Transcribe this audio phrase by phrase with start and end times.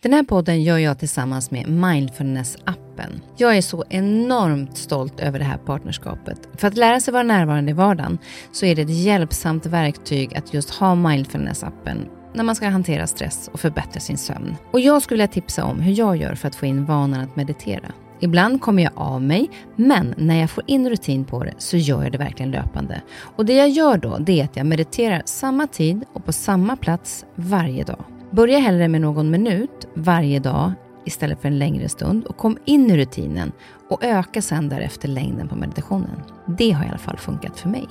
[0.00, 3.20] Den här podden gör jag tillsammans med Mindfulness-appen.
[3.36, 6.48] Jag är så enormt stolt över det här partnerskapet.
[6.56, 8.18] För att lära sig vara närvarande i vardagen
[8.52, 13.50] så är det ett hjälpsamt verktyg att just ha Mindfulness-appen när man ska hantera stress
[13.52, 14.56] och förbättra sin sömn.
[14.70, 17.36] Och jag skulle vilja tipsa om hur jag gör för att få in vanan att
[17.36, 17.92] meditera.
[18.20, 22.02] Ibland kommer jag av mig, men när jag får in rutin på det så gör
[22.02, 23.02] jag det verkligen löpande.
[23.36, 26.76] Och det jag gör då, det är att jag mediterar samma tid och på samma
[26.76, 28.04] plats varje dag.
[28.30, 30.72] Börja hellre med någon minut varje dag
[31.04, 33.52] istället för en längre stund och kom in i rutinen
[33.88, 36.22] och öka sen därefter längden på meditationen.
[36.58, 37.86] Det har i alla fall funkat för mig.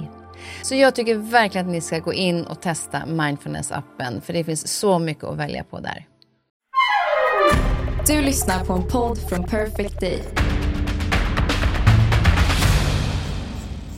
[0.64, 4.68] Så jag tycker verkligen att ni ska gå in och testa Mindfulness-appen för det finns
[4.80, 6.06] så mycket att välja på där.
[8.08, 10.24] Du lyssnar på en podd från Perfect Day.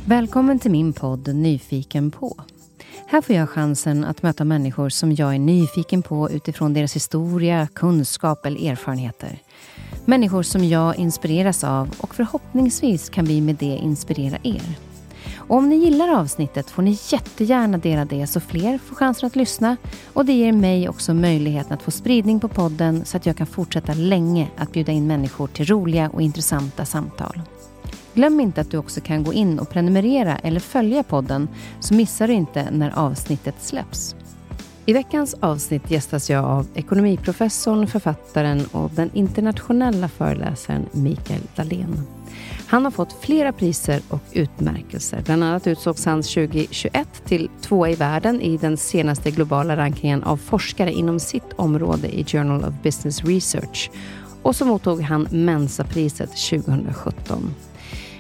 [0.06, 2.36] Välkommen till min podd Nyfiken på.
[3.12, 7.68] Här får jag chansen att möta människor som jag är nyfiken på utifrån deras historia,
[7.74, 9.40] kunskap eller erfarenheter.
[10.06, 14.76] Människor som jag inspireras av och förhoppningsvis kan vi med det inspirera er.
[15.36, 19.36] Och om ni gillar avsnittet får ni jättegärna dela det så fler får chansen att
[19.36, 19.78] lyssna
[20.14, 23.48] och det ger mig också möjligheten att få spridning på podden så att jag kan
[23.48, 27.42] fortsätta länge att bjuda in människor till roliga och intressanta samtal.
[28.20, 31.48] Glöm inte att du också kan gå in och prenumerera eller följa podden
[31.80, 34.16] så missar du inte när avsnittet släpps.
[34.86, 42.02] I veckans avsnitt gästas jag av ekonomiprofessorn, författaren och den internationella föreläsaren Mikael Dahlén.
[42.68, 45.22] Han har fått flera priser och utmärkelser.
[45.26, 50.38] Bland annat utsågs han 2021 till tvåa i världen i den senaste globala rankingen av
[50.38, 53.92] forskare inom sitt område i Journal of Business Research.
[54.42, 57.56] Och så mottog han Mensapriset 2017.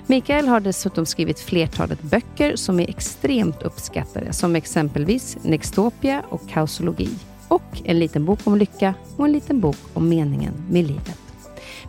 [0.10, 7.10] Mikael har dessutom skrivit flertalet böcker som är extremt uppskattade, som exempelvis Nextopia och Kausologi.
[7.48, 11.20] Och en liten bok om lycka och en liten bok om meningen med livet.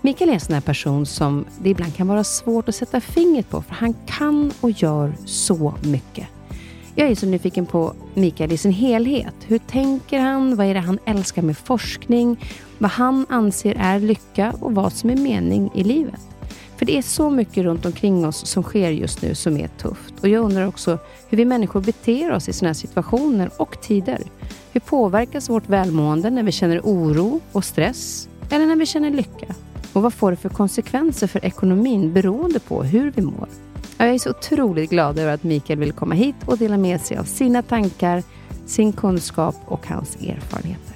[0.00, 3.50] Mikael är en sån här person som det ibland kan vara svårt att sätta fingret
[3.50, 6.26] på, för han kan och gör så mycket.
[6.94, 9.34] Jag är så nyfiken på Mikael i sin helhet.
[9.46, 10.56] Hur tänker han?
[10.56, 12.44] Vad är det han älskar med forskning?
[12.78, 16.20] Vad han anser är lycka och vad som är mening i livet.
[16.80, 20.14] För det är så mycket runt omkring oss som sker just nu som är tufft.
[20.20, 20.98] Och jag undrar också
[21.28, 24.22] hur vi människor beter oss i sådana här situationer och tider.
[24.72, 28.28] Hur påverkas vårt välmående när vi känner oro och stress?
[28.50, 29.54] Eller när vi känner lycka?
[29.92, 33.48] Och vad får det för konsekvenser för ekonomin beroende på hur vi mår?
[33.98, 37.16] Jag är så otroligt glad över att Mikael vill komma hit och dela med sig
[37.16, 38.22] av sina tankar,
[38.66, 40.94] sin kunskap och hans erfarenheter.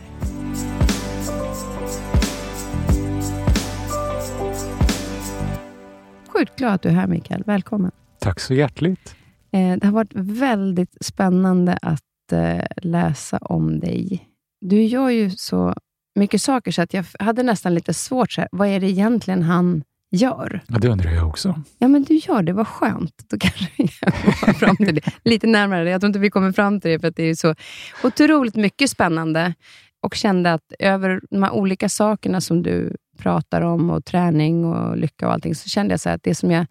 [6.39, 7.43] Sjukt glad att du är här Mikael.
[7.47, 7.91] Välkommen.
[8.21, 9.15] Tack så hjärtligt.
[9.53, 14.29] Eh, det har varit väldigt spännande att eh, läsa om dig.
[14.61, 15.75] Du gör ju så
[16.15, 18.33] mycket saker, så att jag hade nästan lite svårt.
[18.33, 20.61] Så här, vad är det egentligen han gör?
[20.67, 21.63] Ja, det undrar jag också.
[21.79, 22.53] Ja, men du gör det.
[22.53, 23.25] Vad skönt.
[23.31, 25.03] Då kanske vi kan komma fram till det.
[25.25, 25.91] Lite närmare.
[25.91, 27.55] Jag tror inte vi kommer fram till det, för det är så
[28.03, 29.55] otroligt mycket spännande.
[30.03, 34.97] Och kände att över de här olika sakerna som du pratar om, och träning och
[34.97, 36.67] lycka och allting, så kände jag så att det som jag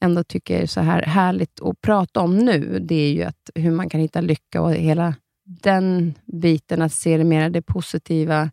[0.00, 3.70] ändå tycker är så här härligt att prata om nu, det är ju att hur
[3.70, 5.14] man kan hitta lycka och hela
[5.44, 8.50] den biten, att se det mer det positiva,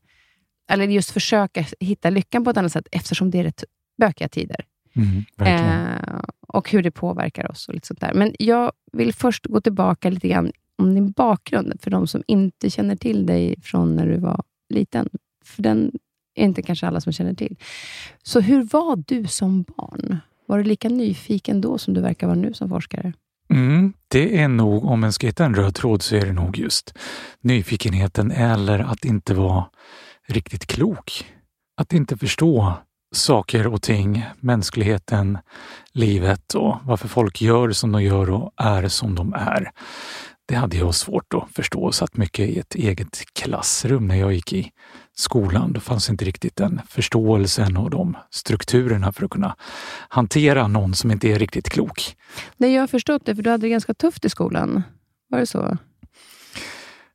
[0.69, 3.63] eller just försöka hitta lyckan på ett annat sätt, eftersom det är rätt
[3.97, 4.65] bökiga tider.
[4.95, 7.67] Mm, eh, och hur det påverkar oss.
[7.67, 8.13] och lite sånt där.
[8.13, 12.69] Men jag vill först gå tillbaka lite grann om din bakgrund, för de som inte
[12.69, 15.09] känner till dig från när du var liten.
[15.45, 15.91] För den
[16.39, 17.55] är inte kanske alla som känner till.
[18.23, 20.17] Så hur var du som barn?
[20.45, 23.13] Var du lika nyfiken då som du verkar vara nu som forskare?
[23.53, 26.57] Mm, det är nog, om man ska hitta en röd tråd, så är det nog
[26.57, 26.97] just
[27.41, 29.65] nyfikenheten eller att inte vara
[30.27, 31.25] riktigt klok.
[31.77, 32.73] Att inte förstå
[33.15, 35.37] saker och ting, mänskligheten,
[35.93, 39.71] livet och varför folk gör som de gör och är som de är.
[40.47, 44.33] Det hade jag svårt att förstå och satt mycket i ett eget klassrum när jag
[44.33, 44.71] gick i
[45.19, 45.73] skolan.
[45.73, 49.55] Då fanns inte riktigt den förståelsen och de strukturerna för att kunna
[50.09, 52.15] hantera någon som inte är riktigt klok.
[52.57, 54.83] Nej, jag har förstått det, för du hade det ganska tufft i skolan.
[55.29, 55.77] Var det så?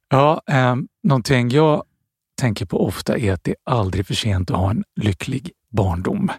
[0.09, 1.85] Ja, eh, någonting jag
[2.41, 6.31] tänker på ofta är att det är aldrig för sent att ha en lycklig barndom.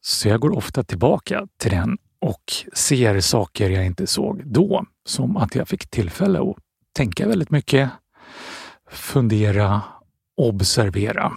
[0.00, 4.84] Så jag går ofta tillbaka till den och ser saker jag inte såg då.
[5.06, 6.56] Som att jag fick tillfälle att
[6.92, 7.90] tänka väldigt mycket,
[8.90, 9.82] fundera,
[10.36, 11.32] observera.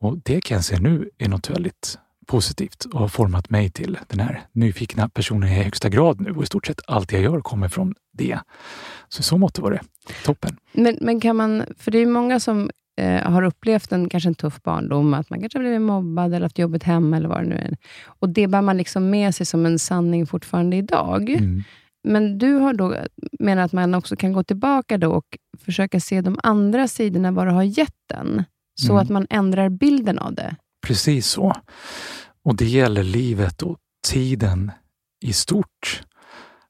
[0.00, 3.98] Och det kan jag se nu är något väldigt positivt och har format mig till
[4.08, 7.40] den här nyfikna personen i högsta grad nu och i stort sett allt jag gör
[7.40, 8.38] kommer från det.
[9.08, 9.80] Så så måtte var det
[10.24, 10.56] toppen.
[10.72, 12.70] Men, men kan man, för det är många som
[13.00, 16.46] eh, har upplevt en, kanske en tuff barndom, att man kanske har blivit mobbad eller
[16.46, 17.76] haft jobbet hemma eller vad det nu är.
[18.04, 21.30] Och Det bär man liksom med sig som en sanning fortfarande idag.
[21.30, 21.62] Mm.
[22.04, 22.96] Men du har då
[23.40, 27.46] menar att man också kan gå tillbaka då och försöka se de andra sidorna, vad
[27.46, 28.44] det har gett den,
[28.80, 29.02] så Mm.
[29.02, 30.56] att man ändrar bilden av det.
[30.86, 31.54] Precis så.
[32.42, 33.78] Och det gäller livet och
[34.08, 34.72] tiden
[35.24, 36.02] i stort.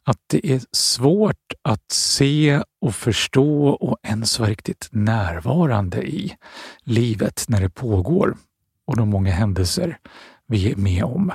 [0.04, 6.36] Att det är svårt att se och förstå och ens vara riktigt närvarande i
[6.84, 8.36] livet när det pågår
[8.86, 9.98] och de många händelser
[10.46, 11.32] vi är med om.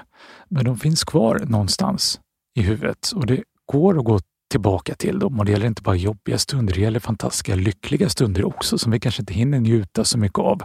[0.50, 2.20] Men de finns kvar någonstans
[2.56, 4.20] i huvudet och det går att gå
[4.50, 5.40] tillbaka till dem.
[5.40, 9.00] Och det gäller inte bara jobbiga stunder, det gäller fantastiska lyckliga stunder också som vi
[9.00, 10.62] kanske inte hinner njuta så mycket av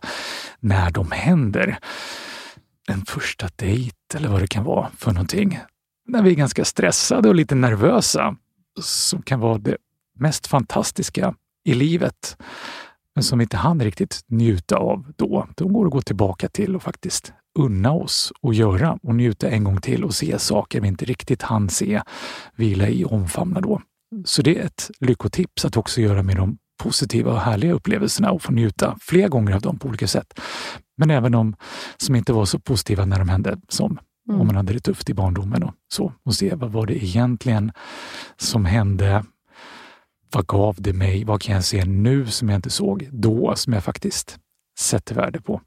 [0.60, 1.78] när de händer.
[2.88, 5.60] En första dejt eller vad det kan vara för någonting.
[6.06, 8.36] När vi är ganska stressade och lite nervösa
[8.82, 9.76] som kan vara det
[10.18, 11.34] mest fantastiska
[11.64, 12.36] i livet
[13.18, 15.48] men som vi inte hann riktigt njuta av då.
[15.56, 19.64] De går att gå tillbaka till och faktiskt unna oss och göra och njuta en
[19.64, 22.02] gång till och se saker vi inte riktigt hann se,
[22.56, 23.82] vila i och omfamna då.
[24.24, 28.42] Så det är ett lyckotips att också göra med de positiva och härliga upplevelserna och
[28.42, 30.40] få njuta fler gånger av dem på olika sätt.
[30.96, 31.56] Men även de
[31.96, 34.40] som inte var så positiva när de hände, som Mm.
[34.40, 36.12] om man hade det tufft i barndomen och så.
[36.24, 37.72] Och se vad var det egentligen
[38.36, 39.24] som hände?
[40.32, 41.24] Vad gav det mig?
[41.24, 44.38] Vad kan jag se nu som jag inte såg då, som jag faktiskt
[44.78, 45.60] sätter värde på?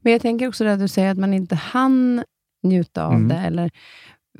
[0.00, 2.24] Men jag tänker också det du säger att man inte hann
[2.62, 3.28] njuta av Mm.
[3.28, 3.34] det.
[3.34, 3.70] Eller,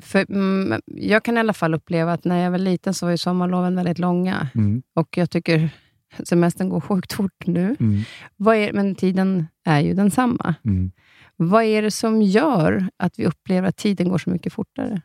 [0.01, 3.11] för, mm, jag kan i alla fall uppleva att när jag var liten så var
[3.11, 4.47] ju sommarloven väldigt långa.
[4.55, 5.69] Mm, Och jag tycker
[6.23, 7.75] semestern går sjukt fort nu.
[7.79, 8.01] mm,
[8.35, 10.55] Vad är, men tiden är ju densamma.
[10.65, 10.91] mm.
[11.37, 15.01] Vad är det som gör att vi upplever att tiden går så mycket fortare?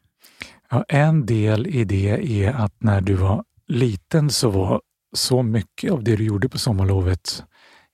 [0.70, 2.08] Ja, en del i det
[2.44, 4.80] är att när du var liten så var
[5.16, 7.44] så mycket av det du gjorde på sommarlovet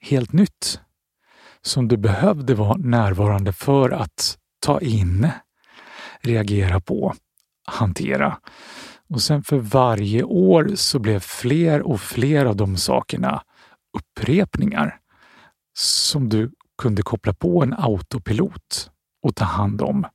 [0.00, 0.81] helt nytt.
[1.67, 5.29] Som du behövde vara närvarande för att ta in,
[6.21, 7.15] reagera på,
[7.67, 8.39] hantera.
[9.09, 13.43] Och sen för varje år så blev fler och fler av de sakerna
[13.99, 14.99] upprepningar
[15.79, 16.51] som du
[16.83, 18.91] kunde koppla på en autopilot
[19.23, 20.07] och ta hand om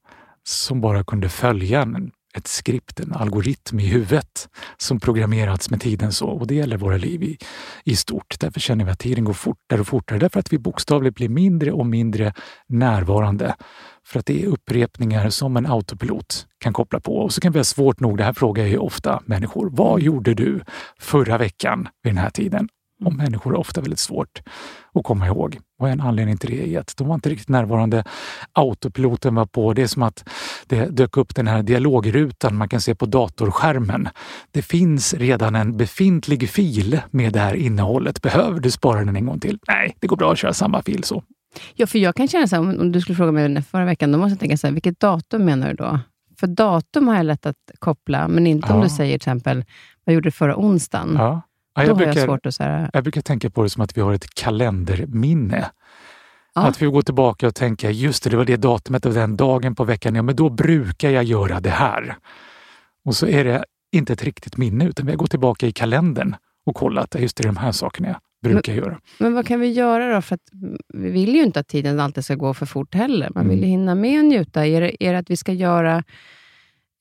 [0.44, 6.12] som bara kunde följa en, ett skript, en algoritm i huvudet som programmerats med tiden
[6.12, 6.28] så.
[6.28, 7.38] Och det gäller våra liv i,
[7.84, 8.40] i stort.
[8.40, 10.20] Därför känner vi att tiden går fortare och fortare.
[10.20, 12.34] Därför att vi bokstavligt blir mindre och mindre
[12.68, 13.56] närvarande.
[14.06, 17.18] För att det är upprepningar som en autopilot kan koppla på.
[17.18, 19.70] Och så kan vi ha svårt nog, det här frågar jag ju ofta människor.
[19.70, 20.62] Vad gjorde du
[21.00, 22.70] förra veckan vid den här tiden?
[23.06, 24.42] Och människor ofta väldigt svårt
[24.94, 25.60] att komma ihåg.
[25.80, 28.04] Och en anledning till det är att de var inte riktigt närvarande.
[28.54, 29.74] Autopiloten var på.
[29.74, 30.30] Det är som att
[30.68, 34.10] det dök upp den här dialogrutan man kan se på datorskärmen.
[34.52, 38.22] Det finns redan en befintlig fil med det här innehållet.
[38.22, 39.60] Behöver du spara den en gång till?
[39.68, 41.24] Nej, det går bra att köra samma fil så.
[41.76, 44.12] Ja, för jag kan känna så här, om- om du skulle fråga mig förra veckan,
[44.12, 46.00] då måste jag tänka så här, vilket datum menar du då?
[46.40, 48.84] För datum har jag lätt att koppla, men inte om Ja.
[48.84, 49.66] du säger till exempel,
[50.06, 51.16] vad gjorde du förra onsdagen?
[51.18, 51.42] Ja.
[51.76, 52.90] Ja, då jag, har jag brukar, svårt att säga.
[52.94, 55.72] jag brukar tänka på det som att vi har ett kalenderminne.
[56.56, 56.62] Ja.
[56.62, 59.76] Att vi går tillbaka och tänker, just det, det var det datumet och den dagen
[59.76, 62.16] på veckan, ja men då brukar jag göra det här.
[63.06, 66.36] Och så är det inte ett riktigt minne, utan vi gått tillbaka i kalendern
[66.66, 69.00] och kollat, just det, är de här sakerna jag brukar göra.
[69.18, 70.22] Men vad kan vi göra då?
[70.22, 70.42] För att
[70.94, 73.30] vi vill ju inte att tiden alltid ska gå för fort heller.
[73.36, 73.70] Man vill Mm.
[73.70, 74.68] hinna med och njuta.
[74.68, 76.04] Är det, är det att vi ska göra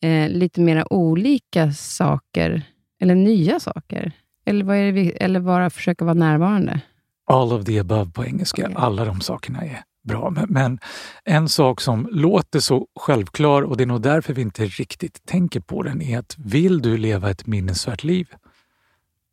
[0.03, 2.63] eh, lite mera olika saker,
[3.03, 4.13] eller nya saker?
[4.51, 6.81] Eller, vad är vi, eller bara försöka vara närvarande?
[7.27, 8.75] All of the above på engelska, Okej.
[8.79, 10.31] alla de sakerna är bra.
[10.31, 10.79] Men, men
[11.25, 15.61] en sak som låter så självklar och det är nog därför vi inte riktigt tänker
[15.61, 18.29] på den är att vill du leva ett minnesvärt liv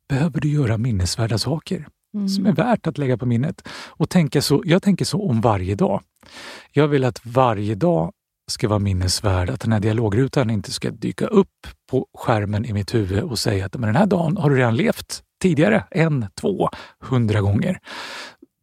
[0.09, 1.87] behöver du göra minnesvärda saker
[2.35, 3.67] som är värt att lägga på minnet.
[3.87, 6.01] Och tänka så, jag tänker så om varje dag.
[6.71, 8.13] Jag vill att varje dag
[8.47, 12.93] ska vara minnesvärd, att den här dialogrutan inte ska dyka upp på skärmen i mitt
[12.93, 16.69] huvud och säga att men den här dagen har du redan levt tidigare, en, två,
[16.99, 17.79] hundra gånger.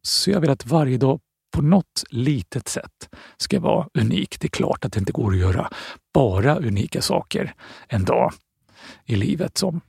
[0.01, 1.19] Så jag vill att varje dag
[1.55, 4.39] på något litet sätt ska vara unik.
[4.39, 5.69] Det är klart att det inte går att göra
[6.13, 7.53] bara unika saker
[7.87, 8.33] en dag
[9.05, 9.81] i livet som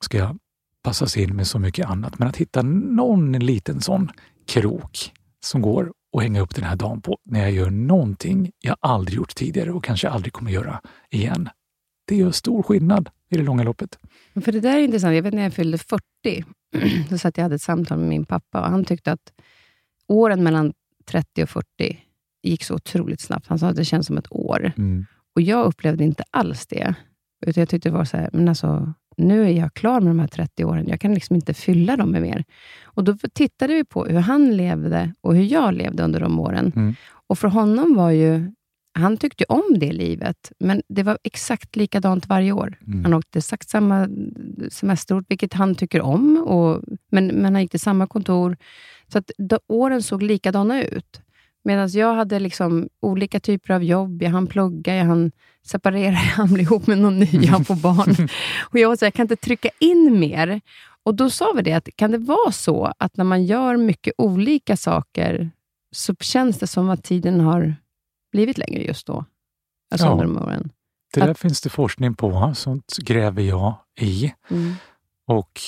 [0.00, 0.34] ska
[0.82, 2.18] passas in med så mycket annat.
[2.18, 4.10] Men att hitta någon liten sån
[4.46, 5.12] krok
[5.44, 9.16] som går att hänga upp den här dagen på när jag gör någonting jag aldrig
[9.16, 10.80] gjort tidigare och kanske aldrig kommer göra
[11.10, 11.48] igen.
[12.06, 13.98] Det gör stor skillnad i det långa loppet.
[14.44, 15.14] För det där är intressant.
[15.14, 16.44] Jag vet när jag fyllde 40,
[17.10, 19.32] så satt jag hade ett samtal med min pappa och han tyckte att
[20.08, 20.72] åren mellan
[21.04, 21.66] 30 och 40
[22.42, 23.46] gick så otroligt snabbt.
[23.46, 24.72] Han sa att det känns som ett år.
[24.76, 25.06] Mm.
[25.34, 26.94] Och jag upplevde inte alls det.
[27.46, 30.18] Utan jag tyckte det var så här, men alltså, nu är jag klar med de
[30.18, 30.88] här 30 åren.
[30.88, 32.44] Jag kan liksom inte fylla dem med mer.
[32.84, 36.72] Och Då tittade vi på hur han levde och hur jag levde under de åren.
[36.76, 36.94] Mm.
[37.26, 38.52] Och för honom var ju
[38.98, 42.78] han tyckte om det livet, men det var exakt likadant varje år.
[42.86, 43.04] Mm.
[43.04, 44.08] Han åkte exakt samma
[44.68, 48.56] semesterort, vilket han tycker om, och, men, men han gick till samma kontor.
[49.12, 51.20] Så att då, åren såg likadana ut.
[51.64, 54.22] Medan jag hade liksom olika typer av jobb.
[54.22, 55.32] Jag hann plugga, jag hann
[55.66, 58.28] separera, jag hann bli ihop med någon ny, jag hann få barn.
[58.70, 60.60] och jag var så jag kan inte trycka in mer.
[61.02, 64.14] Och Då sa vi det, att kan det vara så att när man gör mycket
[64.18, 65.50] olika saker,
[65.92, 67.76] så känns det som att tiden har
[68.32, 69.24] blivit längre just då.
[69.90, 70.12] Alltså Ja.
[70.12, 70.70] under de åren.
[71.14, 74.32] Det där Att- finns det forskning på, sånt gräver jag i.
[74.50, 74.74] Mm.
[75.26, 75.60] Och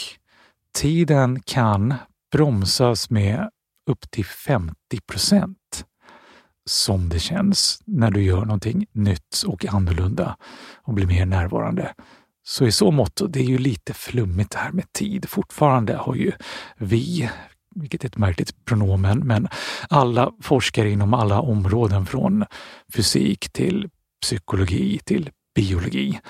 [0.75, 1.95] tiden kan
[2.33, 3.51] bromsas med
[3.87, 4.77] upp till 50
[5.07, 5.85] procent
[6.69, 10.37] som det känns när du gör någonting nytt och annorlunda
[10.83, 11.95] och blir mer närvarande.
[12.43, 15.29] Så i så mått, det är ju lite flummigt det här med tid.
[15.29, 16.33] Fortfarande har ju
[16.77, 17.31] vi,
[17.75, 19.49] vilket är ett märkligt pronomen, men
[19.89, 22.45] alla forskare inom alla områden från
[22.93, 23.89] fysik till
[24.23, 26.21] psykologi till biologi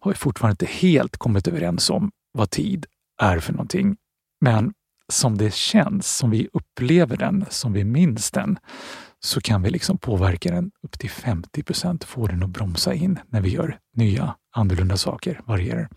[0.00, 2.86] har ju fortfarande inte helt kommit överens om vad tid
[3.22, 3.96] är för någonting.
[4.40, 4.72] Men
[5.12, 8.58] som det känns, som vi upplever den, som vi minns den,
[9.20, 13.18] så kan vi liksom påverka den upp till 50 procent, få den att bromsa in
[13.28, 15.88] när vi gör nya, annorlunda saker, varierar.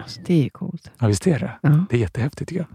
[0.00, 0.90] Alltså, det är ju coolt.
[0.98, 1.58] Ja, visst är det?
[1.62, 1.86] Ja.
[1.90, 2.66] Det är jättehäftigt tycker jag.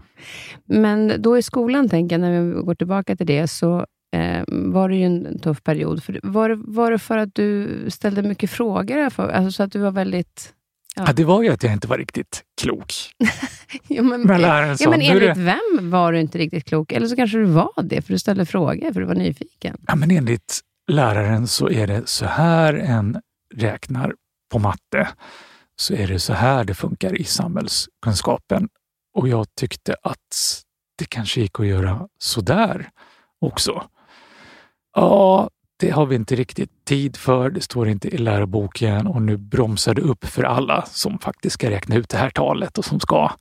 [0.64, 4.88] Men då i skolan, tänker jag, när vi går tillbaka till det, så eh, var
[4.88, 6.02] det ju en tuff period.
[6.02, 9.10] För, var, var det för att du ställde mycket frågor?
[9.10, 10.54] För, alltså, så att du var väldigt...
[10.96, 11.04] Ja.
[11.06, 12.92] Ja, det var ju att jag inte var riktigt klok.
[13.88, 16.92] Ja, men, Men läraren sa, ja, men enligt det, vem var du inte riktigt klok?
[16.92, 19.76] Eller så kanske du var det, för du ställde frågor, för du var nyfiken.
[19.86, 23.20] ja, men enligt läraren så är det så här en
[23.54, 24.14] räknar
[24.52, 25.08] på matte.
[25.76, 28.68] Så är det så här det funkar i samhällskunskapen.
[29.16, 30.62] Och jag tyckte att
[30.98, 32.88] det kanske gick att göra så där
[33.40, 33.84] också.
[34.96, 35.50] Ja,
[35.80, 37.50] det har vi inte riktigt tid för.
[37.50, 41.70] Det står inte i läroboken och nu bromsar det upp för alla som faktiskt ska
[41.70, 43.32] räkna ut det här talet och som ska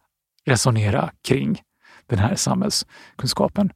[0.46, 1.62] resonera kring
[2.06, 3.72] den här samhällskunskapen.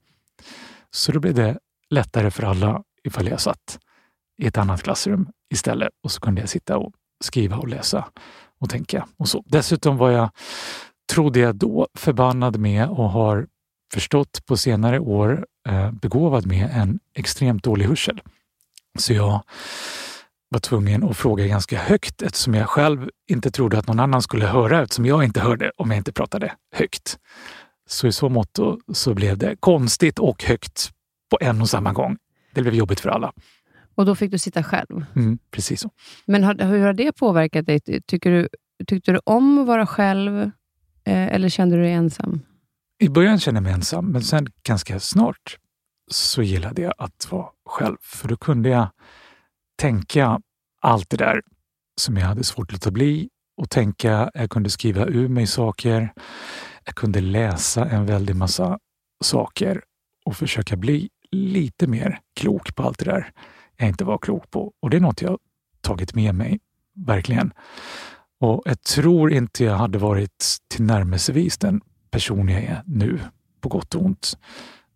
[0.91, 3.79] Så då blev det lättare för alla ifall jag satt
[4.41, 6.91] i ett annat klassrum istället och så kunde jag sitta och
[7.24, 8.05] skriva och läsa
[8.60, 9.08] och tänka.
[9.17, 9.43] Och så.
[9.46, 10.29] Dessutom var jag,
[11.12, 13.48] trodde jag då, förbannad med och har
[13.93, 18.22] förstått på senare år eh, begåvad med en extremt dålig hörsel.
[19.00, 19.41] Så jag
[20.50, 24.45] var tvungen att fråga ganska högt eftersom jag själv inte trodde att någon annan skulle
[24.45, 27.17] höra eftersom jag inte hörde om jag inte pratade högt.
[27.89, 28.59] Så i så mått
[28.93, 30.91] så blev det konstigt och högt
[31.31, 32.17] på en och samma gång.
[32.53, 33.33] Det blev jobbigt för alla.
[33.95, 35.05] Och då fick du sitta själv.
[35.15, 35.89] Mm, precis så.
[36.25, 37.81] Men har, hur har det påverkat dig?
[38.07, 38.47] Tycker du,
[38.88, 40.41] tyckte du om att vara själv,
[41.03, 42.41] eh, eller kände du dig ensam?
[43.00, 45.57] I början kände jag mig ensam, men sen ganska snart
[46.12, 47.98] så gillade jag att vara själv.
[48.01, 48.88] För då kunde jag
[49.75, 50.39] tänka
[50.81, 51.41] allt det där
[52.01, 54.31] som jag hade svårt att låta bli och tänka.
[54.33, 56.13] Jag kunde skriva ur mig saker.
[56.86, 58.79] Jag kunde läsa en väldig massa
[59.24, 59.83] saker
[60.25, 63.31] och försöka bli lite mer klok på allt det där
[63.77, 64.74] jag inte var klok på.
[64.79, 65.39] Och det är något jag
[65.81, 66.60] tagit med mig,
[66.93, 67.53] verkligen.
[68.39, 71.81] Och jag tror inte jag hade varit tillnärmelsevis den
[72.12, 73.19] person jag är nu,
[73.62, 74.38] på gott och ont,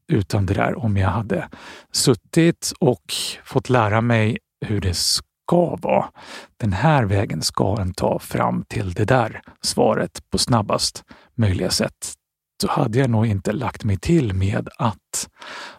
[0.08, 1.50] utan det där om jag hade
[1.92, 6.06] suttit och fått lära mig hur det ska vara.
[6.58, 11.04] Den här vägen ska en ta fram till det där svaret på snabbast
[11.36, 12.14] möjliga sätt.
[12.62, 15.30] Så hade jag nog inte lagt mig till med att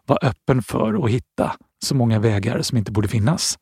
[0.07, 1.53] vara öppen för att hitta
[1.85, 3.59] så många vägar som inte borde finnas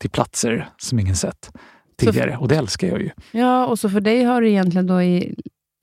[0.00, 1.50] till platser som ingen sett
[1.98, 2.36] tidigare.
[2.36, 3.10] Och det älskar jag ju.
[3.32, 5.34] Ja, och så för dig har det egentligen då i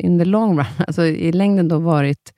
[0.03, 2.34] in the long run, alltså i längden då varit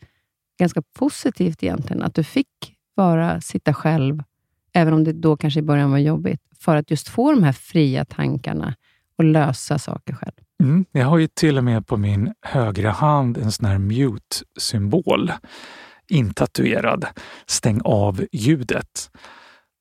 [0.59, 2.47] ganska positivt egentligen, att du fick
[2.95, 4.23] bara sitta själv,
[4.73, 7.53] även om det då kanske i början var jobbigt, för att just få de här
[7.53, 8.75] fria tankarna
[9.17, 10.33] och lösa saker själv.
[10.63, 15.31] Mm, jag har ju till och med på min högra hand en sån här mute-symbol
[16.09, 17.05] intatuerad.
[17.45, 19.09] Stäng av ljudet.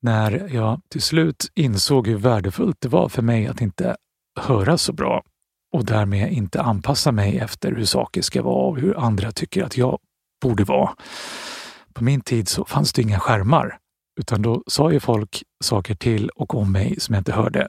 [0.01, 3.95] När jag till slut insåg hur värdefullt det var för mig att inte
[4.39, 5.23] höra så bra
[5.73, 9.77] och därmed inte anpassa mig efter hur saker ska vara och hur andra tycker att
[9.77, 9.99] jag
[10.41, 10.89] borde vara.
[11.93, 13.77] På min tid så fanns det inga skärmar,
[14.19, 17.67] utan då sa ju folk saker till och om mig som jag inte hörde.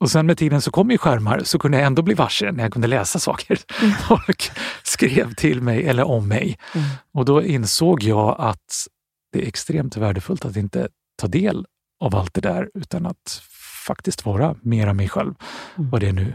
[0.00, 2.62] Och sen med tiden så kom ju skärmar så kunde jag ändå bli varse när
[2.62, 3.58] jag kunde läsa saker
[4.08, 4.50] folk
[4.82, 6.58] skrev till mig eller om mig.
[6.74, 6.86] Mm.
[7.14, 8.86] Och då insåg jag att
[9.32, 10.88] det är extremt värdefullt att inte
[11.20, 11.66] ta del
[12.00, 13.42] av allt det där utan att
[13.86, 15.34] faktiskt vara mera mig själv,
[15.76, 15.90] Mm.
[15.90, 16.34] vad det nu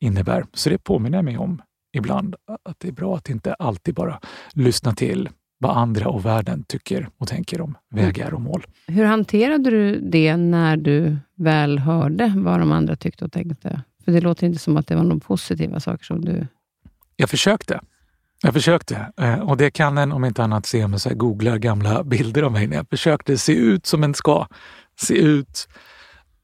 [0.00, 0.46] innebär.
[0.52, 2.34] Så det påminner jag mig om ibland.
[2.62, 4.20] Att det är bra att inte alltid bara
[4.52, 5.28] lyssna till
[5.58, 8.66] vad andra och världen tycker och tänker om vägar och mål.
[8.86, 13.82] Hur hanterade du det när du väl hörde vad de andra tyckte och tänkte?
[14.04, 16.46] För det låter inte som att det var några positiva saker som du...
[17.16, 17.80] Jag försökte.
[18.42, 19.12] Jag försökte.
[19.20, 22.52] Eh, och det kan en om inte annat se om man googlar gamla bilder av
[22.52, 24.46] mig när jag försökte se ut som en ska
[25.00, 25.68] se ut,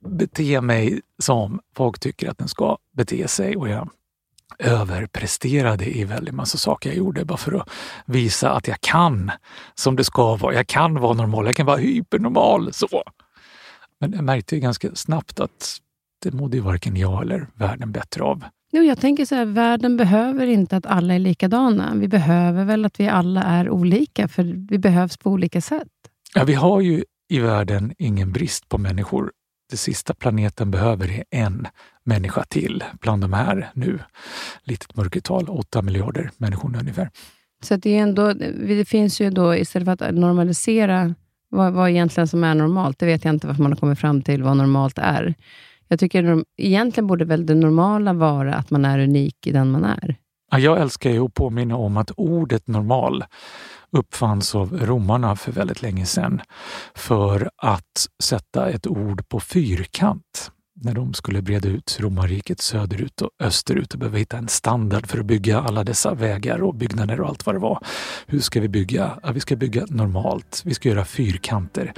[0.08, 3.56] bete mig som folk tycker att den ska bete sig.
[3.56, 3.90] Och jag
[4.58, 7.68] överpresterade i väldigt massa saker jag gjorde bara för att
[8.06, 9.30] visa att jag kan
[9.74, 10.54] som det ska vara.
[10.54, 12.72] Jag kan vara normal, jag kan vara hypernormal.
[12.72, 13.02] så.
[14.00, 15.78] Men jag märkte ganska snabbt att
[16.22, 18.44] det mådde ju varken jag eller världen bättre av.
[18.72, 21.92] Jo, jag tänker så här, världen behöver inte att alla är likadana.
[21.94, 25.88] Vi behöver väl att vi alla är olika, för vi behövs på olika sätt.
[26.34, 29.32] Ja, vi har ju i världen ingen brist på människor.
[29.70, 31.66] Det sista planeten behöver är en
[32.06, 33.98] människa till bland de här nu.
[34.62, 37.10] Litet mörkertal, 8 miljarder människor ungefär.
[37.62, 41.14] Så det, är ändå, det finns ju då, istället för att normalisera
[41.48, 44.22] vad, vad egentligen som är normalt, det vet jag inte varför man har kommit fram
[44.22, 45.34] till vad normalt är.
[45.88, 49.84] Jag tycker egentligen borde väl det normala vara att man är unik i den man
[49.84, 50.16] är.
[50.56, 53.24] Jag älskar ju att påminna om att ordet normal
[53.90, 56.40] uppfanns av romarna för väldigt länge sedan
[56.94, 60.50] för att sätta ett ord på fyrkant
[60.82, 65.18] när de skulle breda ut romarriket söderut och österut och behöva hitta en standard för
[65.18, 67.84] att bygga alla dessa vägar och byggnader och allt vad det var.
[68.26, 69.18] Hur ska vi bygga?
[69.22, 70.62] Ja, vi ska bygga normalt.
[70.64, 71.92] Vi ska göra fyrkanter.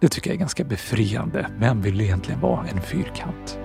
[0.00, 1.50] Det tycker jag är ganska befriande.
[1.58, 3.58] Vem vill egentligen vara en fyrkant?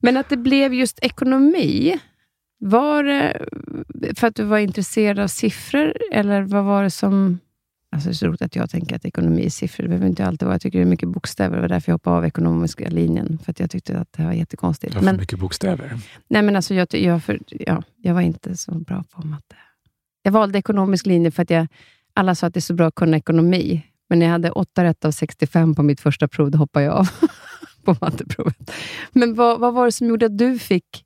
[0.00, 1.98] Men att det blev just ekonomi,
[2.58, 3.46] var det
[4.16, 7.38] för att du var intresserad av siffror, eller vad var det som...
[7.92, 9.82] Alltså det är så roligt att jag tänker att ekonomi är siffror.
[9.82, 10.54] Det behöver inte alltid vara.
[10.54, 11.56] Jag tycker det är mycket bokstäver.
[11.56, 13.38] Det var därför jag hoppade av ekonomiska linjen.
[13.44, 14.92] För att jag tyckte att det var jättekonstigt.
[14.92, 15.98] Det var för mycket bokstäver?
[16.28, 19.56] Nej, men alltså jag, jag, för, ja, jag var inte så bra på matte.
[20.22, 21.66] Jag valde ekonomisk linje för att jag,
[22.14, 23.82] alla sa att det är så bra att kunna ekonomi.
[24.08, 26.94] Men när jag hade 8 rätt av 65 på mitt första prov, då hoppade jag
[26.94, 27.08] av.
[27.84, 28.70] på matteprovet.
[29.12, 31.04] Men vad, vad var det som gjorde att du fick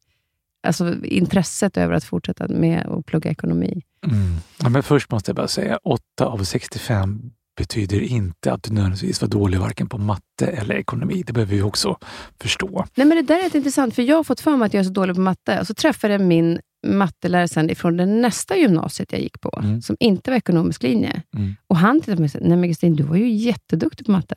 [0.66, 3.82] alltså, intresset över att fortsätta med att plugga ekonomi?
[4.06, 4.36] Mm.
[4.62, 9.20] Ja, men först måste jag bara säga, 8 av 65 betyder inte att du nödvändigtvis
[9.20, 11.22] var dålig varken på matte eller ekonomi.
[11.26, 11.98] Det behöver vi också
[12.40, 12.84] förstå.
[12.94, 14.80] Nej, men Det där är rätt intressant, för jag har fått för mig att jag
[14.80, 15.60] är så dålig på matte.
[15.60, 19.82] Och så träffade jag min mattelärare sen ifrån det nästa gymnasiet jag gick på, mm.
[19.82, 21.22] som inte var ekonomisk linje.
[21.36, 21.56] Mm.
[21.66, 24.12] Och han tittade på mig och sa, nej men Kristin, du var ju jätteduktig på
[24.12, 24.34] matte.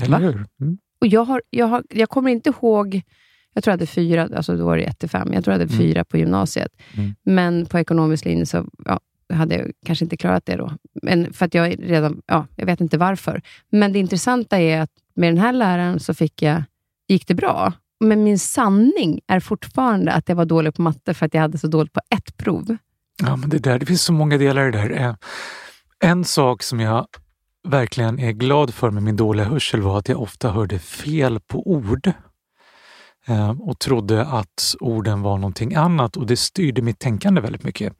[0.00, 0.46] Eller hur?
[0.60, 0.78] Mm.
[1.00, 3.02] Och jag, har, jag, har, jag kommer inte ihåg,
[3.54, 5.32] jag tror jag hade fyra, alltså då var det ett till fem.
[5.32, 5.86] Jag tror jag hade mm.
[5.86, 6.72] fyra på gymnasiet.
[6.96, 7.14] Mm.
[7.22, 9.00] Men på ekonomisk linje så ja,
[9.32, 10.72] hade jag kanske inte klarat det då.
[11.02, 13.42] Men för att jag redan, ja, jag vet inte varför.
[13.70, 16.62] Men det intressanta är att med den här läraren så fick jag,
[17.08, 17.72] gick det bra.
[18.00, 21.58] Men min sanning är fortfarande att jag var dålig på matte för att jag hade
[21.58, 22.76] så dåligt på ett prov.
[23.22, 24.90] Ja, men det, där, det finns så många delar i det där.
[24.90, 25.14] Eh,
[26.00, 27.06] en sak som jag
[27.68, 31.70] verkligen är glad för med min dåliga hörsel var att jag ofta hörde fel på
[31.70, 32.12] ord
[33.26, 37.92] eh, och trodde att orden var någonting annat och det styrde mitt tänkande väldigt mycket.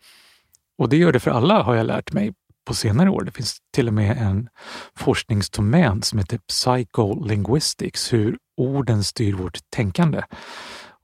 [0.79, 2.33] Och det gör det för alla har jag lärt mig
[2.67, 3.23] på senare år.
[3.23, 4.49] Det finns till och med en
[4.97, 10.23] forskningsdomän som heter psycholinguistics, hur orden styr vårt tänkande.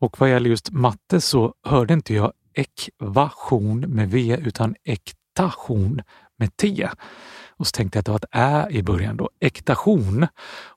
[0.01, 6.03] Och vad gäller just matte så hörde inte jag ekvation med V utan ektation
[6.39, 6.89] med T.
[7.57, 10.27] Och så tänkte jag att det var ett ä i början då, ektation.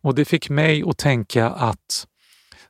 [0.02, 2.08] Och det fick mig att tänka att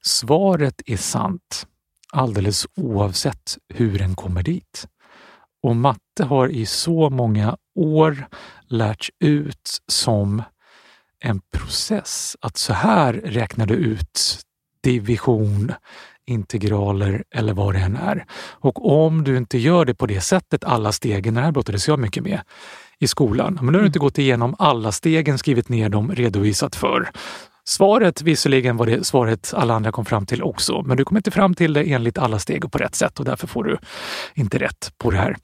[0.01, 1.67] svaret är sant
[2.11, 4.87] alldeles oavsett hur den kommer dit.
[5.63, 8.27] Och matte har i så många år
[8.67, 10.43] lärts ut som
[11.19, 12.35] en process.
[12.41, 14.41] Att så här räknar du ut
[14.81, 15.73] division,
[16.25, 18.25] integraler eller vad det än är.
[18.35, 21.99] Och om du inte gör det på det sättet alla stegen, det här brottades jag
[21.99, 22.41] mycket med,
[22.99, 23.53] i skolan.
[23.53, 23.85] Men nu har du mm.
[23.85, 27.09] inte gått igenom alla stegen, skrivit ner dem, redovisat för.
[27.63, 31.31] Svaret, visserligen var det svaret alla andra kom fram till också, men du kom inte
[31.31, 33.77] fram till det enligt alla steg och på rätt sätt och därför får du
[34.35, 35.35] inte rätt på det här.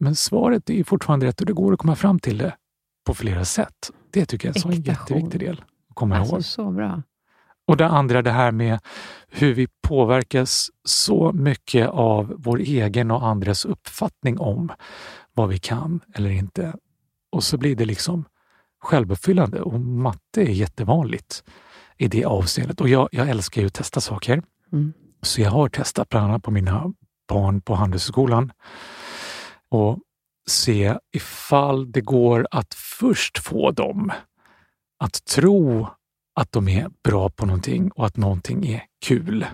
[0.00, 2.54] Men svaret är fortfarande rätt och det går att komma fram till det
[3.06, 3.90] på flera sätt.
[4.12, 6.44] Det tycker jag är en jätteviktig del att komma alltså, ihåg.
[6.44, 7.02] Så bra.
[7.66, 8.78] Och det andra, det här med
[9.28, 14.72] hur vi påverkas så mycket av vår egen och andras uppfattning om
[15.34, 16.74] vad vi kan eller inte.
[17.32, 18.24] Och så blir det liksom
[18.80, 21.44] självuppfyllande och matte är jättevanligt
[21.96, 22.80] i det avseendet.
[22.80, 24.42] Och jag, jag älskar ju att testa saker.
[24.72, 24.92] Mm.
[25.22, 26.92] Så jag har testat bland annat på mina
[27.28, 28.52] barn på Handelshögskolan.
[29.68, 29.98] Och
[30.48, 34.12] se ifall det går att först få dem
[34.98, 35.88] att tro
[36.34, 39.46] att de är bra på någonting och att någonting är kul.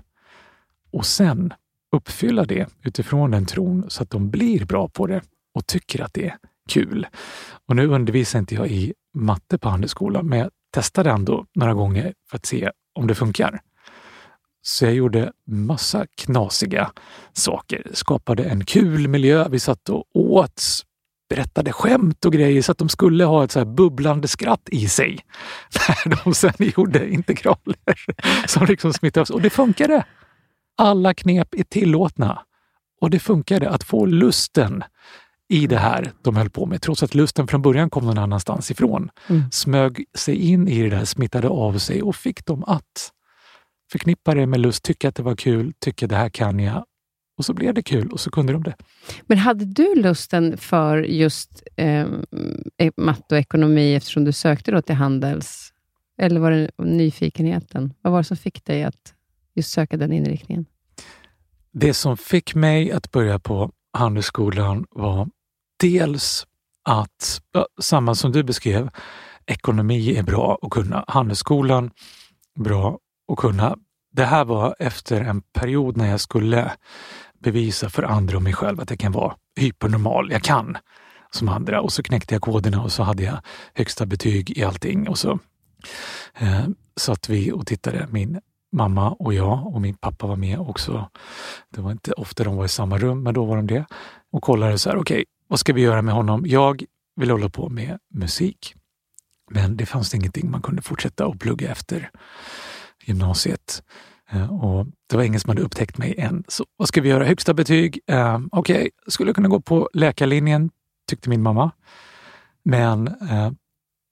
[0.92, 1.52] Och sen
[1.96, 5.22] uppfylla det utifrån den tron så att de blir bra på det
[5.54, 6.36] och tycker att det är
[6.68, 7.06] kul.
[7.66, 12.14] Och nu undervisar inte jag i matte på Handelsskolan, men jag testade ändå några gånger
[12.30, 13.60] för att se om det funkar.
[14.62, 16.92] Så jag gjorde massa knasiga
[17.32, 17.90] saker.
[17.92, 19.48] Skapade en kul miljö.
[19.48, 20.62] Vi satt och åt,
[21.28, 25.18] berättade skämt och grejer så att de skulle ha ett så bubblande skratt i sig
[26.06, 27.76] när de sen gjorde integraler
[28.46, 29.34] som liksom smittade av sig.
[29.34, 30.04] Och det funkade!
[30.76, 32.42] Alla knep är tillåtna.
[33.00, 34.84] Och det funkade att få lusten
[35.48, 38.70] i det här de höll på med, trots att lusten från början kom någon annanstans
[38.70, 39.10] ifrån.
[39.28, 39.42] Mm.
[39.50, 43.12] Smög sig in i det där, smittade av sig och fick dem att
[43.92, 46.84] förknippa det med lust, tycka att det var kul, tycka det här kan jag.
[47.38, 48.74] Och så blev det kul och så kunde de det.
[49.22, 52.06] Men hade du lusten för just eh,
[52.96, 55.72] matte och ekonomi eftersom du sökte då till Handels?
[56.20, 57.92] Eller var det nyfikenheten?
[58.02, 59.14] Vad var det som fick dig att
[59.54, 60.66] just söka den inriktningen?
[61.72, 65.28] Det som fick mig att börja på Handelsskolan var
[65.80, 66.46] dels
[66.82, 67.40] att,
[67.80, 68.90] samma som du beskrev,
[69.46, 71.04] ekonomi är bra att kunna.
[71.08, 71.90] Handelsskolan,
[72.58, 72.98] bra
[73.32, 73.76] att kunna.
[74.12, 76.72] Det här var efter en period när jag skulle
[77.38, 80.32] bevisa för andra och mig själv att jag kan vara hypernormal.
[80.32, 80.76] Jag kan
[81.30, 83.38] som andra och så knäckte jag koderna och så hade jag
[83.74, 85.38] högsta betyg i allting och så
[86.38, 88.40] eh, satt vi och tittade, min
[88.72, 91.10] mamma och jag och min pappa var med också.
[91.70, 93.84] Det var inte ofta de var i samma rum, men då var de det.
[94.32, 96.44] Och kollade så här, okej, okay, vad ska vi göra med honom?
[96.46, 96.84] Jag
[97.16, 98.74] vill hålla på med musik.
[99.50, 102.10] Men det fanns ingenting man kunde fortsätta och plugga efter
[103.04, 103.82] gymnasiet.
[104.32, 106.44] Eh, och det var ingen som hade upptäckt mig än.
[106.48, 107.24] Så vad ska vi göra?
[107.24, 108.00] Högsta betyg?
[108.06, 108.90] Eh, Okej, okay.
[109.06, 110.70] skulle kunna gå på läkarlinjen,
[111.10, 111.70] tyckte min mamma.
[112.64, 113.50] Men eh,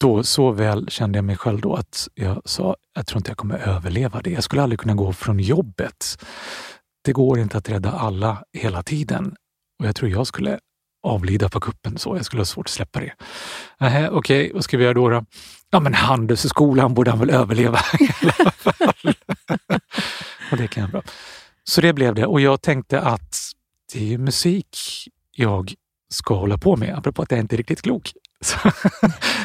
[0.00, 3.38] då så väl kände jag mig själv då att jag sa, jag tror inte jag
[3.38, 4.30] kommer överleva det.
[4.30, 6.24] Jag skulle aldrig kunna gå från jobbet.
[7.04, 9.34] Det går inte att rädda alla hela tiden.
[9.78, 10.58] Och jag tror jag skulle
[11.06, 12.16] avlida på kuppen så.
[12.16, 13.12] Jag skulle ha svårt att släppa det.
[13.80, 15.08] Okej, okay, vad ska vi göra då?
[15.08, 15.24] då?
[15.70, 19.14] Ja, men Handelshögskolan borde han väl överleva i alla fall.
[20.50, 21.02] och det kan jag bra.
[21.64, 22.26] Så det blev det.
[22.26, 23.36] Och jag tänkte att
[23.92, 24.76] det är ju musik
[25.36, 25.74] jag
[26.10, 28.12] ska hålla på med, apropå att jag inte är riktigt klok.
[28.40, 28.58] Så,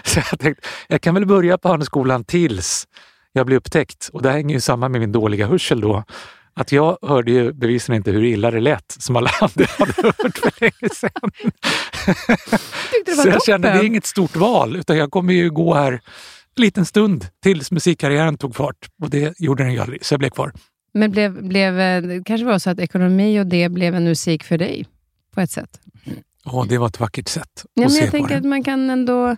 [0.03, 2.87] så jag tänkte, jag kan väl börja på Handelshögskolan tills
[3.31, 4.09] jag blir upptäckt.
[4.13, 6.03] Och det hänger ju samman med min dåliga hörsel då.
[6.53, 10.37] Att jag hörde ju bevisligen inte hur illa det lät som alla andra hade hört
[10.37, 11.31] för länge sedan.
[13.23, 15.91] så jag kände, det är inget stort val, utan jag kommer ju gå här
[16.55, 18.89] en liten stund tills musikkarriären tog fart.
[19.01, 20.51] Och det gjorde den ju aldrig, så jag blev kvar.
[20.93, 21.73] Men blev, blev,
[22.07, 24.85] det kanske var så att ekonomi och det blev en musik för dig,
[25.33, 25.79] på ett sätt?
[26.45, 29.37] Ja, det var ett vackert sätt ja, att men Jag tänker att man kan ändå...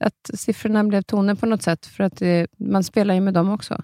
[0.00, 3.50] Att siffrorna blev toner på något sätt, för att det, man spelar ju med dem
[3.50, 3.82] också.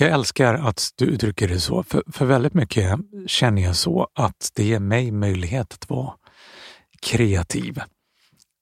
[0.00, 4.50] Jag älskar att du uttrycker det så, för, för väldigt mycket känner jag så att
[4.54, 6.12] det ger mig möjlighet att vara
[7.00, 7.80] kreativ.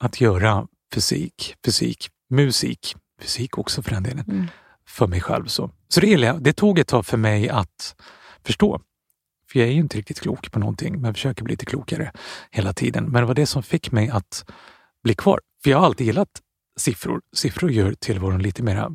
[0.00, 4.46] Att göra fysik, fysik, musik, fysik också för den delen, mm.
[4.86, 5.46] för mig själv.
[5.46, 6.42] Så, så det gillar jag.
[6.42, 7.94] Det tog ett tag för mig att
[8.44, 8.80] förstå.
[9.50, 12.12] För jag är ju inte riktigt klok på någonting, men försöker bli lite klokare
[12.50, 13.04] hela tiden.
[13.04, 14.50] Men det var det som fick mig att
[15.02, 15.40] bli kvar.
[15.62, 16.40] För jag har alltid gillat
[16.78, 17.20] siffror.
[17.36, 18.88] Siffror gör tillvaron lite mer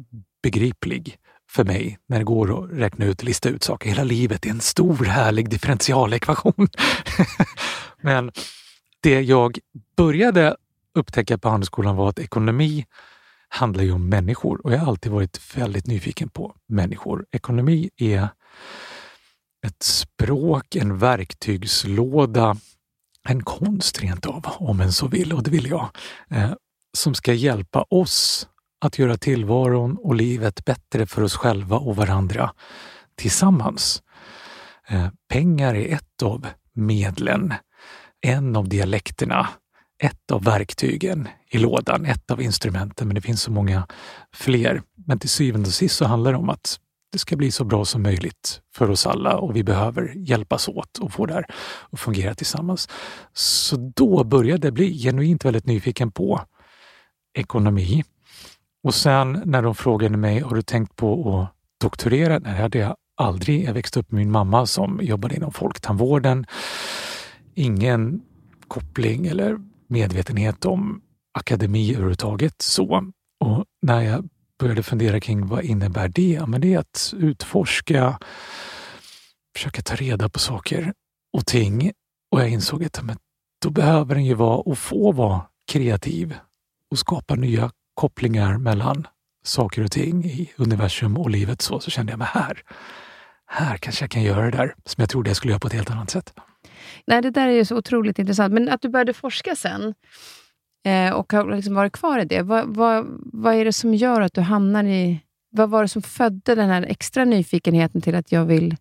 [0.43, 1.19] begriplig
[1.54, 3.89] för mig när det går att räkna ut, och lista ut saker.
[3.89, 6.68] Hela livet är en stor härlig differentialekvation.
[8.02, 8.32] Men
[9.02, 9.60] det jag
[9.98, 10.56] började
[10.96, 12.86] upptäcka på Handelsskolan var att ekonomi
[13.50, 17.26] handlar ju om människor och jag har alltid varit väldigt nyfiken på människor.
[17.32, 18.28] Ekonomi är
[19.68, 22.58] ett språk, en verktygslåda,
[23.30, 25.89] en konst rent av, om en så vill, och det vill jag,
[26.30, 26.54] eh,
[26.98, 28.48] som ska hjälpa oss
[28.86, 32.54] att göra tillvaron och livet bättre för oss själva och varandra
[33.15, 34.04] tillsammans.
[34.88, 37.54] Eh, pengar är ett av medlen,
[38.22, 39.50] en av dialekterna,
[40.04, 43.88] ett av verktygen i lådan, ett av instrumenten, men det finns så många
[44.34, 44.82] fler.
[45.06, 46.80] Men till syvende och sist så handlar det om att
[47.12, 50.98] det ska bli så bra som möjligt för oss alla och vi behöver hjälpas åt
[50.98, 51.46] och få det här
[51.91, 52.89] att fungera tillsammans.
[53.34, 56.41] Så då började jag bli genuint väldigt nyfiken på
[57.34, 58.04] ekonomi.
[58.84, 62.39] Och sen när de frågade mig, har du tänkt på att doktorera?
[62.39, 63.63] Nej, det hade jag aldrig.
[63.63, 66.46] Jag växte upp med min mamma som jobbade inom folktandvården.
[67.54, 68.22] Ingen
[68.67, 71.02] koppling eller medvetenhet om
[71.34, 72.62] akademi överhuvudtaget.
[72.62, 73.12] Så.
[73.39, 76.43] Och när jag började fundera kring vad innebär det?
[76.48, 78.19] Men det är att utforska,
[79.56, 80.93] försöka ta reda på saker
[81.38, 81.91] och ting.
[82.32, 83.17] Och jag insåg att men,
[83.62, 85.41] då behöver den ju vara och få vara
[85.72, 86.36] kreativ
[86.91, 89.08] och skapa nya kopplingar mellan
[89.43, 91.62] saker och ting i universum och livet.
[91.62, 92.62] Så, så kände jag mig här.
[93.45, 95.73] Här kanske jag kan göra det där som jag trodde jag skulle göra på ett
[95.73, 96.34] helt annat sätt.
[97.08, 98.53] Nej, det där är ju så otroligt intressant.
[98.53, 99.93] Men att du började forska sen
[100.86, 102.41] eh, och har liksom varit kvar i det.
[102.41, 105.19] Vad, vad, vad är det som gör att du hamnar i...
[105.56, 108.75] Vad var det som födde den här extra nyfikenheten till att jag vill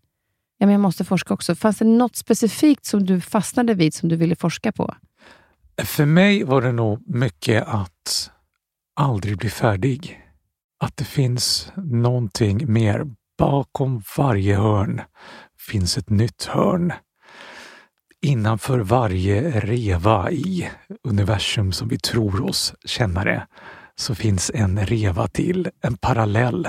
[0.63, 1.55] ja, men jag måste forska också.
[1.55, 4.95] Fanns det något specifikt som du fastnade vid, som du ville forska på?
[5.83, 8.31] För mig var det nog mycket att
[8.97, 10.21] aldrig blir färdig.
[10.81, 13.07] Att det finns någonting mer.
[13.39, 15.01] Bakom varje hörn
[15.59, 16.93] finns ett nytt hörn.
[18.23, 20.71] Innanför varje reva i
[21.03, 23.47] universum som vi tror oss känna det,
[23.97, 26.69] så finns en reva till, en parallell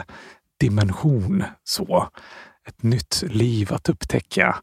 [0.59, 1.43] dimension.
[1.63, 2.09] så
[2.67, 4.55] ett nytt liv att upptäcka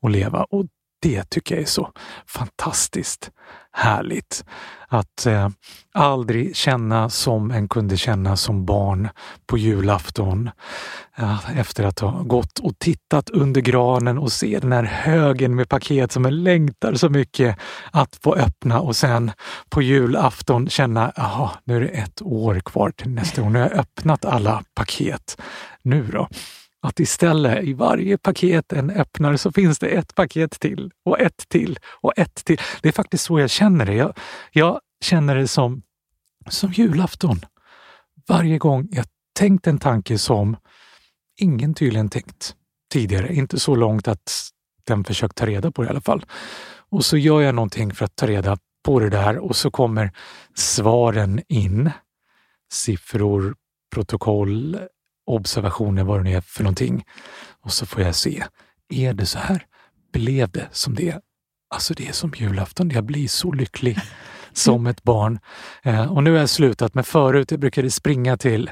[0.00, 0.44] och leva.
[0.44, 0.66] Och
[1.02, 1.92] det tycker jag är så
[2.26, 3.30] fantastiskt
[3.74, 4.44] härligt.
[4.88, 5.48] Att eh,
[5.94, 9.08] aldrig känna som en kunde känna som barn
[9.46, 10.50] på julafton.
[11.16, 15.68] Eh, efter att ha gått och tittat under granen och se den här högen med
[15.68, 17.58] paket som en längtar så mycket
[17.90, 19.32] att få öppna och sen
[19.70, 23.50] på julafton känna, jaha, nu är det ett år kvar till nästa år.
[23.50, 25.40] Nu har jag öppnat alla paket.
[25.82, 26.28] Nu då?
[26.84, 31.48] Att istället i varje paket en öppnar så finns det ett paket till och ett
[31.48, 32.60] till och ett till.
[32.82, 33.94] Det är faktiskt så jag känner det.
[33.94, 34.18] Jag,
[34.52, 35.82] jag känner det som,
[36.48, 37.40] som julafton.
[38.28, 39.06] Varje gång jag
[39.38, 40.56] tänkt en tanke som
[41.40, 42.54] ingen tydligen tänkt
[42.92, 43.34] tidigare.
[43.34, 44.32] Inte så långt att
[44.84, 46.24] den försökt ta reda på det i alla fall.
[46.90, 50.12] Och så gör jag någonting för att ta reda på det där och så kommer
[50.54, 51.90] svaren in.
[52.72, 53.54] Siffror,
[53.94, 54.78] protokoll,
[55.26, 57.04] observationer, vad det nu är för någonting.
[57.62, 58.44] Och så får jag se,
[58.88, 59.66] är det så här?
[60.12, 61.20] Blev det som det?
[61.74, 63.98] Alltså det är som julafton, jag blir så lycklig
[64.52, 65.38] som ett barn.
[65.82, 68.70] Eh, och nu har jag slutat, men förut jag brukade springa till,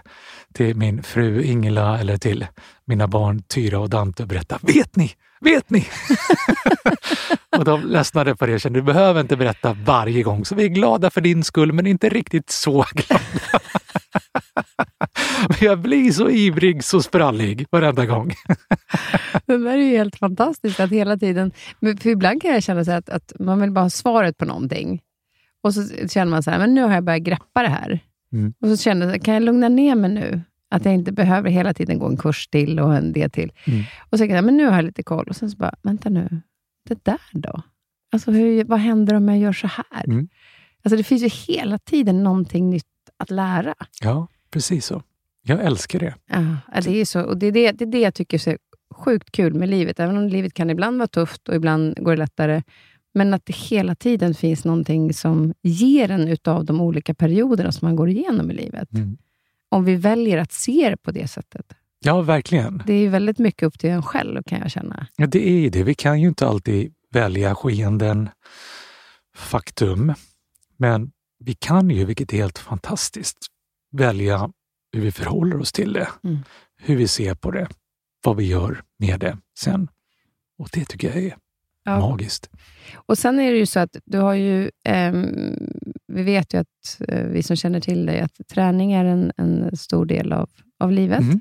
[0.55, 2.47] till min fru Ingela eller till
[2.85, 5.13] mina barn Tyra och Dante och berätta, vet ni?
[5.41, 5.89] Vet ni?
[7.57, 10.65] och de ledsnade på det och kände, du behöver inte berätta varje gång, så vi
[10.65, 13.25] är glada för din skull, men inte riktigt så glada.
[15.49, 18.29] Men jag blir så ivrig, så sprallig varenda gång.
[19.47, 21.53] det där är ju helt fantastiskt att hela tiden...
[21.81, 25.03] För ibland kan jag känna så att, att man vill bara ha svaret på någonting.
[25.63, 28.01] Och så känner man så här, men nu har jag börjat greppa det här.
[28.33, 28.55] Mm.
[28.61, 30.41] Och så känner jag, kan jag lugna ner mig nu?
[30.71, 33.53] Att jag inte behöver hela tiden gå en kurs till och en det till.
[33.65, 33.83] Mm.
[34.11, 35.29] Och så kan jag, men nu har jag lite koll.
[35.29, 36.41] Och sen så bara, vänta nu,
[36.89, 37.63] det där då?
[38.13, 40.05] Alltså hur, vad händer om jag gör så här?
[40.05, 40.29] Mm.
[40.85, 42.85] Alltså det finns ju hela tiden någonting nytt
[43.17, 43.75] att lära.
[44.03, 45.03] Ja, precis så.
[45.43, 46.15] Jag älskar det.
[46.27, 47.23] Ja, det är så.
[47.23, 48.57] Och det är det, det är det jag tycker är så
[48.95, 50.01] sjukt kul med livet.
[50.01, 52.63] Även om livet kan ibland vara tufft och ibland går det lättare.
[53.15, 57.87] Men att det hela tiden finns någonting som ger en utav de olika perioderna som
[57.87, 58.93] man går igenom i livet.
[58.95, 59.17] Mm.
[59.69, 61.67] Om vi väljer att se det på det sättet.
[62.05, 62.83] Ja, verkligen.
[62.87, 65.07] Det är väldigt mycket upp till en själv, kan jag känna.
[65.17, 65.83] Ja, det är det.
[65.83, 68.29] Vi kan ju inte alltid välja skeenden,
[69.37, 70.15] faktum.
[70.77, 73.39] Men vi kan ju, vilket är helt fantastiskt,
[73.93, 74.51] välja
[74.93, 76.39] hur vi förhåller oss till det, mm.
[76.77, 77.69] hur vi ser på det,
[78.25, 79.89] vad vi gör med det sen.
[80.59, 81.37] Och det tycker jag är
[81.85, 82.01] ja.
[82.01, 82.51] magiskt.
[82.95, 85.13] Och Sen är det ju så att du har ju, eh,
[86.07, 89.77] vi vet ju att eh, vi som känner till dig, att träning är en, en
[89.77, 90.51] stor del av,
[90.81, 91.21] av livet.
[91.21, 91.41] Mm.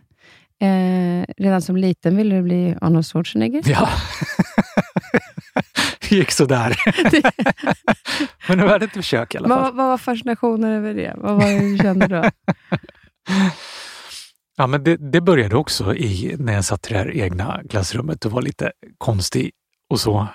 [0.62, 3.64] Eh, redan som liten ville du bli Arnold Schwarzenegger.
[3.66, 3.90] Ja.
[6.12, 6.78] det gick sådär.
[8.48, 9.62] Men det var ett försök i alla fall.
[9.62, 11.14] Vad, vad var fascinationen över det?
[11.18, 12.24] Vad var det du kände då?
[14.58, 18.26] Ja, men det, det, började också i, när jag satt i det här egna klassrummet
[18.26, 19.52] och var lite konstig
[19.90, 20.28] och så.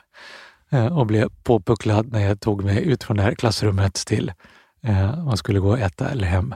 [0.70, 4.32] Eh, och blev påpucklad när jag tog mig ut från det här klassrummet till
[4.86, 6.54] eh, man skulle gå och äta eller hem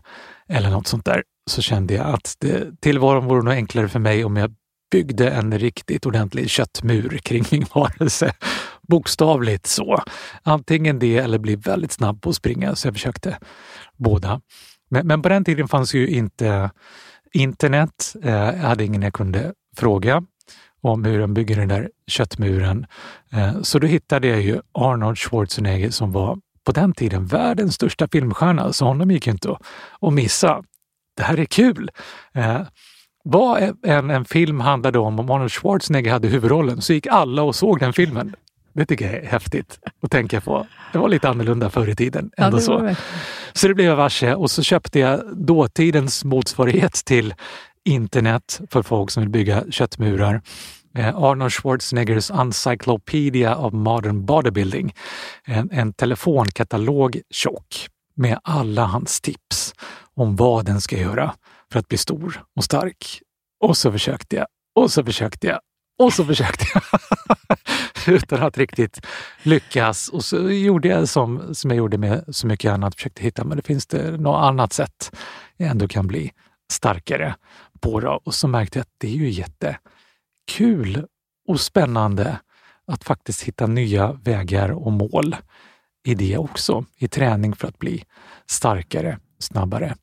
[0.48, 1.22] eller något sånt där.
[1.50, 4.54] Så kände jag att det, tillvaron vore nog enklare för mig om jag
[4.90, 8.32] byggde en riktigt ordentlig köttmur kring min varelse.
[8.90, 10.02] Bokstavligt så.
[10.42, 13.38] Antingen det eller bli väldigt snabb på att springa, så jag försökte
[13.96, 14.40] båda.
[14.90, 16.70] Men, men på den tiden fanns ju inte
[17.32, 18.16] internet.
[18.22, 20.22] Eh, jag hade ingen jag kunde fråga
[20.82, 22.86] om hur de bygger den där köttmuren.
[23.32, 28.08] Eh, så då hittade jag ju Arnold Schwarzenegger som var på den tiden världens största
[28.08, 29.56] filmstjärna, så honom gick inte
[30.00, 30.62] att missa.
[31.16, 31.90] Det här är kul!
[32.34, 32.60] Eh,
[33.24, 37.54] vad en, en film handlade om, om Arnold Schwarzenegger hade huvudrollen, så gick alla och
[37.54, 38.34] såg den filmen.
[38.72, 40.66] Det tycker jag är häftigt att tänka på.
[40.92, 42.30] Det var lite annorlunda förr i tiden.
[42.36, 42.94] Ändå ja, så.
[43.52, 47.34] så det blev jag varse och så köpte jag dåtidens motsvarighet till
[47.84, 50.42] internet för folk som vill bygga köttmurar.
[50.96, 54.94] Eh, Arnold Schwarzeneggers Encyclopedia of Modern Bodybuilding.
[55.44, 59.74] En, en telefonkatalog tjock med alla hans tips
[60.14, 61.34] om vad den ska göra
[61.72, 63.22] för att bli stor och stark.
[63.60, 65.60] Och så försökte jag och så försökte jag
[65.98, 66.82] och så försökte jag
[68.08, 69.06] utan att riktigt
[69.42, 70.08] lyckas.
[70.08, 73.56] Och så gjorde jag som, som jag gjorde med så mycket annat, försökte hitta, men
[73.56, 75.16] det finns det något annat sätt
[75.56, 76.32] jag ändå kan bli
[76.72, 77.34] starkare
[77.80, 78.00] på.
[78.00, 78.08] Det.
[78.08, 81.06] Och så märkte jag att det är ju jättekul
[81.48, 82.38] och spännande
[82.86, 85.36] att faktiskt hitta nya vägar och mål
[86.04, 88.04] i det också, i träning för att bli
[88.46, 89.96] starkare, snabbare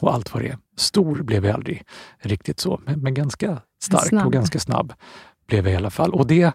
[0.00, 0.58] och allt vad det är.
[0.76, 1.84] Stor blev jag aldrig
[2.18, 4.26] riktigt så, men, men ganska stark snabb.
[4.26, 4.92] och ganska snabb
[5.46, 6.14] blev jag i alla fall.
[6.14, 6.52] Och det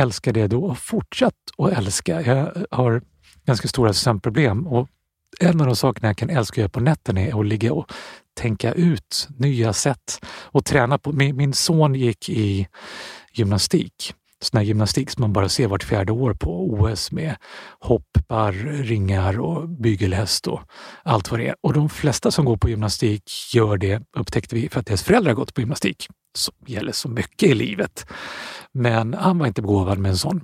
[0.00, 2.22] älskade jag då och fortsatt att älska.
[2.22, 3.02] Jag har
[3.46, 4.88] ganska stora sömnproblem och
[5.40, 7.92] en av de sakerna jag kan älska att göra på nätterna är att ligga och
[8.34, 11.12] tänka ut nya sätt och träna på.
[11.12, 12.68] Min, min son gick i
[13.32, 17.36] gymnastik sån här gymnastik som man bara ser vart fjärde år på OS med
[17.80, 20.60] hoppar, ringar och bygelhäst och
[21.02, 21.54] allt vad det är.
[21.60, 23.22] Och de flesta som går på gymnastik
[23.54, 26.08] gör det, upptäckte vi, för att deras föräldrar gått på gymnastik.
[26.34, 28.06] Som gäller så mycket i livet.
[28.72, 30.40] Men han var inte begåvad med en sån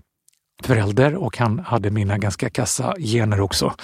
[0.62, 3.74] förälder och han hade mina ganska kassa gener också.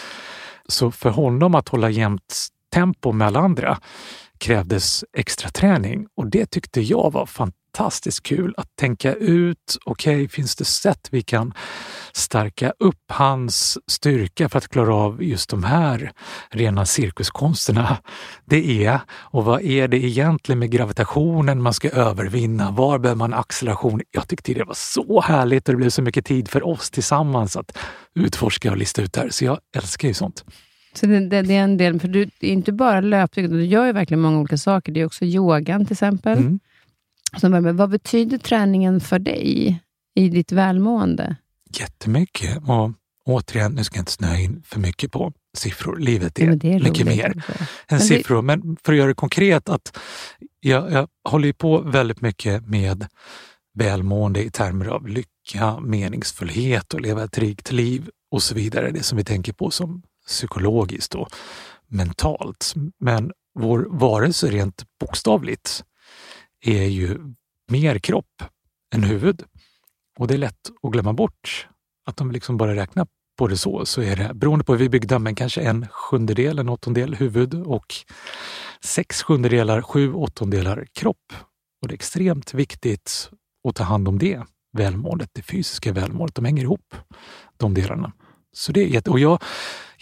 [0.69, 3.79] Så för honom att hålla jämnt tempo med alla andra
[4.43, 10.29] krävdes extra träning och det tyckte jag var fantastiskt kul att tänka ut, okej, okay,
[10.29, 11.55] finns det sätt vi kan
[12.13, 16.13] stärka upp hans styrka för att klara av just de här
[16.51, 17.99] rena cirkuskonsterna
[18.45, 19.01] det är?
[19.11, 22.71] Och vad är det egentligen med gravitationen man ska övervinna?
[22.71, 24.03] Var behöver man acceleration?
[24.11, 27.57] Jag tyckte det var så härligt och det blev så mycket tid för oss tillsammans
[27.57, 27.79] att
[28.15, 29.31] utforska och lista ut det här.
[29.31, 30.45] Så jag älskar ju sånt.
[30.95, 33.87] Så det, det, det, är en del, för du är inte bara löpning, du gör
[33.87, 34.93] ju verkligen många olika saker.
[34.93, 36.39] Det är också yogan till exempel.
[36.39, 36.61] Mm.
[37.41, 39.81] Så, vad betyder träningen för dig
[40.15, 41.37] i ditt välmående?
[41.79, 42.57] Jättemycket.
[42.57, 42.93] Och
[43.25, 45.97] återigen, nu ska jag inte snöa in för mycket på siffror.
[45.97, 47.43] Livet är, ja, är mycket mer än
[47.91, 48.37] men siffror.
[48.37, 48.43] Det...
[48.43, 49.99] Men för att göra det konkret, att
[50.61, 53.07] jag, jag håller på väldigt mycket med
[53.75, 58.91] välmående i termer av lycka, meningsfullhet och leva ett rikt liv och så vidare.
[58.91, 61.29] Det som vi tänker på som psykologiskt och
[61.89, 62.75] mentalt.
[62.99, 65.85] Men vår varelse rent bokstavligt
[66.65, 67.19] är ju
[67.71, 68.43] mer kropp
[68.95, 69.43] än huvud.
[70.19, 71.69] Och det är lätt att glömma bort
[72.07, 73.07] att om vi liksom bara räknar
[73.39, 75.89] på det så, så är det beroende på hur vi är byggda, men kanske en
[75.89, 77.95] sjundedel, en åttondel huvud och
[78.85, 81.33] sex sjundedelar, sju åttondelar kropp.
[81.83, 83.31] Och det är extremt viktigt
[83.69, 86.35] att ta hand om det välmåendet, det fysiska välmåendet.
[86.35, 86.95] De hänger ihop,
[87.57, 88.13] de delarna.
[88.53, 89.11] Så det är jätte...
[89.11, 89.43] Och jag,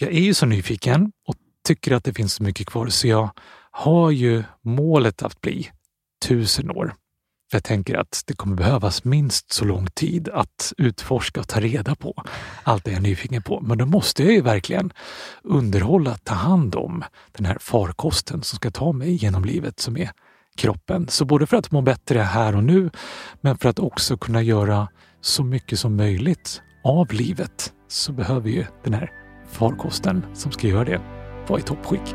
[0.01, 1.35] jag är ju så nyfiken och
[1.65, 3.31] tycker att det finns så mycket kvar, så jag
[3.71, 5.71] har ju målet att bli
[6.27, 6.95] tusen år.
[7.51, 11.61] För jag tänker att det kommer behövas minst så lång tid att utforska och ta
[11.61, 12.25] reda på
[12.63, 13.61] allt det jag är nyfiken på.
[13.61, 14.93] Men då måste jag ju verkligen
[15.43, 20.11] underhålla, ta hand om den här farkosten som ska ta mig genom livet som är
[20.57, 21.09] kroppen.
[21.09, 22.91] Så både för att må bättre här och nu,
[23.41, 24.89] men för att också kunna göra
[25.21, 29.20] så mycket som möjligt av livet så behöver ju den här
[29.51, 31.01] farkosten som ska göra det
[31.49, 32.15] vara i toppskick.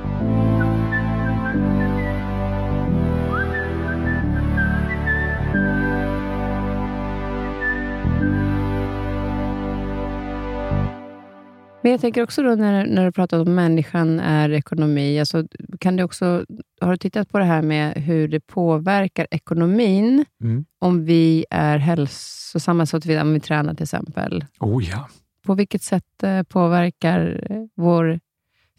[11.86, 15.44] Men jag tänker också då när, när du pratar om människan är ekonomi, alltså,
[15.80, 16.46] kan du också,
[16.82, 20.66] har du tittat på det här med hur det påverkar ekonomin mm.
[20.82, 24.46] om vi är hälsosamma, så att vi, om vi tränar till exempel?
[24.60, 25.08] Oh ja.
[25.46, 28.20] På vilket sätt eh, påverkar eh, vår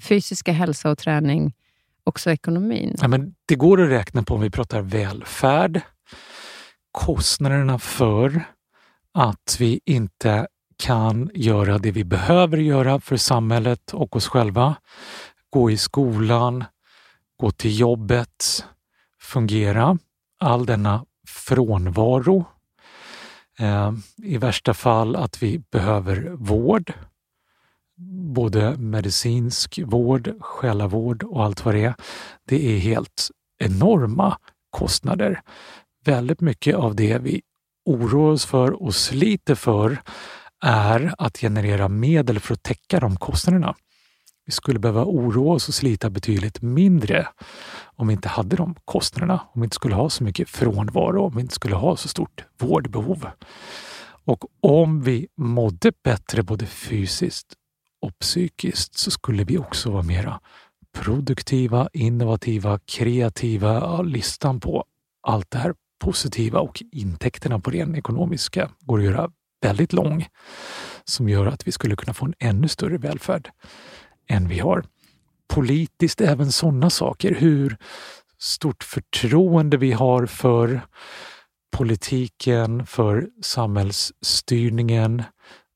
[0.02, 1.54] fysiska hälsa och träning
[2.04, 2.96] också ekonomin?
[3.00, 5.80] Ja, men det går att räkna på om vi pratar välfärd,
[6.92, 8.44] kostnaderna för
[9.12, 14.74] att vi inte kan göra det vi behöver göra för samhället och oss själva.
[15.50, 16.64] Gå i skolan,
[17.36, 18.64] gå till jobbet,
[19.20, 19.98] fungera.
[20.40, 22.44] All denna frånvaro.
[23.58, 26.92] Ehm, I värsta fall att vi behöver vård.
[28.34, 31.94] Både medicinsk vård, själavård och allt vad det är.
[32.48, 34.38] Det är helt enorma
[34.70, 35.40] kostnader.
[36.04, 37.42] Väldigt mycket av det vi
[37.84, 40.02] oroar oss för och sliter för
[40.64, 43.74] är att generera medel för att täcka de kostnaderna.
[44.46, 47.28] Vi skulle behöva oroa oss och slita betydligt mindre
[47.96, 51.36] om vi inte hade de kostnaderna, om vi inte skulle ha så mycket frånvaro, om
[51.36, 53.26] vi inte skulle ha så stort vårdbehov.
[54.24, 57.54] Och om vi mådde bättre både fysiskt
[58.00, 60.40] och psykiskt så skulle vi också vara mera
[60.92, 64.02] produktiva, innovativa, kreativa.
[64.02, 64.84] Listan på
[65.22, 69.30] allt det här positiva och intäkterna på den ekonomiska går att göra
[69.62, 70.26] väldigt lång
[71.04, 73.50] som gör att vi skulle kunna få en ännu större välfärd
[74.28, 74.84] än vi har.
[75.48, 77.34] Politiskt även sådana saker.
[77.34, 77.76] Hur
[78.38, 80.80] stort förtroende vi har för
[81.76, 85.22] politiken, för samhällsstyrningen,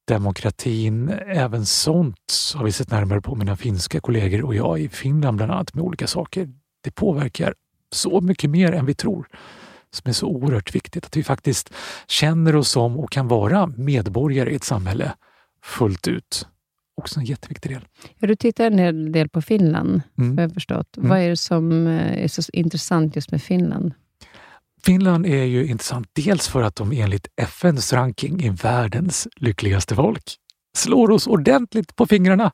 [0.09, 1.09] demokratin.
[1.27, 5.53] Även sånt har vi sett närmare på mina finska kollegor och jag i Finland bland
[5.53, 6.49] annat med olika saker.
[6.85, 7.55] Det påverkar
[7.93, 9.29] så mycket mer än vi tror
[9.91, 11.07] som är så oerhört viktigt.
[11.07, 11.73] Att vi faktiskt
[12.09, 15.13] känner oss som och kan vara medborgare i ett samhälle
[15.65, 16.47] fullt ut.
[16.97, 17.87] Också en jätteviktig del.
[18.19, 20.39] Ja, du tittar en hel del på Finland, mm.
[20.39, 20.97] jag förstått.
[20.97, 21.09] Mm.
[21.09, 23.93] Vad är det som eh, är så intressant just med Finland?
[24.83, 30.37] Finland är ju intressant dels för att de enligt FNs ranking är världens lyckligaste folk.
[30.77, 32.53] Slår oss ordentligt på fingrarna.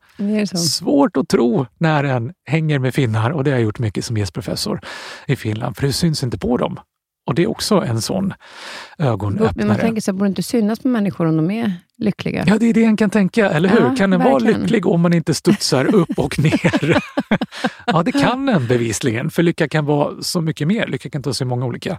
[0.57, 4.17] Svårt att tro när en hänger med finnar och det har jag gjort mycket som
[4.17, 4.81] gästprofessor
[5.27, 6.79] i Finland, för det syns inte på dem.
[7.27, 8.35] Och det är också en sån
[8.99, 9.53] ögonöppnare.
[9.57, 12.45] Men man tänker sig, borde det inte synas på människor om de är lyckliga?
[12.47, 13.81] Ja, det är det en kan tänka, eller hur?
[13.81, 17.03] Ja, kan en vara lycklig om man inte studsar upp och ner?
[17.87, 20.87] ja, det kan en bevisligen, för lycka kan vara så mycket mer.
[20.87, 21.99] Lycka kan ta sig många olika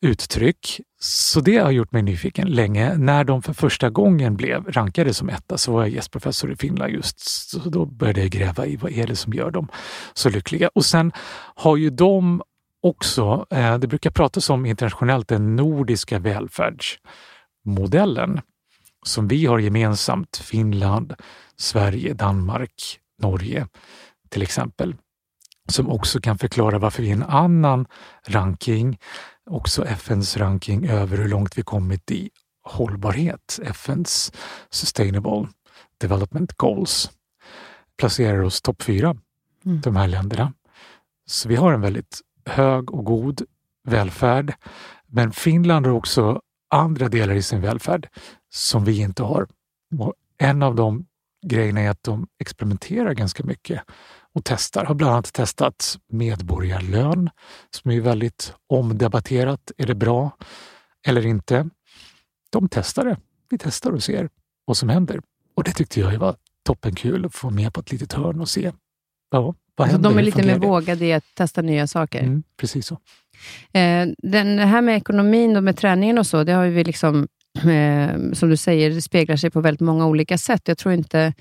[0.00, 0.80] uttryck.
[1.00, 2.96] Så det har gjort mig nyfiken länge.
[2.96, 6.92] När de för första gången blev rankade som etta så var jag gästprofessor i Finland
[6.92, 7.20] just.
[7.20, 9.68] Så då började jag gräva i vad är det som gör dem
[10.14, 10.70] så lyckliga.
[10.74, 11.12] Och sen
[11.54, 12.42] har ju de
[12.82, 18.40] också, eh, det brukar pratas om internationellt den nordiska välfärdsmodellen
[19.06, 21.14] som vi har gemensamt, Finland,
[21.56, 23.66] Sverige, Danmark, Norge
[24.28, 24.96] till exempel,
[25.68, 27.86] som också kan förklara varför vi i en annan
[28.26, 28.98] ranking,
[29.50, 32.30] också FNs ranking över hur långt vi kommit i
[32.62, 34.32] hållbarhet, FNs
[34.70, 35.48] Sustainable
[36.00, 37.10] Development Goals,
[37.98, 39.16] placerar oss topp fyra,
[39.64, 39.80] mm.
[39.80, 40.52] de här länderna.
[41.26, 43.42] Så vi har en väldigt hög och god
[43.88, 44.54] välfärd.
[45.06, 46.40] Men Finland har också
[46.70, 48.08] andra delar i sin välfärd
[48.54, 49.48] som vi inte har.
[49.98, 51.06] Och en av de
[51.46, 53.82] grejerna är att de experimenterar ganska mycket
[54.34, 54.84] och testar.
[54.84, 57.30] Har bland annat testat medborgarlön
[57.70, 59.72] som är väldigt omdebatterat.
[59.76, 60.30] Är det bra
[61.06, 61.70] eller inte?
[62.50, 63.16] De testar det.
[63.48, 64.28] Vi testar och ser
[64.64, 65.20] vad som händer.
[65.54, 68.72] Och det tyckte jag var toppenkul att få med på ett litet hörn och se.
[69.30, 72.20] Ja, alltså, de är lite mer vågade i att testa nya saker.
[72.20, 72.94] Mm, precis så.
[73.72, 78.32] Eh, den här med ekonomin och med träningen och så, det har vi liksom, eh,
[78.32, 80.68] som du säger, det speglar sig på väldigt många olika sätt.
[80.68, 81.34] Jag tror inte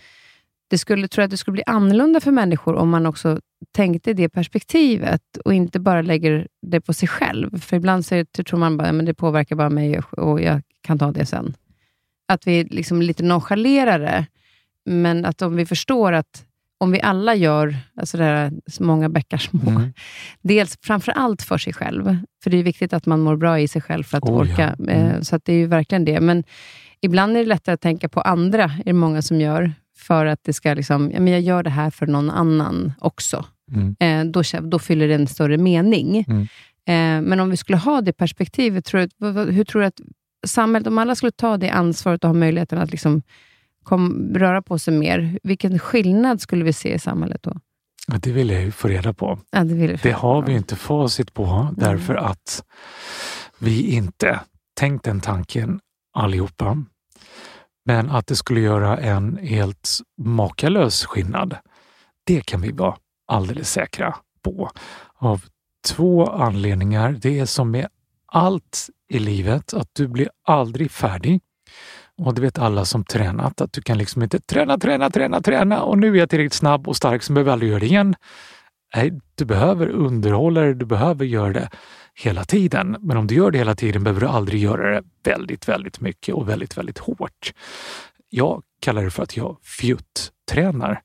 [0.69, 3.39] det skulle, tror att det skulle bli annorlunda för människor om man också
[3.71, 7.59] tänkte i det perspektivet och inte bara lägger det på sig själv.
[7.59, 11.11] För ibland så tror man bara att det påverkar bara mig och jag kan ta
[11.11, 11.55] det sen.
[12.27, 14.25] Att vi liksom lite nonchalerar det,
[14.85, 16.46] men att om vi förstår att
[16.79, 19.93] om vi alla gör alltså det här, många bäckar små, mm.
[20.41, 23.67] dels framför allt för sig själv, för det är viktigt att man mår bra i
[23.67, 24.75] sig själv för att oh, orka.
[24.77, 24.83] Ja.
[24.83, 24.89] Mm.
[24.89, 26.19] Eh, så det är ju verkligen det.
[26.19, 26.43] Men
[27.01, 30.43] ibland är det lättare att tänka på andra, är det många som gör, för att
[30.43, 33.45] det ska liksom, ja, men jag gör det här för någon annan också.
[33.71, 33.95] Mm.
[33.99, 36.25] Eh, då, då fyller det en större mening.
[36.27, 36.41] Mm.
[36.87, 40.01] Eh, men om vi skulle ha det perspektivet, tror du, hur tror du att
[40.47, 43.21] samhället, om alla skulle ta det ansvaret och ha möjligheten att liksom
[43.87, 47.53] kom, röra på sig mer, vilken skillnad skulle vi se i samhället då?
[48.07, 49.39] Ja, det vill jag ju få reda på.
[49.51, 51.73] Ja, det, vill det har vi inte facit på, mm.
[51.77, 52.63] därför att
[53.59, 54.39] vi inte
[54.73, 55.79] tänkt den tanken
[56.13, 56.83] allihopa.
[57.85, 61.55] Men att det skulle göra en helt makalös skillnad,
[62.23, 64.71] det kan vi vara alldeles säkra på.
[65.15, 65.45] Av
[65.87, 67.17] två anledningar.
[67.21, 67.87] Det är som med
[68.25, 71.41] allt i livet, att du blir aldrig färdig.
[72.17, 75.81] Och det vet alla som tränat att du kan liksom inte träna, träna, träna, träna
[75.81, 78.15] och nu är jag tillräckligt snabb och stark så behöver jag aldrig göra det igen.
[78.95, 81.69] Nej, du behöver underhålla det, du behöver göra det
[82.13, 82.97] hela tiden.
[82.99, 86.35] Men om du gör det hela tiden behöver du aldrig göra det väldigt, väldigt mycket
[86.35, 87.53] och väldigt, väldigt hårt.
[88.29, 91.01] Jag kallar det för att jag fjutt-tränar.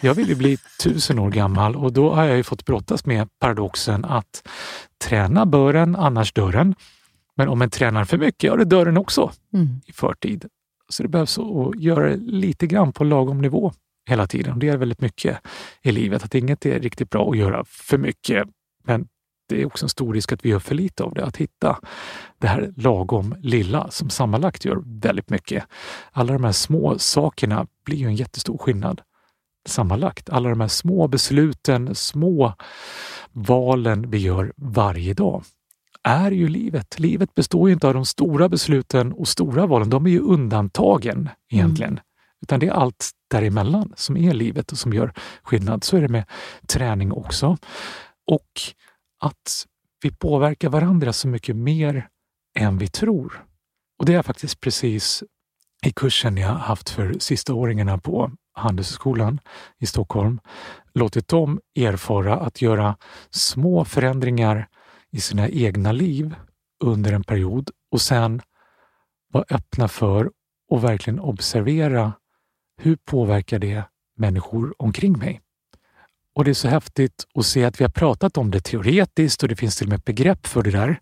[0.00, 3.28] Jag vill ju bli tusen år gammal och då har jag ju fått brottas med
[3.40, 4.48] paradoxen att
[5.04, 6.74] träna bören, annars dörren.
[7.36, 9.68] Men om en tränar för mycket, ja, då dör den också mm.
[9.86, 10.46] i förtid.
[10.88, 13.72] Så det behövs att göra det lite grann på lagom nivå
[14.08, 14.58] hela tiden.
[14.58, 15.38] Det är väldigt mycket
[15.82, 18.48] i livet, att inget är riktigt bra att göra för mycket.
[18.84, 19.08] Men
[19.48, 21.24] det är också en stor risk att vi gör för lite av det.
[21.24, 21.78] Att hitta
[22.38, 25.64] det här lagom lilla som sammanlagt gör väldigt mycket.
[26.12, 29.00] Alla de här små sakerna blir ju en jättestor skillnad
[29.66, 30.30] sammanlagt.
[30.30, 32.54] Alla de här små besluten, små
[33.32, 35.44] valen vi gör varje dag
[36.04, 36.98] är ju livet.
[36.98, 39.90] Livet består ju inte av de stora besluten och stora valen.
[39.90, 41.92] De är ju undantagen egentligen.
[41.92, 42.04] Mm.
[42.42, 45.84] Utan det är allt däremellan som är livet och som gör skillnad.
[45.84, 46.24] Så är det med
[46.66, 47.56] träning också.
[48.26, 48.60] Och
[49.20, 49.66] att
[50.02, 52.08] vi påverkar varandra så mycket mer
[52.58, 53.44] än vi tror.
[53.98, 55.22] Och det är faktiskt precis
[55.86, 59.40] i kursen jag haft för sista åringarna på Handelshögskolan
[59.78, 60.40] i Stockholm
[60.94, 62.96] låtit dem erfara att göra
[63.30, 64.68] små förändringar
[65.12, 66.34] i sina egna liv
[66.84, 68.42] under en period och sen
[69.32, 70.30] vara öppna för
[70.70, 72.12] och verkligen observera
[72.76, 73.84] hur påverkar det
[74.16, 75.40] människor omkring mig?
[76.34, 79.48] Och det är så häftigt att se att vi har pratat om det teoretiskt och
[79.48, 81.00] det finns till och med ett begrepp för det där.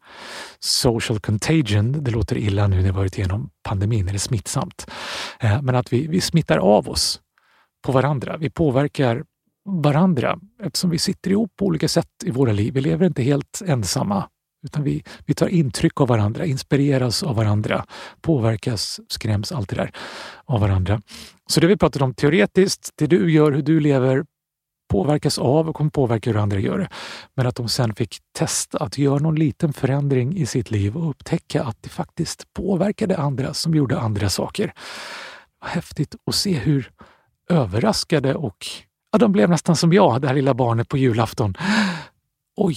[0.58, 4.90] Social contagion, det låter illa nu när vi varit igenom pandemin, är det smittsamt?
[5.40, 7.20] Eh, men att vi, vi smittar av oss
[7.82, 8.36] på varandra.
[8.36, 9.24] Vi påverkar
[9.64, 12.74] varandra eftersom vi sitter ihop på olika sätt i våra liv.
[12.74, 14.28] Vi lever inte helt ensamma
[14.62, 17.84] utan vi, vi tar intryck av varandra, inspireras av varandra,
[18.20, 19.92] påverkas, skräms, allt det där
[20.44, 21.02] av varandra.
[21.50, 24.24] Så det vi pratade om teoretiskt, det du gör, hur du lever,
[24.90, 26.88] påverkas av och kommer påverka hur andra gör det.
[27.34, 31.10] Men att de sen fick testa att göra någon liten förändring i sitt liv och
[31.10, 34.72] upptäcka att det faktiskt påverkade andra som gjorde andra saker.
[35.64, 36.90] Häftigt att se hur
[37.48, 38.66] överraskade och
[39.12, 41.54] ja, de blev nästan som jag, det här lilla barnet på julafton.
[42.56, 42.76] Oj!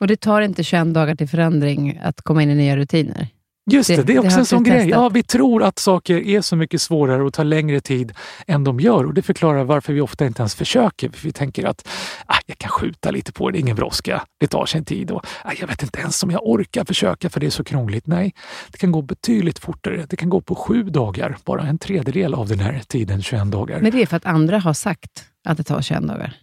[0.00, 3.28] Och det tar inte 21 dagar till förändring att komma in i nya rutiner?
[3.70, 4.88] Just det, det, det är också det en sån grej.
[4.88, 8.12] Ja, vi tror att saker är så mycket svårare och tar längre tid
[8.46, 11.08] än de gör och det förklarar varför vi ofta inte ens försöker.
[11.10, 11.88] För vi tänker att
[12.26, 15.52] ah, jag kan skjuta lite på det, ingen brådska, det tar sin tid och ah,
[15.60, 18.06] jag vet inte ens om jag orkar försöka för det är så krångligt.
[18.06, 18.34] Nej,
[18.70, 20.06] det kan gå betydligt fortare.
[20.08, 23.80] Det kan gå på sju dagar, bara en tredjedel av den här tiden, 21 dagar.
[23.80, 26.36] Men det är för att andra har sagt att det tar 21 dagar?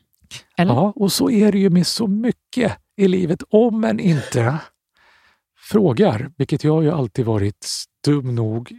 [0.58, 0.74] Eller?
[0.74, 3.44] Ja, och så är det ju med så mycket i livet.
[3.50, 4.60] Om man inte
[5.58, 7.68] frågar, vilket jag ju alltid varit
[8.06, 8.72] dum nog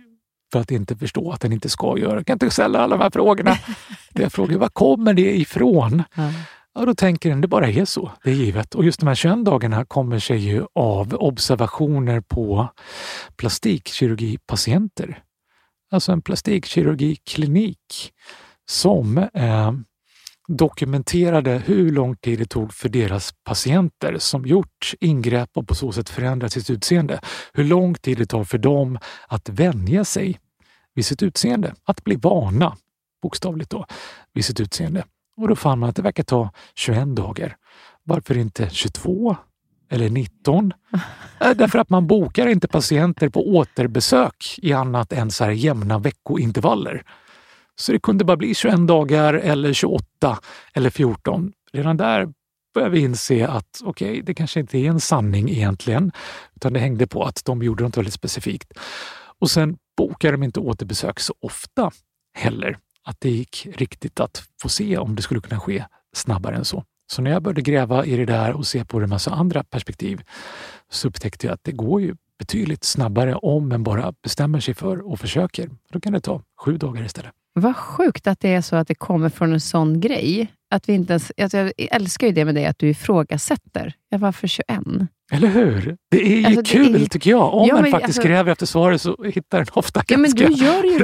[0.52, 2.16] för att inte förstå att den inte ska göra.
[2.16, 3.58] Jag kan inte ställa alla de här frågorna.
[4.12, 6.02] jag frågar, var kommer det ifrån?
[6.14, 6.30] Ja.
[6.74, 8.12] ja, då tänker den, det bara är så.
[8.24, 8.74] Det är givet.
[8.74, 12.68] Och just de här 21 dagarna kommer sig ju av observationer på
[13.36, 15.22] plastikkirurgipatienter.
[15.90, 18.12] Alltså en plastikkirurgiklinik
[18.66, 19.72] som eh,
[20.48, 25.92] dokumenterade hur lång tid det tog för deras patienter som gjort ingrepp och på så
[25.92, 27.20] sätt förändrat sitt utseende.
[27.52, 30.40] Hur lång tid det tar för dem att vänja sig
[30.94, 32.76] vid sitt utseende, att bli vana,
[33.22, 33.86] bokstavligt då,
[34.32, 35.04] vid sitt utseende.
[35.36, 37.56] Och då fann man att det verkar ta 21 dagar.
[38.04, 39.36] Varför inte 22
[39.90, 40.72] eller 19?
[41.40, 45.98] Eh, därför att man bokar inte patienter på återbesök i annat än så här jämna
[45.98, 47.02] veckointervaller.
[47.78, 50.38] Så det kunde bara bli 21 dagar eller 28
[50.74, 51.52] eller 14.
[51.72, 52.32] Redan där
[52.74, 56.12] började vi inse att okej, okay, det kanske inte är en sanning egentligen,
[56.56, 58.72] utan det hängde på att de gjorde något väldigt specifikt.
[59.40, 61.90] Och sen bokade de inte återbesök så ofta
[62.34, 65.84] heller, att det gick riktigt att få se om det skulle kunna ske
[66.16, 66.84] snabbare än så.
[67.12, 69.64] Så när jag började gräva i det där och se på det med massa andra
[69.64, 70.22] perspektiv
[70.90, 75.10] så upptäckte jag att det går ju betydligt snabbare om man bara bestämmer sig för
[75.10, 75.70] och försöker.
[75.92, 77.32] Då kan det ta sju dagar istället.
[77.58, 80.52] Vad sjukt att det är så att det kommer från en sån grej.
[80.70, 83.94] Att vi inte ens, alltså jag älskar ju det med dig, att du ifrågasätter.
[84.10, 84.66] Jag varför 21?
[85.32, 85.96] Eller hur?
[86.10, 87.06] Det är ju alltså, kul, är...
[87.06, 87.54] tycker jag.
[87.54, 88.22] Om ja, man faktiskt alltså...
[88.22, 90.48] gräver efter svaret så hittar den ofta ja, ganska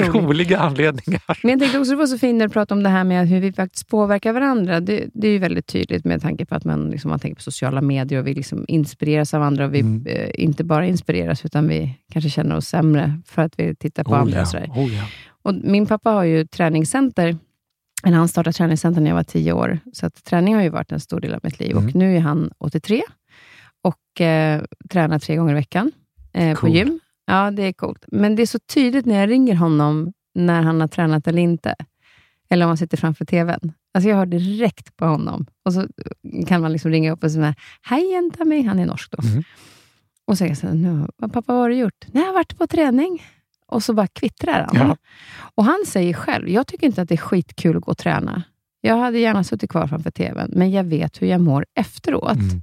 [0.09, 1.39] roliga anledningar.
[1.43, 3.29] Men jag tänkte också, det var så fint när du pratade om det här med
[3.29, 4.81] hur vi faktiskt påverkar varandra.
[4.81, 7.43] Det, det är ju väldigt tydligt med tanke på att man, liksom, man tänker på
[7.43, 9.65] sociala medier och vi liksom inspireras av andra.
[9.65, 10.07] Och vi mm.
[10.07, 14.11] eh, inte bara inspireras, utan vi kanske känner oss sämre för att vi tittar på
[14.11, 14.45] oh, andra.
[14.53, 14.61] Ja.
[14.69, 15.05] Och, oh, ja.
[15.45, 17.37] Och min pappa har ju träningscenter
[18.05, 20.93] men han startade träningscenter när jag var tio år, så att träning har ju varit
[20.93, 21.71] en stor del av mitt liv.
[21.71, 21.87] Mm.
[21.87, 23.03] Och Nu är han 83
[23.83, 25.93] och eh, tränar tre gånger i veckan
[26.33, 27.01] eh, på gym.
[27.27, 28.05] Ja, det är coolt.
[28.09, 31.75] Men det är så tydligt när jag ringer honom när han har tränat eller inte.
[32.49, 33.73] Eller om han sitter framför TVn.
[33.95, 35.47] Alltså jag hör direkt på honom.
[35.65, 35.87] Och så
[36.47, 38.63] kan man liksom ringa upp och säga Hej jänta mig.
[38.63, 39.29] Han är norsk då.
[39.29, 39.43] Mm.
[40.27, 42.05] Och säga så nu, pappa vad har du gjort?
[42.13, 43.23] Nej, jag har varit på träning.
[43.75, 44.89] Och så bara kvittrar han.
[44.89, 44.97] Ja.
[45.55, 48.43] Och han säger själv, jag tycker inte att det är skitkul att gå och träna.
[48.81, 52.37] Jag hade gärna suttit kvar framför TVn, men jag vet hur jag mår efteråt.
[52.37, 52.63] Mm.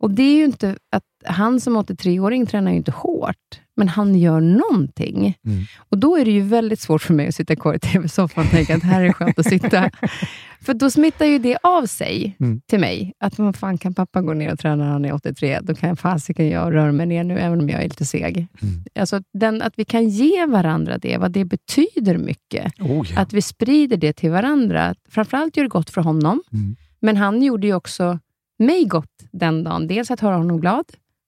[0.00, 4.14] Och det är ju inte att han som 83-åring tränar ju inte hårt, men han
[4.14, 5.38] gör någonting.
[5.46, 5.64] Mm.
[5.78, 8.50] Och Då är det ju väldigt svårt för mig att sitta kvar i tv-soffan och
[8.50, 9.90] tänka att här är det skönt att sitta.
[10.60, 12.60] för då smittar ju det av sig mm.
[12.66, 13.12] till mig.
[13.18, 15.60] Att vad fan kan pappa gå ner och träna när han är 83?
[15.62, 18.36] Då kan fasiken jag röra mig ner nu, även om jag är lite seg.
[18.62, 18.84] Mm.
[18.94, 22.80] Alltså den, att vi kan ge varandra det, vad det betyder mycket.
[22.80, 23.20] Oh, ja.
[23.20, 24.94] Att vi sprider det till varandra.
[25.08, 26.76] Framförallt gör det gott för honom, mm.
[27.00, 28.18] men han gjorde ju också
[28.58, 29.86] mig gott den dagen.
[29.86, 30.84] Dels att höra honom glad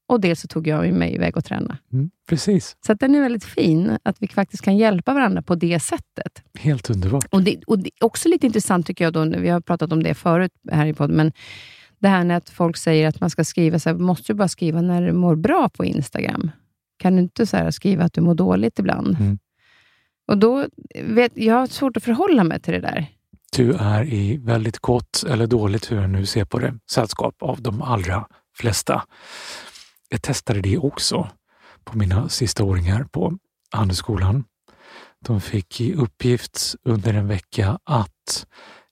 [0.09, 1.79] och dels så tog jag mig iväg och träna.
[1.93, 2.77] Mm, precis.
[2.87, 6.43] Så den är väldigt fin, att vi faktiskt kan hjälpa varandra på det sättet.
[6.59, 7.25] Helt underbart.
[7.31, 10.03] Och det, och det är också lite intressant tycker jag, då, vi har pratat om
[10.03, 11.33] det förut här i podden, men
[11.99, 14.49] Det här när att folk säger att man ska skriva, så här, måste du bara
[14.49, 16.51] skriva när du mår bra på Instagram.
[16.99, 19.17] Kan du inte så här, skriva att du mår dåligt ibland?
[19.21, 19.39] Mm.
[20.29, 20.67] Och då
[21.03, 23.07] vet, Jag har svårt att förhålla mig till det där.
[23.57, 27.63] Du är i väldigt gott, eller dåligt hur jag nu ser på det, sällskap av
[27.63, 28.27] de allra
[28.57, 29.03] flesta.
[30.09, 31.29] Jag testade det också
[31.85, 33.39] på mina sista åringar på
[33.71, 34.45] Handelsskolan.
[35.25, 38.47] De fick i uppgift under en vecka att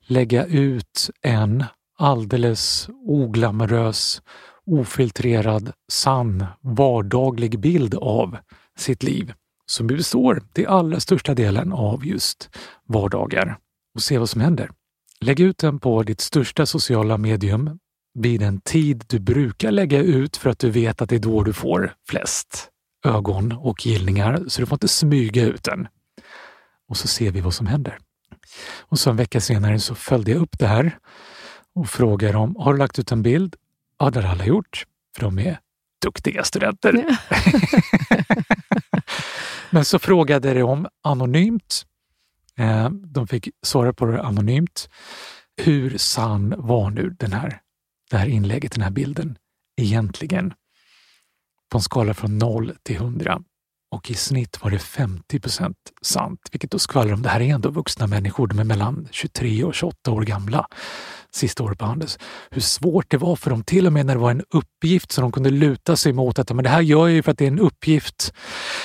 [0.06, 1.64] lägga ut en
[1.98, 4.22] alldeles oglamorös,
[4.66, 8.36] ofiltrerad, sann, vardaglig bild av
[8.78, 9.32] sitt liv
[9.66, 12.50] som består till allra största delen av just
[12.86, 13.58] vardagar
[13.98, 14.70] och se vad som händer.
[15.20, 17.78] Lägg ut den på ditt största sociala medium
[18.14, 21.42] vid en tid du brukar lägga ut för att du vet att det är då
[21.42, 22.68] du får flest
[23.04, 25.88] ögon och gillningar, så du får inte smyga ut den.
[26.88, 27.98] Och så ser vi vad som händer.
[28.78, 30.98] Och så en vecka senare så följde jag upp det här
[31.74, 33.56] och frågade dem, har du lagt ut en bild?
[33.98, 34.84] Ja, det har alla gjort,
[35.16, 35.58] för de är
[36.02, 37.04] duktiga studenter.
[37.08, 37.16] Ja.
[39.70, 41.84] Men så frågade de om anonymt.
[42.58, 44.88] Eh, de fick svara på det anonymt.
[45.62, 47.60] Hur sann var nu den här,
[48.10, 49.38] det här inlägget, den här bilden
[49.80, 50.54] egentligen?
[51.70, 53.42] På en skala från 0 till 100
[53.90, 57.54] och i snitt var det 50 procent sant, vilket då skvallrar om det här är
[57.54, 58.46] ändå vuxna människor.
[58.46, 60.66] De är mellan 23 och 28 år gamla
[61.32, 62.18] sista året på Handels.
[62.50, 65.22] Hur svårt det var för dem, till och med när det var en uppgift som
[65.22, 66.38] de kunde luta sig mot.
[66.38, 68.32] att men det här gör jag ju för att det är en uppgift.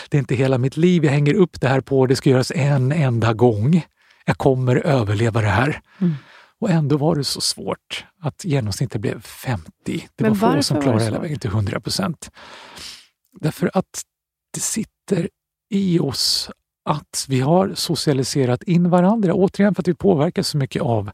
[0.09, 2.05] Det är inte hela mitt liv jag hänger upp det här på.
[2.05, 3.85] Det ska göras en enda gång.
[4.25, 5.81] Jag kommer överleva det här.
[6.01, 6.13] Mm.
[6.59, 9.71] Och ändå var det så svårt att genomsnittet blev 50.
[9.85, 12.31] Det men var få som klarade hela vägen till 100 procent.
[13.39, 14.01] Därför att
[14.53, 15.29] det sitter
[15.69, 16.49] i oss
[16.85, 21.11] att vi har socialiserat in varandra, återigen för att vi påverkas så mycket av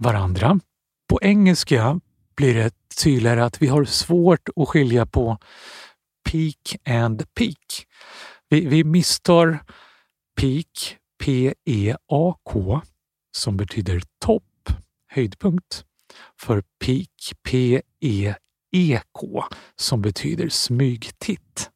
[0.00, 0.60] varandra.
[1.08, 2.00] På engelska
[2.36, 5.38] blir det tydligare att vi har svårt att skilja på
[6.30, 7.86] peak and peak.
[8.48, 9.58] Vi, vi misstar
[10.36, 12.80] peak, P-E-A-K,
[13.36, 14.70] som betyder topp,
[15.08, 15.84] höjdpunkt,
[16.40, 19.44] för peak, P-E-E-K,
[19.76, 21.69] som betyder smygtitt.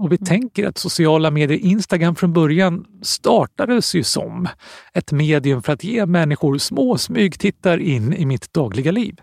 [0.00, 0.26] Och vi mm.
[0.26, 4.48] tänker att sociala medier, Instagram från början startades ju som
[4.94, 9.20] ett medium för att ge människor små smygtittar in i mitt dagliga liv.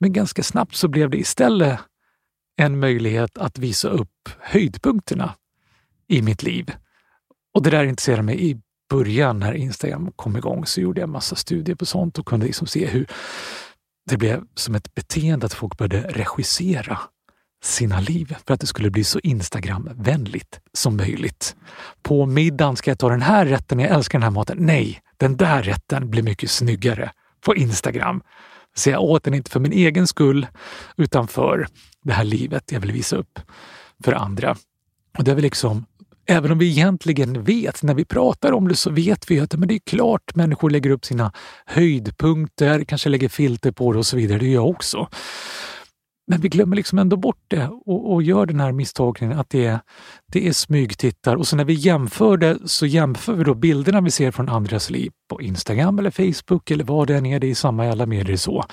[0.00, 1.80] Men ganska snabbt så blev det istället
[2.56, 5.34] en möjlighet att visa upp höjdpunkterna
[6.08, 6.72] i mitt liv.
[7.54, 8.60] Och det där intresserade mig i
[8.90, 12.66] början när Instagram kom igång så gjorde jag massa studier på sånt och kunde liksom
[12.66, 13.06] se hur
[14.10, 16.98] det blev som ett beteende att folk började regissera
[17.62, 21.56] sina liv för att det skulle bli så Instagramvänligt som möjligt.
[22.02, 24.56] På middagen ska jag ta den här rätten, jag älskar den här maten.
[24.60, 27.12] Nej, den där rätten blir mycket snyggare
[27.44, 28.22] på Instagram.
[28.74, 30.46] Så jag åt den inte för min egen skull
[30.96, 31.66] utan för
[32.02, 33.38] det här livet jag vill visa upp
[34.04, 34.56] för andra.
[35.18, 35.86] Och det är väl liksom
[36.26, 39.68] Även om vi egentligen vet, när vi pratar om det så vet vi att men
[39.68, 41.32] det är klart människor lägger upp sina
[41.66, 44.38] höjdpunkter, kanske lägger filter på det och så vidare.
[44.38, 45.08] Det gör jag också.
[46.30, 49.66] Men vi glömmer liksom ändå bort det och, och gör den här misstolkningen att det
[49.66, 49.80] är,
[50.32, 51.36] det är smygtittar.
[51.36, 54.90] Och så när vi jämför det så jämför vi då bilderna vi ser från andras
[54.90, 58.06] liv på Instagram eller Facebook eller vad det än är, det är samma i alla
[58.06, 58.64] medier så.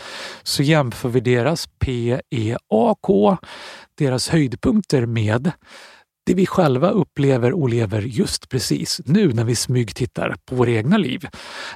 [0.44, 3.38] Så jämför vi deras PEAK,
[3.98, 5.52] deras höjdpunkter med
[6.28, 10.98] det vi själva upplever och lever just precis nu när vi smygtittar på våra egna
[10.98, 11.28] liv.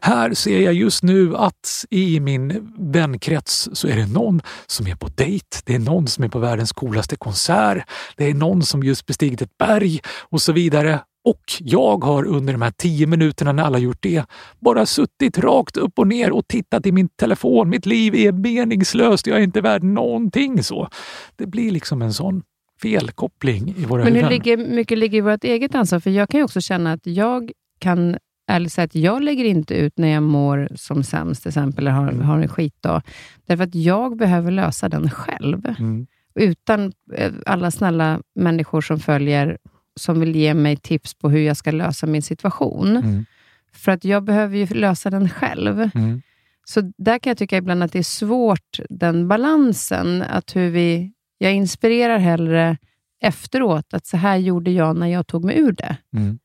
[0.01, 4.95] Här ser jag just nu att i min vänkrets så är det någon som är
[4.95, 7.83] på dejt, det är någon som är på världens coolaste konsert,
[8.17, 9.99] det är någon som just bestigit ett berg
[10.29, 10.99] och så vidare.
[11.23, 14.25] Och jag har under de här tio minuterna när alla gjort det
[14.59, 17.69] bara suttit rakt upp och ner och tittat i min telefon.
[17.69, 20.87] Mitt liv är meningslöst, jag är inte värd någonting så.
[21.35, 22.43] Det blir liksom en sån
[22.81, 25.99] felkoppling i våra Men hur ligger, mycket ligger i vårt eget ansvar?
[25.99, 28.17] För jag kan ju också känna att jag kan
[28.47, 31.91] ärligt säga att jag lägger inte ut när jag mår som sämst, till exempel, eller
[31.91, 32.21] har, mm.
[32.21, 33.01] har en skitdag.
[33.45, 35.75] Därför att jag behöver lösa den själv.
[35.79, 36.07] Mm.
[36.35, 39.57] Utan eh, alla snälla människor som följer,
[39.99, 42.97] som vill ge mig tips på hur jag ska lösa min situation.
[42.97, 43.25] Mm.
[43.73, 45.89] För att jag behöver ju lösa den själv.
[45.95, 46.21] Mm.
[46.65, 50.21] Så där kan jag tycka ibland att det är svårt, den balansen.
[50.21, 51.11] Att hur vi
[51.41, 52.77] jag inspirerar hellre
[53.21, 55.97] efteråt, att så här gjorde jag när jag tog mig ur det.
[56.15, 56.39] Mm.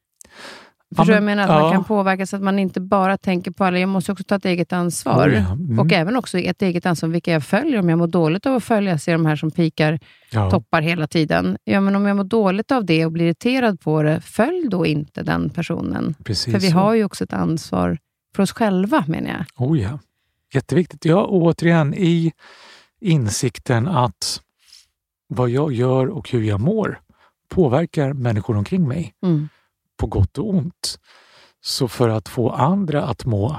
[0.96, 1.42] Förstår ja, jag menar?
[1.42, 1.60] Att ja.
[1.60, 3.78] man kan påverka så att man inte bara tänker på alla.
[3.78, 5.28] Jag måste också ta ett eget ansvar.
[5.28, 5.52] Oh, ja.
[5.52, 5.78] mm.
[5.78, 7.78] Och även också ett eget ansvar vilka jag följer.
[7.78, 9.98] Om jag mår dåligt av att följa, ser de här som pikar
[10.30, 10.50] ja.
[10.50, 11.58] toppar hela tiden.
[11.64, 14.86] Ja, men om jag mår dåligt av det och blir irriterad på det, följ då
[14.86, 16.14] inte den personen.
[16.24, 16.78] Precis för vi så.
[16.78, 17.98] har ju också ett ansvar
[18.36, 19.68] för oss själva, menar jag.
[19.68, 19.98] Oh ja,
[20.54, 21.04] jätteviktigt.
[21.04, 22.32] Ja, återigen, i
[23.00, 24.40] insikten att
[25.28, 27.00] vad jag gör och hur jag mår
[27.48, 29.48] påverkar människor omkring mig Mm.
[29.96, 30.98] på gott och ont.
[31.60, 33.56] Så för att få andra att må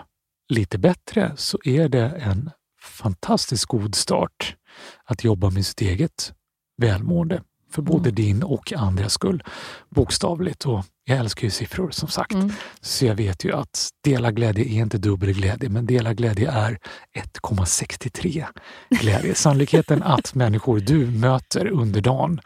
[0.50, 2.50] lite bättre så är det en
[2.82, 4.56] fantastiskt god start
[5.04, 6.34] att jobba med sitt eget
[6.78, 7.44] välmående.
[7.72, 8.16] För både Mm.
[8.16, 9.44] din och andras skull.
[9.90, 10.66] Bokstavligt.
[10.66, 12.34] Och jag älskar ju siffror som sagt.
[12.34, 12.52] Mm.
[12.82, 16.80] Så jag vet ju att dela glädje är inte dubbel glädje, men dela glädje är
[17.16, 18.46] 1,63
[18.90, 19.36] glädje.
[19.36, 22.42] Sannolikheten att människor du möter under dagen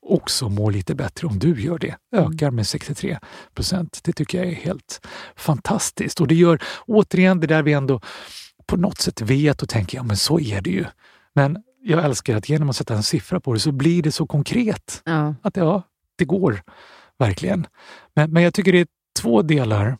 [0.00, 3.18] också mår lite bättre om du gör det ökar med 63
[3.54, 4.00] procent.
[4.04, 5.06] Det tycker jag är helt
[5.36, 6.20] fantastiskt.
[6.20, 8.00] Och det gör återigen det där vi ändå
[8.66, 10.84] på något sätt vet och tänker, ja men så är det ju.
[11.34, 11.56] Men
[11.86, 15.02] jag älskar att genom att sätta en siffra på det så blir det så konkret
[15.04, 15.34] Ja.
[15.42, 15.82] att ja,
[16.18, 16.62] det går
[17.18, 17.66] verkligen.
[18.14, 18.86] Men, men jag tycker det är
[19.20, 19.98] två delar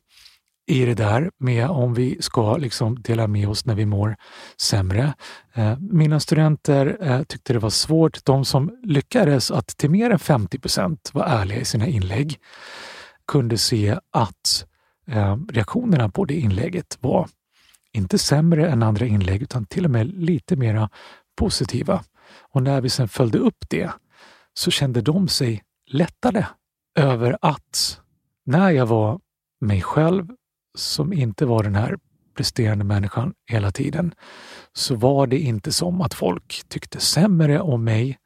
[0.67, 4.17] i det där med om vi ska liksom dela med oss när vi mår
[4.61, 5.15] sämre.
[5.55, 8.25] Eh, mina studenter eh, tyckte det var svårt.
[8.25, 12.39] De som lyckades att till mer än 50 procent vara ärliga i sina inlägg
[13.27, 14.67] kunde se att
[15.11, 17.29] eh, reaktionerna på det inlägget var
[17.93, 20.91] inte sämre än andra inlägg utan till och med lite mera
[21.37, 22.05] positiva.
[22.53, 23.91] Och när vi sen följde upp det
[24.55, 26.47] så kände de sig lättade
[26.99, 28.01] över att
[28.47, 29.21] när jag var
[29.61, 30.27] mig själv,
[30.79, 31.97] som inte var den här
[32.37, 34.15] presterande människan hela tiden,
[34.73, 38.19] så var det inte som att folk tyckte sämre om mig,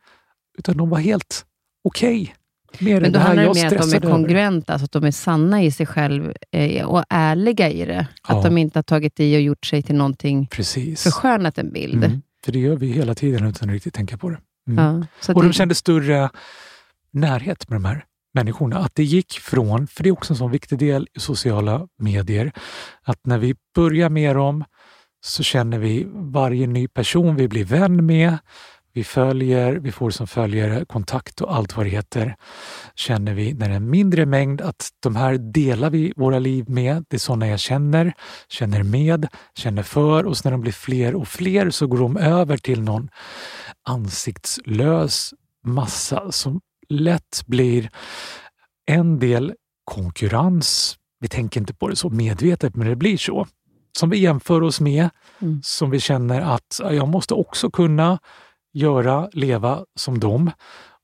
[0.58, 1.46] utan de var helt
[1.84, 2.34] okej
[2.78, 5.04] med Men det då här handlar det mer att de är kongruenta, alltså att de
[5.04, 8.06] är sanna i sig själv eh, och ärliga i det.
[8.28, 8.36] Ja.
[8.36, 11.02] Att de inte har tagit i och gjort sig till någonting, Precis.
[11.02, 12.04] förskönat en bild.
[12.04, 12.22] Mm.
[12.44, 14.38] För det gör vi hela tiden utan att riktigt tänka på det.
[14.68, 15.04] Mm.
[15.26, 16.30] Ja, Och de det- kände större
[17.10, 18.78] närhet med de här människorna.
[18.78, 22.52] Att det gick från, för det är också en sån viktig del i sociala medier,
[23.02, 24.64] att när vi börjar med dem
[25.24, 28.38] så känner vi varje ny person vi blir vän med,
[29.00, 32.36] vi följer, vi får som följare kontakt och allt vad det heter.
[32.94, 36.70] Känner vi när det är en mindre mängd att de här delar vi våra liv
[36.70, 37.04] med.
[37.08, 38.12] Det är sådana jag känner,
[38.48, 42.16] känner med, känner för och så när de blir fler och fler så går de
[42.16, 43.08] över till någon
[43.88, 45.34] ansiktslös
[45.64, 47.90] massa som lätt blir
[48.86, 50.96] en del konkurrens.
[51.20, 53.46] Vi tänker inte på det så medvetet, men det blir så.
[53.98, 55.08] Som vi jämför oss med,
[55.42, 55.60] Mm.
[55.62, 58.18] som vi känner att ja, jag måste också kunna
[58.72, 60.50] göra, leva som dem.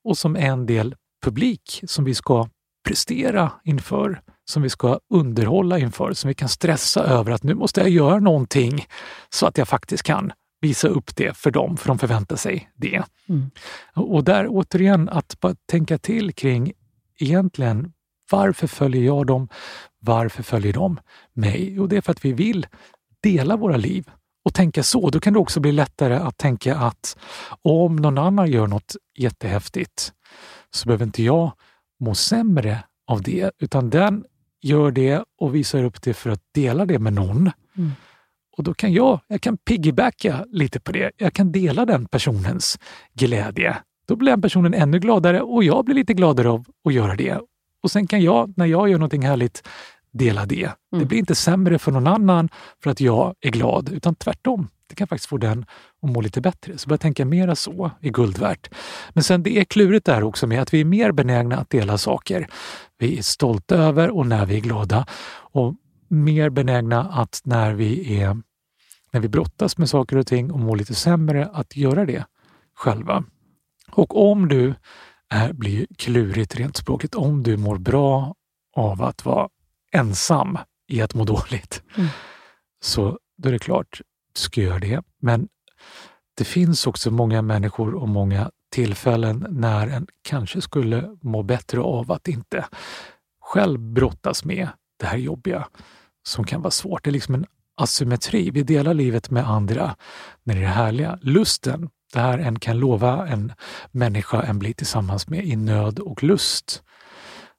[0.04, 0.94] Och som en del
[1.24, 2.48] publik som vi ska
[2.88, 7.80] prestera inför, som vi ska underhålla inför, som vi kan stressa över att nu måste
[7.80, 8.86] jag göra någonting
[9.28, 13.02] så att jag faktiskt kan visa upp det för dem, för de förväntar sig det.
[13.28, 13.50] Mm.
[13.94, 16.72] Och där återigen att bara tänka till kring
[17.18, 17.92] egentligen
[18.30, 19.48] varför följer jag dem?
[19.98, 21.00] Varför följer de
[21.32, 21.74] mig?
[21.74, 22.66] Jo, det är för att vi vill
[23.22, 24.10] dela våra liv
[24.46, 25.10] och tänka så.
[25.10, 27.16] Då kan det också bli lättare att tänka att
[27.62, 30.12] om någon annan gör något jättehäftigt
[30.70, 31.52] så behöver inte jag
[32.00, 34.24] må sämre av det, utan den
[34.62, 37.50] gör det och visar upp det för att dela det med någon.
[37.76, 37.92] Mm.
[38.56, 41.10] Och då kan jag, jag kan piggybacka lite på det.
[41.16, 42.78] Jag kan dela den personens
[43.14, 43.76] glädje.
[44.08, 47.40] Då blir den personen ännu gladare och jag blir lite gladare av att göra det.
[47.82, 49.68] Och sen kan jag, när jag gör någonting härligt,
[50.18, 50.70] dela det.
[50.90, 51.08] Det Mm.
[51.08, 52.48] blir inte sämre för någon annan
[52.82, 54.68] för att jag är glad, utan tvärtom.
[54.88, 55.66] Det kan faktiskt få den
[56.02, 56.78] att må lite bättre.
[56.78, 58.70] Så börja tänka mera så är guld värt.
[59.12, 61.98] Men sen det är klurigt där också med att vi är mer benägna att dela
[61.98, 62.48] saker
[62.98, 65.06] vi är stolta över och när vi är glada.
[65.52, 65.74] Och
[66.08, 68.36] mer benägna att när vi, är,
[69.12, 72.24] när vi brottas med saker och ting och mår lite sämre, att göra det
[72.74, 73.24] själva.
[73.92, 74.74] Och om du
[75.30, 78.34] är, blir klurigt rent språkligt, om du mår bra
[78.76, 79.48] av att vara
[79.96, 82.08] ensam i att må dåligt, Mm.
[82.84, 84.00] så då är det klart,
[84.34, 85.02] du ska göra det.
[85.20, 85.48] Men
[86.36, 92.12] det finns också många människor och många tillfällen när en kanske skulle må bättre av
[92.12, 92.64] att inte
[93.40, 94.68] själv brottas med
[95.00, 95.68] det här jobbiga
[96.22, 97.04] som kan vara svårt.
[97.04, 98.50] Det är liksom en asymmetri.
[98.50, 99.96] Vi delar livet med andra
[100.42, 101.18] när det är det härliga.
[101.22, 103.52] Lusten, det här en kan lova en
[103.90, 106.82] människa en blir tillsammans med i nöd och lust.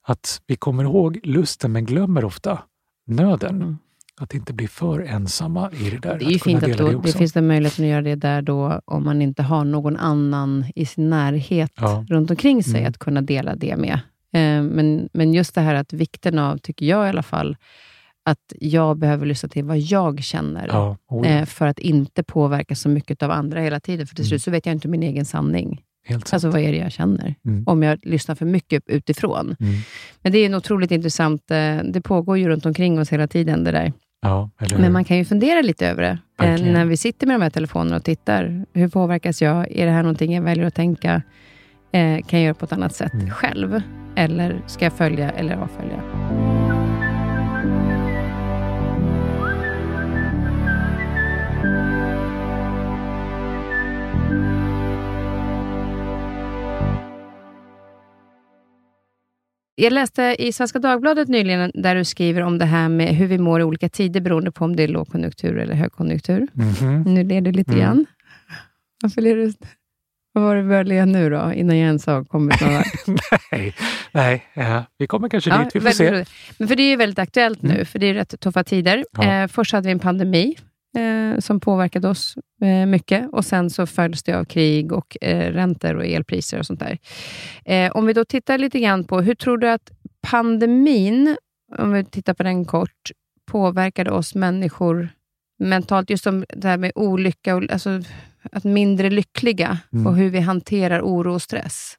[0.07, 2.59] Att vi kommer ihåg lusten men glömmer ofta
[3.07, 3.55] nöden.
[3.61, 3.77] Mm.
[4.19, 6.19] Att inte bli för ensamma i det där.
[6.19, 7.17] Det är kunna fint att då, det, också.
[7.17, 10.85] finns det möjlighet att göra det där då, om man inte har någon annan i
[10.85, 12.05] sin närhet Ja.
[12.09, 12.89] runt omkring sig, Mm.
[12.89, 13.93] att kunna dela det med.
[14.33, 17.57] Eh, men, men just det här att vikten av, tycker jag i alla fall,
[18.25, 22.75] att jag behöver lyssna till vad jag känner, Ja, oh, eh, för att inte påverka
[22.75, 24.07] så mycket av andra hela tiden.
[24.07, 24.29] För till Mm.
[24.29, 25.81] slut så vet jag inte min egen sanning.
[26.07, 26.33] Helt sant.
[26.33, 27.35] Alltså vad är det jag känner?
[27.45, 27.63] Mm.
[27.67, 29.55] Om jag lyssnar för mycket utifrån.
[29.59, 29.73] Mm.
[30.21, 33.63] Men det är en otroligt intressant, eh, det pågår ju runt omkring oss hela tiden
[33.63, 33.93] det där.
[34.21, 34.49] Ja?
[34.77, 36.17] Men man kan ju fundera lite över det.
[36.41, 36.73] Eh, Verkligen.
[36.73, 39.71] när vi sitter med de här telefonerna och tittar, hur påverkas jag?
[39.71, 41.21] Är det här någonting jag väljer att tänka?
[41.91, 43.29] Eh, kan jag göra på ett annat sätt Mm.
[43.29, 43.81] själv?
[44.15, 46.16] Eller ska jag följa eller avfölja?
[59.79, 63.37] Jag läste i Svenska Dagbladet nyligen där du skriver om det här med hur vi
[63.37, 66.47] mår i olika tider beroende på om det är lågkonjunktur eller högkonjunktur.
[66.53, 67.01] Mhm.
[67.03, 67.83] Nu ler du lite Mm.
[67.83, 68.05] grann.
[69.03, 69.53] Varför ler du?
[70.33, 72.71] Vad var det du började nu då, innan jag ens har kommit någon
[73.51, 73.73] nej,
[74.11, 75.75] nej eh, vi kommer kanske dit.
[75.75, 76.11] Vi får se.
[76.11, 76.29] roligt.
[76.57, 77.85] Men för det är ju väldigt aktuellt nu, Mm.
[77.85, 79.05] för det är rätt tuffa tider.
[79.17, 79.23] Ja.
[79.43, 80.55] Eh, först hade vi en pandemi
[80.97, 85.51] eh, som påverkade oss eh, mycket och sen så följs det av krig och eh,
[85.53, 86.97] räntor och elpriser och sånt där.
[87.65, 89.91] Eh, om vi då tittar lite grann på, hur tror du att
[90.21, 91.37] pandemin,
[91.77, 93.11] om vi tittar på den kort,
[93.51, 95.09] påverkade oss människor
[95.59, 96.09] mentalt?
[96.09, 98.01] Just som det här med olycka, och, alltså
[98.51, 100.07] att mindre lyckliga Mm.
[100.07, 101.93] och hur vi hanterar oro och stress.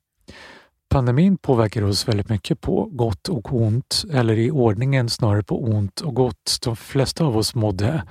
[0.90, 6.00] Pandemin påverkar oss väldigt mycket på gott och ont, eller i ordningen snarare på ont
[6.00, 6.58] och gott.
[6.64, 8.02] De flesta av oss mådde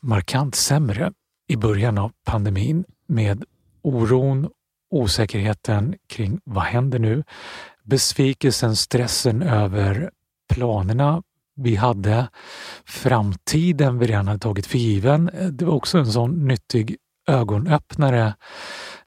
[0.00, 1.12] markant sämre
[1.48, 3.44] i början av pandemin med
[3.82, 4.48] oron,
[4.90, 7.24] osäkerheten kring vad händer nu,
[7.84, 10.10] besvikelsen, stressen över
[10.54, 11.22] planerna
[11.56, 12.28] vi hade,
[12.84, 15.30] framtiden vi redan hade tagit för given.
[15.50, 16.96] Det var också en sån nyttig
[17.28, 18.34] ögonöppnare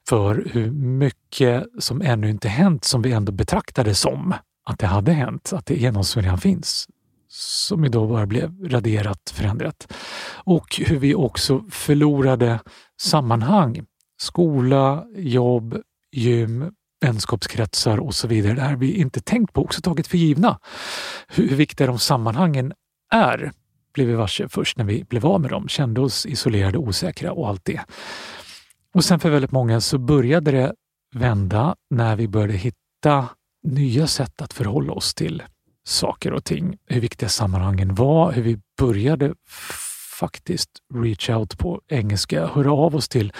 [0.08, 4.34] för hur mycket som ännu inte hänt som vi ändå betraktade som
[4.64, 6.88] att det hade hänt, att det genom som redan finns
[7.34, 9.92] som ju då bara blev raderat, förändrat.
[10.34, 12.60] Och hur vi också förlorade
[13.00, 13.84] sammanhang.
[14.20, 18.54] Skola, jobb, gym, vänskapskretsar och så vidare.
[18.54, 20.58] Det här vi inte tänkt på, också tagit för givna.
[21.28, 22.72] Hur, hur viktiga de sammanhangen
[23.12, 23.52] är
[23.94, 27.48] blev vi varse först när vi blev av med dem, kände oss isolerade, osäkra och
[27.48, 27.80] allt det.
[28.94, 30.74] Och sen för väldigt många så började det
[31.14, 33.28] vända när vi började hitta
[33.62, 35.42] nya sätt att förhålla oss till
[35.84, 36.76] saker och ting.
[36.86, 39.34] Hur viktiga sammanhangen var, hur vi började
[40.18, 43.32] faktiskt reach out på engelska, höra av oss till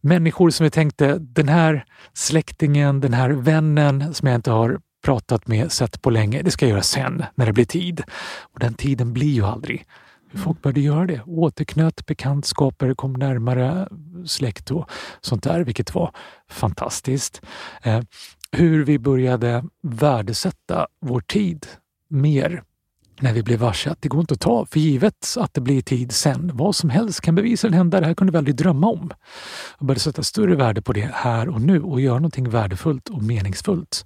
[0.00, 5.46] människor som vi tänkte, den här släktingen, den här vännen som jag inte har pratat
[5.46, 8.02] med, sett på länge, det ska jag göra sen när det blir tid.
[8.40, 9.86] Och den tiden blir ju aldrig.
[10.34, 11.22] Folk började göra det.
[11.26, 13.88] Återknöt bekantskaper, kom närmare
[14.26, 14.90] släkt och
[15.20, 16.10] sånt där, vilket var
[16.50, 17.42] fantastiskt.
[17.82, 18.00] Eh,
[18.52, 21.66] hur vi började värdesätta vår tid
[22.14, 22.62] mer
[23.20, 25.82] när vi blev varse att det går inte att ta för givet att det blir
[25.82, 26.50] tid sen.
[26.54, 28.00] Vad som helst kan bevisligen hända.
[28.00, 29.10] Det här kunde vi aldrig drömma om.
[29.78, 33.22] Jag började sätta större värde på det här och nu och göra någonting värdefullt och
[33.22, 34.04] meningsfullt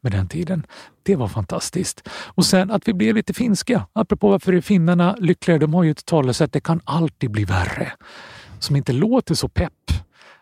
[0.00, 0.66] med den tiden.
[1.02, 2.08] Det var fantastiskt.
[2.10, 3.86] Och sen att vi blev lite finska.
[3.92, 5.60] Apropå varför är finnarna lyckligare?
[5.60, 7.92] De har ju ett talesätt, det kan alltid bli värre.
[8.58, 9.72] Som inte låter så pepp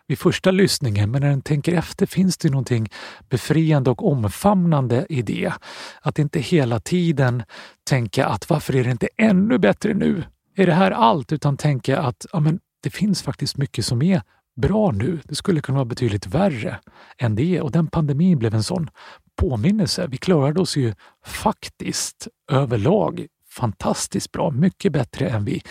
[0.09, 2.89] vid första lyssningen, men när den tänker efter finns det någonting
[3.29, 5.53] befriande och omfamnande i det.
[6.01, 7.43] Att inte hela tiden
[7.89, 10.23] tänka att varför är det inte ännu bättre nu?
[10.55, 11.31] Är det här allt?
[11.31, 14.21] Utan tänka att ja, men det finns faktiskt mycket som är
[14.61, 15.19] bra nu.
[15.23, 16.79] Det skulle kunna vara betydligt värre
[17.17, 18.89] än det är och den pandemin blev en sån
[19.35, 20.07] påminnelse.
[20.07, 20.93] Vi klarade oss ju
[21.25, 23.27] faktiskt överlag
[23.59, 25.61] fantastiskt bra, mycket bättre än vi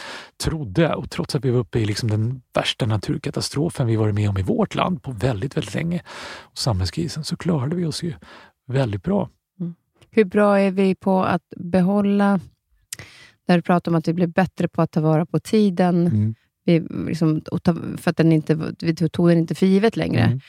[0.45, 0.95] trodde.
[0.95, 4.39] Och trots att vi var uppe i liksom den värsta naturkatastrofen vi varit med om
[4.39, 6.03] i vårt land på väldigt, väldigt länge,
[6.39, 8.15] och samhällskrisen, så klarade vi oss ju
[8.67, 9.29] väldigt bra.
[10.11, 12.41] Hur bra är vi på att behålla,
[13.47, 16.35] där du pratar om att vi blir bättre på att ta vara på tiden, Mm.
[16.65, 16.81] vi,
[17.11, 17.43] liksom,
[17.99, 20.23] för att den inte, vi tog den inte för givet längre.
[20.23, 20.41] Mm.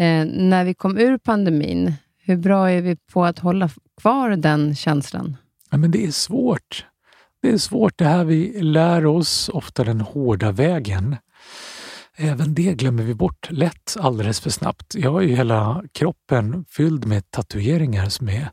[0.00, 3.70] Eh, när vi kom ur pandemin, hur bra är vi på att hålla
[4.00, 5.36] kvar den känslan?
[5.80, 6.86] Men det är svårt.
[7.42, 11.16] Det är svårt det här vi lär oss, ofta den hårda vägen.
[12.16, 14.94] Även det glömmer vi bort lätt alldeles för snabbt.
[14.94, 18.50] Jag har ju hela kroppen fylld med tatueringar som är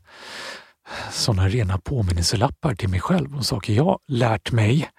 [1.12, 4.90] sådana rena påminnelselappar till mig själv om saker jag lärt mig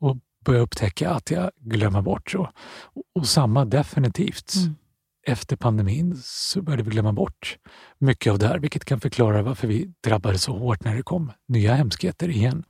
[0.00, 2.34] och börjar upptäcka att jag glömmer bort.
[2.34, 2.48] Och,
[3.14, 4.54] och samma definitivt.
[4.56, 4.74] Mm.
[5.26, 7.58] Efter pandemin så började vi glömma bort
[7.98, 11.32] mycket av det här, vilket kan förklara varför vi drabbades så hårt när det kom
[11.48, 12.64] nya hemskheter igen.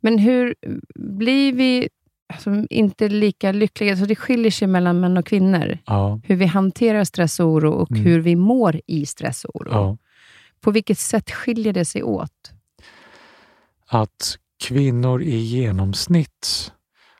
[0.00, 0.54] Men hur
[0.94, 1.88] blir vi
[2.34, 3.96] alltså, inte lika lyckliga?
[3.96, 5.78] Så det skiljer sig mellan män och kvinnor.
[5.86, 8.02] Ja, Hur vi hanterar stress och oro och Mm.
[8.04, 9.70] hur vi mår i stress och oro.
[9.70, 9.96] ja.
[10.60, 12.52] På vilket sätt skiljer det sig åt?
[13.86, 16.72] Att kvinnor i genomsnitt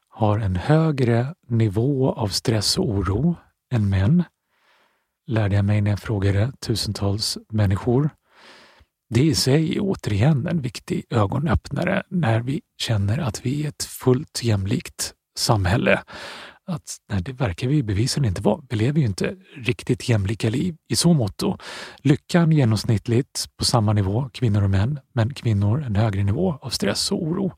[0.09, 3.37] har en högre nivå av stress och oro
[3.71, 4.25] än män,
[5.27, 8.11] lärde jag mig när jag frågade tusentals människor.
[9.11, 13.85] Det i sig är återigen en viktig ögonöppnare när vi känner att vi är ett
[13.85, 16.03] fullt jämlikt samhälle
[16.71, 18.63] att nej, det verkar vi bevisligen inte vara.
[18.69, 21.59] Vi lever ju inte riktigt jämlika liv i så motto.
[21.99, 27.13] Lyckan genomsnittligt på samma nivå, kvinnor och män, men kvinnor en högre nivå av stress
[27.13, 27.53] och oro.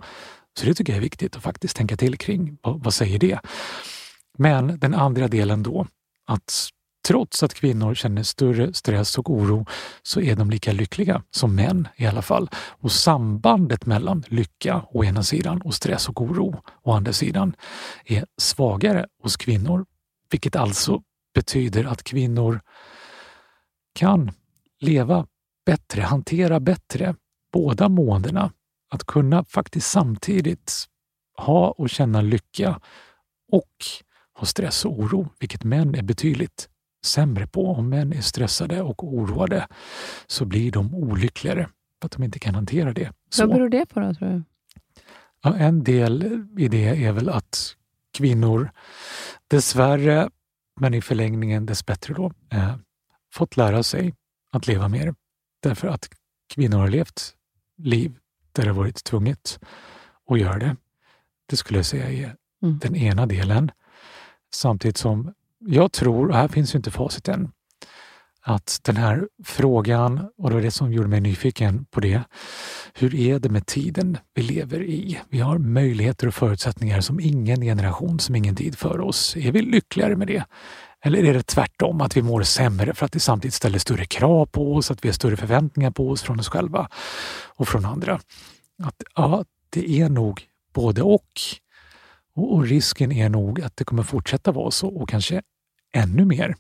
[0.59, 2.59] Så det tycker jag är viktigt att faktiskt tänka till kring.
[2.63, 3.41] Vad, vad säger det?
[4.39, 5.87] Men den andra delen då,
[6.33, 6.69] att
[7.07, 9.67] trots att kvinnor känner större stress och oro
[10.03, 12.51] så är de lika lyckliga som män i alla fall.
[12.55, 17.57] Och sambandet mellan lycka å ena sidan och stress och oro å andra sidan
[18.05, 19.87] är svagare hos kvinnor,
[20.31, 21.03] vilket alltså
[21.35, 22.61] betyder att kvinnor
[23.95, 24.31] kan
[24.81, 25.27] leva
[25.67, 27.15] bättre, hantera bättre
[27.53, 28.53] båda måendena.
[28.91, 30.85] Att kunna faktiskt samtidigt
[31.37, 32.81] ha och känna lycka
[33.53, 33.77] och
[34.43, 36.69] ha stress och oro, vilket män är betydligt
[37.05, 37.67] sämre på.
[37.67, 39.69] Om män är stressade och oroade
[40.27, 41.69] så blir de olyckligare
[42.01, 43.13] för att de inte kan hantera det.
[43.31, 43.47] Så.
[43.47, 44.43] Vad beror det på då, tror du?
[45.43, 47.77] Ja, en del i det är väl att
[48.13, 48.71] kvinnor
[49.49, 50.31] dessvärre,
[50.81, 52.77] men i förlängningen dessbättre då, eh,
[53.35, 54.15] fått lära sig
[54.53, 55.15] att leva mer.
[55.63, 56.09] Därför att
[56.55, 57.35] kvinnor har levt
[57.79, 58.19] liv
[58.53, 59.61] där det varit tvunget
[60.31, 60.77] att göra det.
[61.47, 62.79] Det skulle jag säga är mm.
[62.79, 63.71] den ena delen.
[64.55, 67.53] Samtidigt som jag tror, och här finns ju inte facit än,
[68.45, 72.23] att den här frågan, och det var det som gjorde mig nyfiken på det,
[72.95, 75.21] hur är det med tiden vi lever i?
[75.29, 79.37] Vi har möjligheter och förutsättningar som ingen generation, som ingen tid för oss.
[79.37, 80.45] Är vi lyckligare med det?
[81.05, 84.47] Eller är det tvärtom, att vi mår sämre för att det samtidigt ställer större krav
[84.47, 86.89] på oss, att vi har större förväntningar på oss från oss själva
[87.47, 88.21] och från andra?
[88.83, 91.41] Att ja, det är nog både och.
[92.35, 95.43] Och, och risken är nog att det kommer fortsätta vara så och kanske
[95.95, 96.55] ännu mer.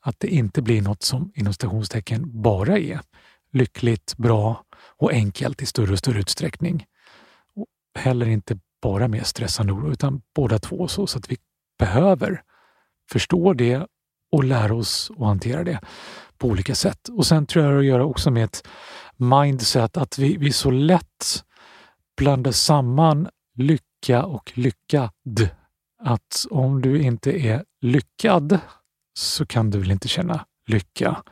[0.00, 3.00] Att det inte blir något som inom stationstecken bara är
[3.52, 4.64] lyckligt, bra
[4.96, 6.84] och enkelt i större och större utsträckning.
[7.56, 7.66] Och
[7.98, 11.36] heller inte bara mer stressande oro, utan båda två så, så att vi
[11.78, 12.42] behöver
[13.10, 13.86] förstå det
[14.32, 15.80] och lära oss att hantera det
[16.38, 17.08] på olika sätt.
[17.08, 18.66] Och sen tror jag det har att göra också med ett
[19.16, 21.44] mindset att vi, vi så lätt
[22.16, 25.48] blandar samman lycka och lyckad
[26.02, 28.58] att om du inte är lyckad
[29.18, 31.22] så kan du väl inte känna lycka.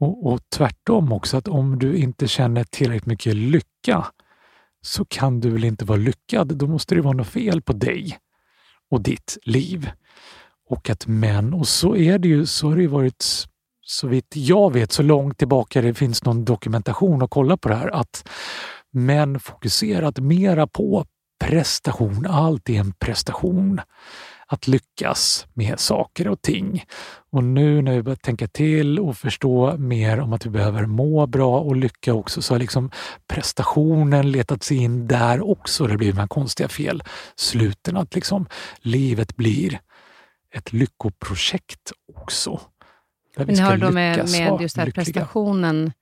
[0.00, 4.06] Och, och tvärtom också, att om du inte känner tillräckligt mycket lycka
[4.82, 6.56] så kan du väl inte vara lyckad.
[6.56, 8.18] Då måste det vara något fel på dig
[8.90, 9.90] och ditt liv.
[10.70, 13.46] Och att män, och så är det ju, så har det ju varit
[13.80, 17.74] så vitt jag vet, så långt tillbaka det finns någon dokumentation att kolla på det
[17.74, 18.28] här, att
[18.92, 21.06] män fokuserat mera på
[21.38, 22.26] prestation.
[22.26, 23.80] Allt är en prestation.
[24.46, 26.84] Att lyckas med saker och ting.
[27.30, 31.26] Och nu när vi börjar tänka till och förstå mer om att vi behöver må
[31.26, 32.90] bra och lycka också, så har liksom
[33.26, 35.86] prestationen letat sig in där också.
[35.86, 38.46] Det blir de här konstiga felsluten, att liksom
[38.78, 39.80] livet blir
[40.54, 42.60] ett lyckoprojekt också.
[43.36, 45.92] Där vi ska har då med, med just att prestationen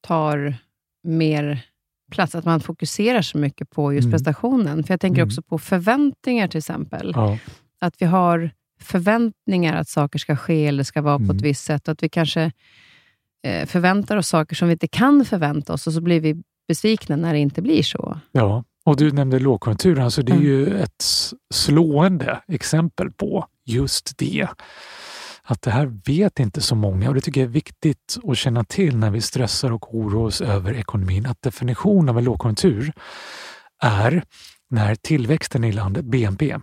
[0.00, 0.54] tar
[1.02, 1.67] mer
[2.10, 4.12] plats, att man fokuserar så mycket på just mm.
[4.12, 4.84] prestationen.
[4.84, 5.28] För Jag tänker mm.
[5.28, 7.12] också på förväntningar till exempel.
[7.14, 7.38] Ja.
[7.80, 8.50] Att vi har
[8.80, 11.26] förväntningar att saker ska ske eller ska vara mm.
[11.26, 11.48] på ett mm.
[11.48, 11.88] visst sätt.
[11.88, 12.52] Att vi kanske
[13.46, 17.16] eh, förväntar oss saker som vi inte kan förvänta oss och så blir vi besvikna
[17.16, 18.18] när det inte blir så.
[18.32, 20.04] Ja, och du nämnde lågkonjunkturen.
[20.04, 20.46] Alltså det är mm.
[20.46, 21.04] ju ett
[21.54, 24.48] slående exempel på just det
[25.50, 28.64] att det här vet inte så många och det tycker jag är viktigt att känna
[28.64, 31.26] till när vi stressar och oroar oss över ekonomin.
[31.26, 32.92] Att definitionen av en lågkonjunktur
[33.82, 34.24] är
[34.70, 36.58] när tillväxten i landet, BNP,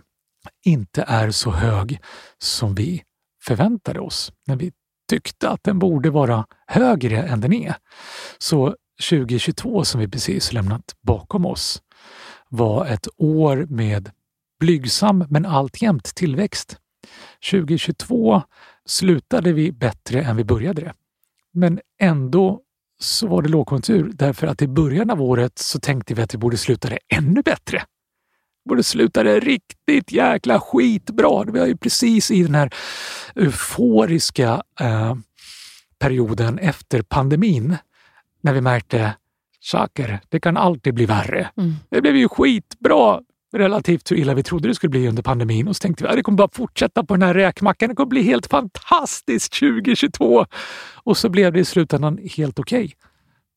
[0.64, 2.00] inte är så hög
[2.38, 3.02] som vi
[3.44, 4.32] förväntade oss.
[4.46, 4.72] När vi
[5.10, 7.76] tyckte att den borde vara högre än den är.
[8.38, 8.76] Så
[9.10, 11.82] 2022 som vi precis lämnat bakom oss
[12.48, 14.10] var ett år med
[14.60, 16.76] blygsam men alltjämt tillväxt.
[17.50, 18.42] 2022
[18.86, 20.92] slutade vi bättre än vi började det.
[21.52, 22.60] Men ändå
[22.98, 26.38] så var det lågkonjunktur därför att i början av året så tänkte vi att vi
[26.38, 27.82] borde sluta det ännu bättre.
[28.64, 31.44] Vi borde sluta det riktigt jäkla skitbra.
[31.44, 32.70] Vi var ju precis i den här
[33.34, 35.14] euforiska eh,
[35.98, 37.76] perioden efter pandemin
[38.40, 39.14] när vi märkte
[39.60, 41.50] saker, det kan alltid bli värre.
[41.56, 41.74] Mm.
[41.90, 43.20] Det blev ju skitbra
[43.58, 46.16] relativt hur illa vi trodde det skulle bli under pandemin och så tänkte vi att
[46.16, 47.88] det kommer bara fortsätta på den här räkmackan.
[47.88, 50.46] Det kommer bli helt fantastiskt 2022.
[50.94, 52.84] Och så blev det i slutändan helt okej.
[52.84, 52.94] Okay.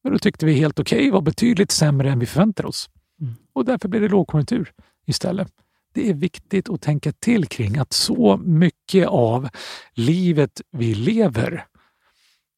[0.03, 2.89] Men då tyckte vi helt okej okay var betydligt sämre än vi förväntade oss.
[3.21, 3.35] Mm.
[3.53, 4.71] Och därför blev det lågkonjunktur
[5.07, 5.51] istället.
[5.93, 9.49] Det är viktigt att tänka till kring att så mycket av
[9.93, 11.65] livet vi lever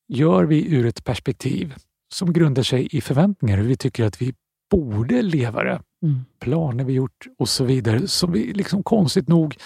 [0.07, 1.75] gör vi ur ett perspektiv
[2.13, 4.33] som grundar sig i förväntningar, hur vi tycker att vi
[4.71, 6.25] borde leva det Mm.
[6.39, 9.57] planer vi gjort och så vidare som vi liksom konstigt nog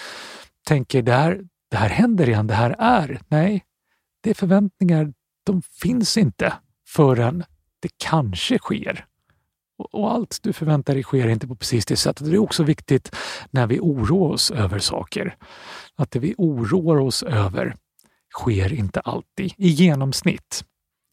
[0.66, 3.20] tänker det här, det här händer igen, det här är.
[3.28, 3.64] Nej,
[4.20, 5.12] det är förväntningar,
[5.44, 6.52] de finns inte
[6.88, 7.44] förrän
[7.80, 9.06] det kanske sker.
[9.78, 12.26] Och, och allt du förväntar dig sker inte på precis det sättet.
[12.26, 13.16] Det är också viktigt
[13.50, 15.36] när vi oroar oss över saker.
[15.96, 17.76] Att det vi oroar oss över
[18.34, 20.64] sker inte alltid, i genomsnitt.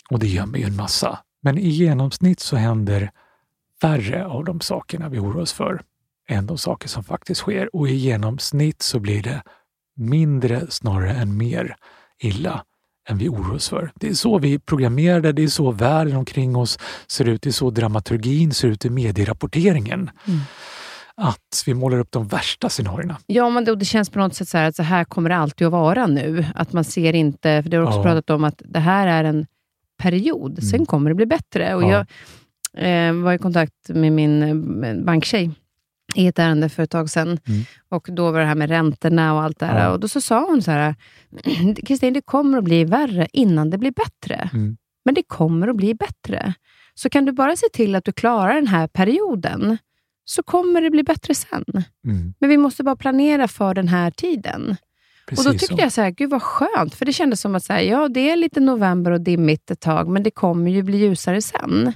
[0.10, 1.20] Och det gömmer ju en massa.
[1.42, 3.12] Men i genomsnitt så händer
[3.84, 5.82] färre av de sakerna vi oroar oss för
[6.30, 7.76] än de saker som faktiskt sker.
[7.76, 9.42] Och i genomsnitt så blir det
[9.96, 11.76] mindre snarare än mer
[12.20, 12.64] illa
[13.10, 13.92] än vi oroar oss för.
[13.96, 17.52] Det är så vi programmerade, det är så världen omkring oss ser ut, det är
[17.52, 20.10] så dramaturgin ser ut i medierapporteringen.
[20.28, 20.40] Mm.
[21.16, 23.18] Att vi målar upp de värsta scenarierna.
[23.26, 25.68] Ja, men det, det känns på något sätt så att så här kommer det alltid
[25.68, 26.46] att vara nu.
[26.56, 28.04] Att man ser inte, för det har också Ja.
[28.04, 29.46] pratat om att det här är en
[29.98, 30.86] period, sen Mm.
[30.86, 31.76] kommer det bli bättre.
[31.76, 31.90] Och Ja.
[31.92, 32.06] Jag
[32.78, 34.44] eh, var i kontakt med min
[34.84, 35.52] eh, banktjej
[36.16, 37.28] i ett ärende för ett tag sedan.
[37.28, 37.64] Mm.
[37.90, 39.84] Och Då var det här med räntorna och allt det här.
[39.84, 39.90] Ja.
[39.90, 40.96] Och Då så sa hon så här,
[41.86, 44.50] Kristin, det kommer att bli värre innan det blir bättre.
[44.54, 44.78] Mm.
[45.06, 46.54] Men det kommer att bli bättre.
[46.94, 49.78] Så kan du bara se till att du klarar den här perioden,
[50.26, 51.66] så kommer det bli bättre sen.
[52.06, 52.34] Mm.
[52.40, 54.76] Men vi måste bara planera för den här tiden.
[55.28, 55.82] Precis och Då tyckte så.
[55.82, 58.30] jag så här, gud vad skönt, för det kändes som att så här, ja, det
[58.30, 61.94] är lite november och dimmigt ett tag, men det kommer ju bli ljusare sen.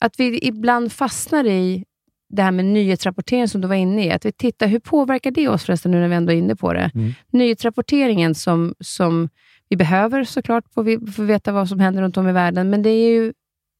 [0.00, 1.84] Att vi ibland fastnar i
[2.28, 4.10] det här med nyhetsrapportering som du var inne i.
[4.10, 6.72] Att vi tittar, hur påverkar det oss förresten, nu när vi ändå är inne på
[6.72, 6.90] det?
[6.94, 7.12] Mm.
[7.30, 9.28] Nyhetsrapporteringen som, som
[9.68, 12.90] vi behöver såklart, för får veta vad som händer runt om i världen, men det
[12.90, 13.32] är ju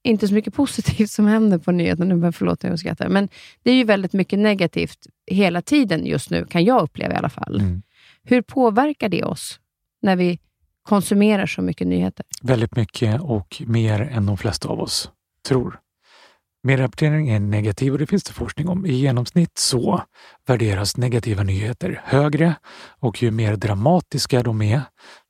[0.05, 2.15] inte så mycket positivt som händer på nyheterna.
[2.15, 3.09] Nu förlåt jag skrattar.
[3.09, 3.29] Men
[3.63, 7.29] det är ju väldigt mycket negativt hela tiden just nu, kan jag uppleva i alla
[7.29, 7.61] fall.
[7.61, 7.83] Mm.
[8.23, 9.61] Hur påverkar det oss
[10.03, 10.39] när vi
[10.83, 12.27] konsumerar så mycket nyheter?
[12.43, 15.11] Väldigt mycket och mer än de flesta av oss
[15.49, 15.81] tror.
[16.67, 18.87] Medierapportering är negativ och det finns det forskning om.
[18.87, 20.03] I genomsnitt så
[20.47, 22.55] värderas negativa nyheter högre
[23.01, 24.83] och ju mer dramatiska de är,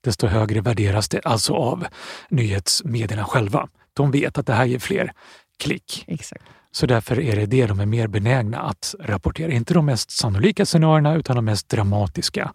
[0.05, 1.87] desto högre värderas det alltså av
[2.29, 3.69] nyhetsmedierna själva.
[3.93, 5.13] De vet att det här ger fler
[5.59, 6.05] klick.
[6.07, 6.45] Exakt.
[6.71, 9.53] Så därför är det det de är mer benägna att rapportera.
[9.53, 12.53] Inte de mest sannolika scenarierna utan de mest dramatiska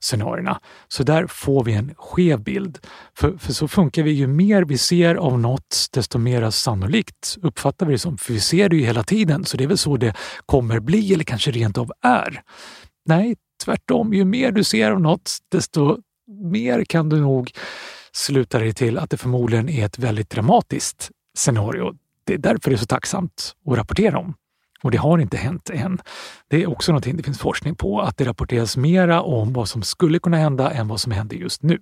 [0.00, 0.60] scenarierna.
[0.88, 2.78] Så där får vi en skev bild.
[3.14, 4.10] För, för så funkar vi.
[4.10, 8.18] Ju mer vi ser av något, desto mer sannolikt uppfattar vi det som.
[8.18, 11.14] För vi ser det ju hela tiden, så det är väl så det kommer bli
[11.14, 12.42] eller kanske rent av är.
[13.06, 14.14] Nej, tvärtom.
[14.14, 15.98] Ju mer du ser av något, desto
[16.52, 17.52] mer kan du nog
[18.12, 21.94] sluta dig till att det förmodligen är ett väldigt dramatiskt scenario.
[22.24, 24.34] Det är därför det är så tacksamt att rapportera om.
[24.82, 26.00] Och det har inte hänt än.
[26.48, 29.82] Det är också någonting det finns forskning på, att det rapporteras mera om vad som
[29.82, 31.78] skulle kunna hända än vad som händer just nu.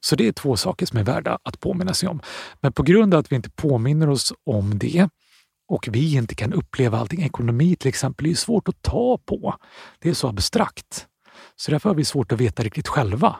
[0.00, 2.20] Så det är två saker som är värda att påminna sig om.
[2.60, 5.08] Men på grund av att vi inte påminner oss om det
[5.68, 9.54] och vi inte kan uppleva allting, ekonomi till exempel, är ju svårt att ta på.
[9.98, 11.06] Det är så abstrakt.
[11.56, 13.36] Så därför har vi svårt att veta riktigt själva.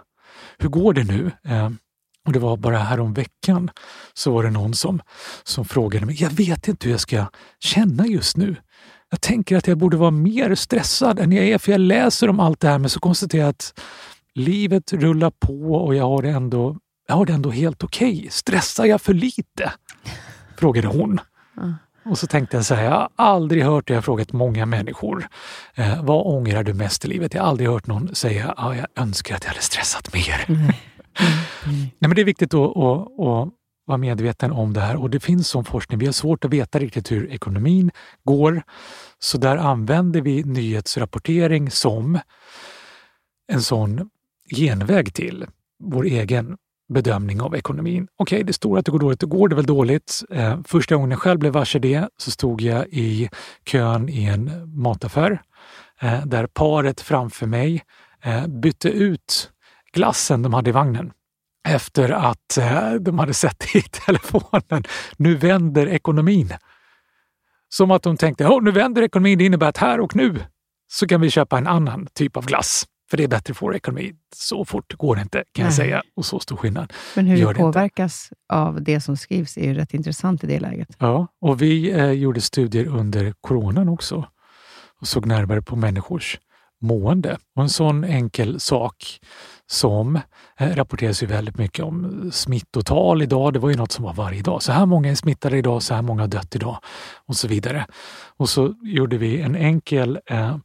[0.59, 1.31] Hur går det nu?
[1.45, 1.71] Eh,
[2.27, 3.71] och det var bara här om veckan
[4.15, 5.03] så var det någon som,
[5.45, 7.27] som frågade mig, jag vet inte hur jag ska
[7.61, 8.57] känna just nu.
[9.11, 12.41] Jag tänker att jag borde vara mer stressad än jag är, för jag läser om
[12.41, 13.81] allt det här men så konstaterar jag att
[14.35, 16.77] livet rullar på och jag har det ändå,
[17.09, 18.19] jag har det ändå helt okej.
[18.19, 18.31] Okay.
[18.31, 19.73] Stressar jag för lite?
[20.59, 21.21] Frågade hon.
[21.57, 21.75] Mm.
[22.05, 24.67] Och så tänkte jag så här, jag har aldrig hört det, jag har frågat många
[24.67, 25.29] människor.
[25.75, 27.35] Eh, vad ångrar du mest i livet?
[27.35, 30.45] Jag har aldrig hört någon säga, ah, jag önskar att jag hade stressat mer.
[30.49, 30.73] Mm.
[31.67, 31.79] Mm.
[31.81, 33.49] Nej, men det är viktigt att, att, att
[33.87, 35.99] vara medveten om det här och det finns sån forskning.
[35.99, 37.91] Vi har svårt att veta riktigt hur ekonomin
[38.25, 38.63] går.
[39.19, 42.19] Så där använder vi nyhetsrapportering som
[43.53, 44.11] en sån
[44.57, 45.47] genväg till
[45.79, 46.57] vår egen
[46.89, 48.09] bedömning av ekonomin.
[48.17, 49.21] Okej, det står att det går dåligt.
[49.21, 50.23] Då går det väl dåligt.
[50.31, 53.29] Eh, första gången jag själv blev varse det så stod jag i
[53.65, 55.43] kön i en mataffär
[56.01, 57.83] eh, där paret framför mig
[58.23, 59.51] eh, bytte ut
[59.97, 61.13] glassen de hade i vagnen
[61.69, 64.85] efter att eh, de hade sett i telefonen.
[65.17, 66.53] Nu vänder ekonomin.
[67.69, 69.39] Som att de tänkte, oh, nu vänder ekonomin.
[69.39, 70.41] Det innebär att här och nu
[70.93, 72.87] så kan vi köpa en annan typ av glass.
[73.11, 74.13] För det är bättre för vår ekonomi.
[74.35, 75.77] Så fort går det inte kan jag Nej.
[75.77, 76.03] säga.
[76.17, 76.93] Och så stor skillnad.
[77.15, 77.61] Men hur Gör vi det inte.
[77.61, 80.89] påverkas av det som skrivs är ju rätt intressant i det läget.
[80.99, 84.29] Ja, och vi eh, gjorde studier under coronan också
[85.01, 86.39] och såg närmare på människors
[86.87, 87.39] mående.
[87.57, 89.21] Och en sån enkel sak
[89.67, 90.21] som
[90.59, 93.53] eh, rapporteras ju väldigt mycket om smittotal idag.
[93.53, 94.63] Det var ju något som var varje dag.
[94.63, 96.79] Så här många är smittade idag, så här många har dött idag
[97.27, 97.87] och så vidare.
[98.37, 100.57] Och så gjorde vi en enkel eh,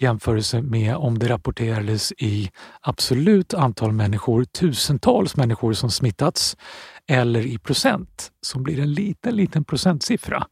[0.00, 2.50] jämförelse med om det rapporterades i
[2.80, 6.56] absolut antal människor, tusentals människor som smittats,
[7.08, 10.46] eller i procent, som blir en liten, liten procentsiffra.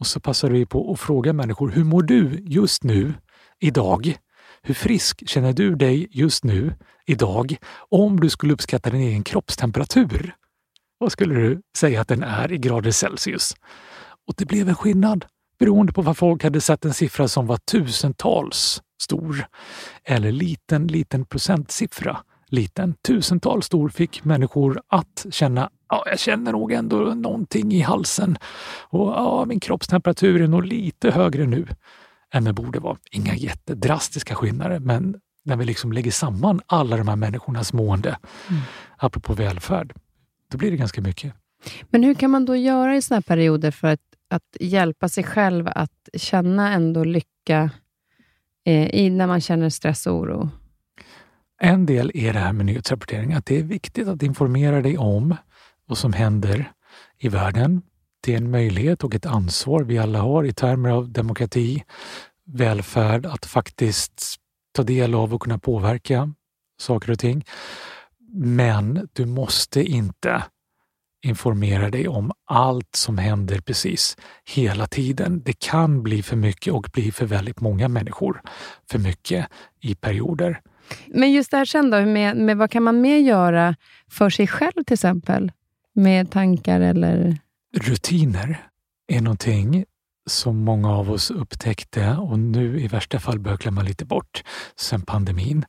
[0.00, 3.14] Och så passade vi på att fråga människor, hur mår du just nu,
[3.60, 4.18] idag?
[4.66, 6.74] Hur frisk känner du dig just nu,
[7.06, 7.56] idag?
[7.90, 10.34] Om du skulle uppskatta din egen kroppstemperatur,
[10.98, 13.54] vad skulle du säga att den är i grader Celsius?
[14.28, 15.24] Och det blev en skillnad
[15.58, 19.46] beroende på vad folk hade satt en siffra som var tusentals stor
[20.04, 22.16] eller liten, liten procentsiffra.
[22.48, 28.38] Liten, tusentals stor fick människor att känna ja, jag känner nog ändå någonting i halsen
[28.88, 31.66] och ja, min kroppstemperatur är nog lite högre nu
[32.34, 32.98] än den borde vara.
[33.10, 38.62] Inga jättedrastiska skillnader, men när vi liksom lägger samman alla de här människornas mående, mm.
[38.96, 39.94] apropå välfärd,
[40.50, 41.34] då blir det ganska mycket.
[41.90, 44.00] Men hur kan man då göra i sådana här perioder för att,
[44.30, 47.70] att hjälpa sig själv att känna ändå lycka
[48.64, 50.50] eh, i, när man känner stress och oro?
[51.60, 55.36] En del är det här med nyhetsrapportering, att det är viktigt att informera dig om
[55.86, 56.72] vad som händer
[57.18, 57.82] i världen.
[58.26, 61.84] Det är en möjlighet och ett ansvar vi alla har i termer av demokrati,
[62.46, 64.36] välfärd, att faktiskt
[64.72, 66.32] ta del av och kunna påverka
[66.80, 67.44] saker och ting.
[68.32, 70.44] Men du måste inte
[71.24, 75.42] informera dig om allt som händer precis hela tiden.
[75.44, 78.42] Det kan bli för mycket och bli för väldigt många människor
[78.90, 79.46] för mycket
[79.80, 80.60] i perioder.
[81.06, 83.76] Men just det här sen då, med, med vad kan man mer göra
[84.10, 85.52] för sig själv till exempel?
[85.94, 87.38] Med tankar eller?
[87.76, 88.68] Rutiner
[89.06, 89.84] är någonting
[90.30, 94.44] som många av oss upptäckte och nu i värsta fall börjar glömma lite bort
[94.76, 95.64] sen pandemin.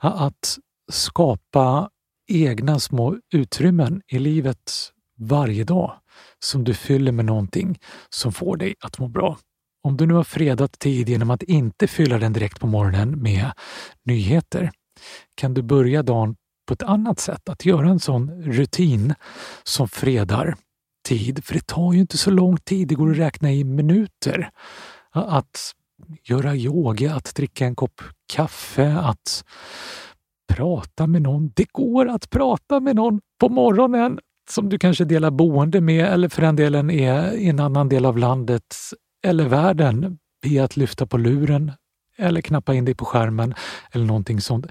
[0.00, 0.58] Att
[0.92, 1.90] skapa
[2.28, 4.72] egna små utrymmen i livet
[5.18, 5.92] varje dag
[6.38, 7.78] som du fyller med någonting
[8.10, 9.38] som får dig att må bra.
[9.82, 13.52] Om du nu har fredat tid genom att inte fylla den direkt på morgonen med
[14.04, 14.70] nyheter
[15.34, 16.36] kan du börja dagen
[16.66, 17.48] på ett annat sätt.
[17.48, 19.14] Att göra en sån rutin
[19.64, 20.56] som fredar
[21.06, 24.50] tid, för det tar ju inte så lång tid, det går att räkna i minuter.
[25.12, 25.72] Att
[26.24, 28.02] göra yoga, att dricka en kopp
[28.32, 29.44] kaffe, att
[30.54, 31.52] prata med någon.
[31.56, 34.18] Det går att prata med någon på morgonen
[34.50, 38.04] som du kanske delar boende med eller för den delen är i en annan del
[38.04, 38.76] av landet
[39.26, 41.72] eller världen via att lyfta på luren
[42.18, 43.54] eller knappa in dig på skärmen
[43.92, 44.66] eller någonting sånt.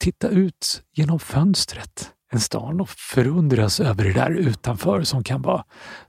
[0.00, 5.64] Titta ut genom fönstret en stan och förundras över det där utanför som kan vara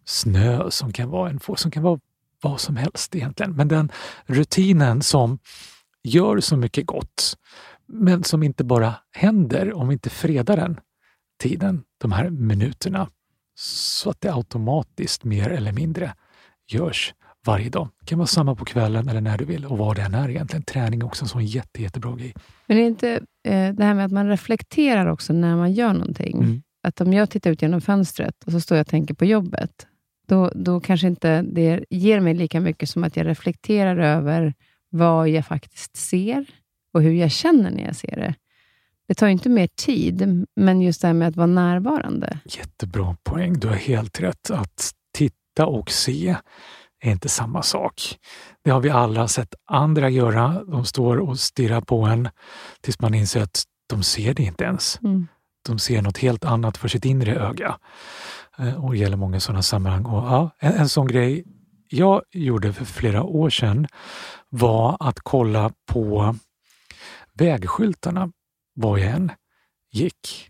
[0.06, 2.00] snö, som kan vara en som kan vara
[2.42, 3.56] vad som helst egentligen.
[3.56, 3.92] Men den
[4.26, 5.40] rutinen som
[6.04, 7.38] gör så mycket gott,
[7.88, 10.80] men som inte bara händer om vi inte fredar den
[11.40, 13.10] tiden, de här minuterna,
[13.56, 16.14] så att det automatiskt mer eller mindre
[16.68, 17.14] görs
[17.46, 17.90] varje dag.
[18.00, 20.30] Det kan vara samma på kvällen eller när du vill och vad det än är
[20.30, 20.64] egentligen.
[20.64, 22.34] Träning är också en sån jätte, jättebra grej.
[22.68, 23.14] Men är det inte
[23.44, 26.38] eh, det här med att man reflekterar också när man gör någonting?
[26.38, 26.62] Mm.
[26.84, 29.88] Att om jag tittar ut genom fönstret och så står jag och tänker på jobbet,
[30.28, 34.54] då, då kanske inte det ger mig lika mycket som att jag reflekterar över
[34.90, 36.46] vad jag faktiskt ser
[36.94, 38.36] och hur jag känner när jag ser det.
[39.08, 42.40] Det tar ju inte mer tid, men just det här med att vara närvarande.
[42.46, 43.60] Jättebra poäng.
[43.60, 44.52] Du har helt rätt.
[44.52, 46.36] Att titta och se
[47.08, 48.18] är inte samma sak.
[48.64, 50.64] Det har vi alla sett andra göra.
[50.64, 52.30] De står och stirrar på en
[52.82, 55.00] tills man inser att de ser det inte ens.
[55.04, 55.28] Mm.
[55.68, 57.78] De ser något helt annat för sitt inre öga.
[58.58, 60.06] Eh, och det gäller många sådana sammanhang.
[60.06, 61.44] Och, ja, en, en sån grej
[61.90, 63.88] jag gjorde för flera år sedan
[64.50, 66.36] var att kolla på
[67.34, 68.32] vägskyltarna
[68.74, 69.32] var jag än
[69.92, 70.50] gick.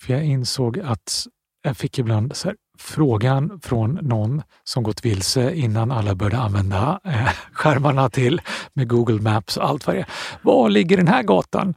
[0.00, 1.26] För jag insåg att
[1.62, 7.00] jag fick ibland så här, frågan från någon som gått vilse innan alla började använda
[7.04, 8.40] eh, skärmarna till
[8.72, 10.06] med Google Maps och allt vad det är.
[10.42, 11.74] Var ligger den här gatan?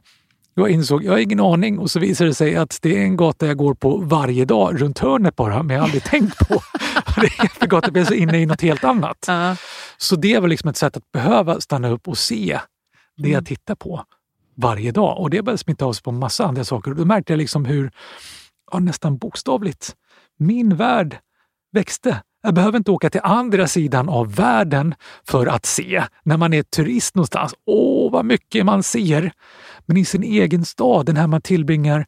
[0.54, 3.16] Jag insåg, jag har ingen aning och så visade det sig att det är en
[3.16, 6.54] gata jag går på varje dag runt hörnet bara, men jag har aldrig tänkt på
[7.20, 7.48] det.
[7.48, 9.26] För gatan blev så inne i något helt annat.
[9.28, 9.52] Uh.
[9.96, 12.60] Så det var liksom ett sätt att behöva stanna upp och se
[13.16, 13.44] det jag mm.
[13.44, 14.04] tittar på
[14.56, 15.18] varje dag.
[15.18, 16.90] Och det började smitta av sig på massa andra saker.
[16.90, 17.90] Och då märkte jag liksom hur,
[18.72, 19.96] ja, nästan bokstavligt,
[20.38, 21.18] min värld
[21.72, 22.22] växte.
[22.42, 24.94] Jag behöver inte åka till andra sidan av världen
[25.24, 26.04] för att se.
[26.22, 29.32] När man är turist någonstans, åh vad mycket man ser!
[29.86, 32.06] Men i sin egen stad, den här man tillbringar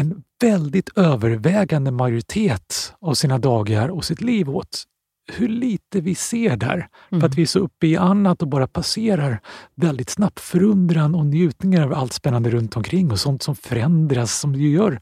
[0.00, 4.84] en väldigt övervägande majoritet av sina dagar och sitt liv åt,
[5.32, 6.74] hur lite vi ser där.
[6.74, 6.88] Mm.
[7.08, 7.30] För att mm.
[7.30, 9.40] vi är så uppe i annat och bara passerar
[9.74, 10.40] väldigt snabbt.
[10.40, 15.00] Förundran och njutningar av allt spännande runt omkring och sånt som förändras som det gör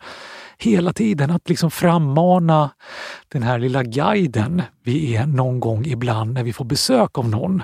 [0.63, 1.31] hela tiden.
[1.31, 2.71] Att liksom frammana
[3.29, 7.63] den här lilla guiden vi är någon gång ibland när vi får besök av någon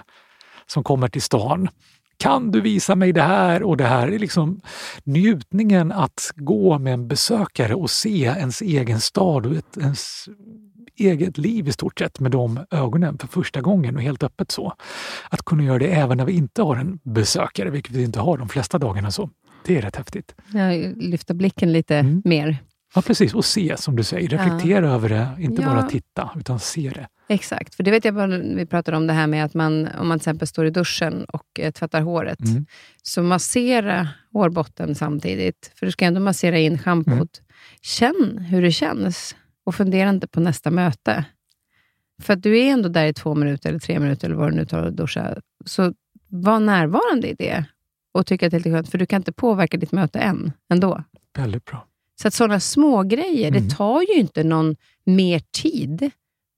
[0.66, 1.68] som kommer till stan.
[2.18, 4.08] Kan du visa mig det här och det här?
[4.08, 4.60] Är liksom
[5.04, 10.28] njutningen att gå med en besökare och se ens egen stad och ett, ens
[10.98, 14.72] eget liv i stort sett med de ögonen för första gången och helt öppet så.
[15.30, 18.38] Att kunna göra det även när vi inte har en besökare, vilket vi inte har
[18.38, 19.10] de flesta dagarna.
[19.10, 19.30] så.
[19.66, 20.34] Det är rätt häftigt.
[20.52, 22.22] Ja, lyfta blicken lite mm.
[22.24, 22.58] mer.
[22.96, 23.34] Ja, precis.
[23.34, 24.28] Och se, som du säger.
[24.28, 24.92] Reflektera ja.
[24.92, 25.28] över det.
[25.38, 25.68] Inte ja.
[25.68, 27.08] bara titta, utan se det.
[27.28, 27.74] Exakt.
[27.74, 30.22] För det vet jag, vi pratade om det här med att man, om man till
[30.22, 32.66] exempel står i duschen och eh, tvättar håret, mm.
[33.02, 35.72] så massera hårbotten samtidigt.
[35.74, 37.12] För du ska ändå massera in schampot.
[37.12, 37.28] Mm.
[37.82, 41.24] Känn hur det känns och fundera inte på nästa möte.
[42.22, 44.56] För att du är ändå där i två minuter, eller tre minuter, eller vad du
[44.56, 45.36] nu tar att duscha.
[45.64, 45.92] Så
[46.28, 47.64] var närvarande i det
[48.12, 50.52] och tyck att det är lite skönt, för du kan inte påverka ditt möte än,
[50.70, 51.04] ändå.
[51.36, 51.86] Väldigt bra.
[52.20, 53.68] Så att sådana små grejer, mm.
[53.68, 56.10] det tar ju inte någon mer tid,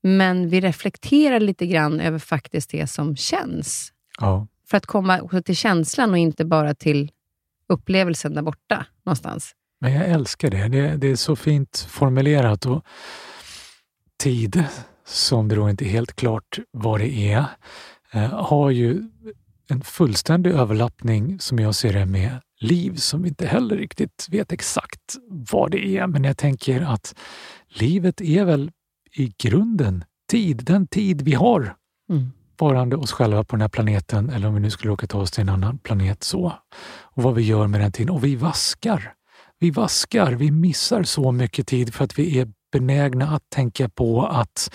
[0.03, 3.93] men vi reflekterar lite grann över faktiskt det som känns.
[4.21, 4.47] Ja.
[4.67, 7.11] För att komma till känslan och inte bara till
[7.69, 9.55] upplevelsen där borta någonstans.
[9.81, 10.69] Men jag älskar det.
[10.69, 12.67] Det, det är så fint formulerat.
[12.67, 12.85] och
[14.19, 14.65] Tid,
[15.07, 17.45] som det då inte är helt klart vad det är,
[18.13, 19.03] eh, har ju
[19.69, 24.53] en fullständig överlappning, som jag ser det, med liv som vi inte heller riktigt vet
[24.53, 26.07] exakt vad det är.
[26.07, 27.15] Men jag tänker att
[27.69, 28.71] livet är väl
[29.13, 31.75] i grunden tid, den tid vi har
[32.11, 32.33] mm.
[32.59, 35.31] varande oss själva på den här planeten, eller om vi nu skulle råka ta oss
[35.31, 36.53] till en annan planet så.
[37.01, 38.11] Och vad vi gör med den tiden.
[38.11, 39.15] Och vi vaskar.
[39.61, 44.27] Vi vaskar, vi missar så mycket tid för att vi är benägna att tänka på
[44.27, 44.75] att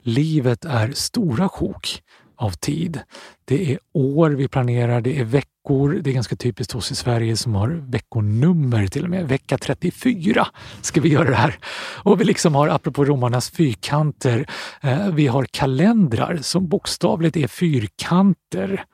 [0.00, 2.02] livet är stora sjok
[2.42, 3.00] av tid.
[3.44, 6.00] Det är år vi planerar, det är veckor.
[6.02, 9.28] Det är ganska typiskt hos i Sverige som har veckonummer till och med.
[9.28, 10.46] Vecka 34
[10.80, 11.58] ska vi göra det här.
[12.02, 14.46] Och vi liksom har, apropå romarnas fyrkanter,
[14.82, 18.84] eh, vi har kalendrar som bokstavligt är fyrkanter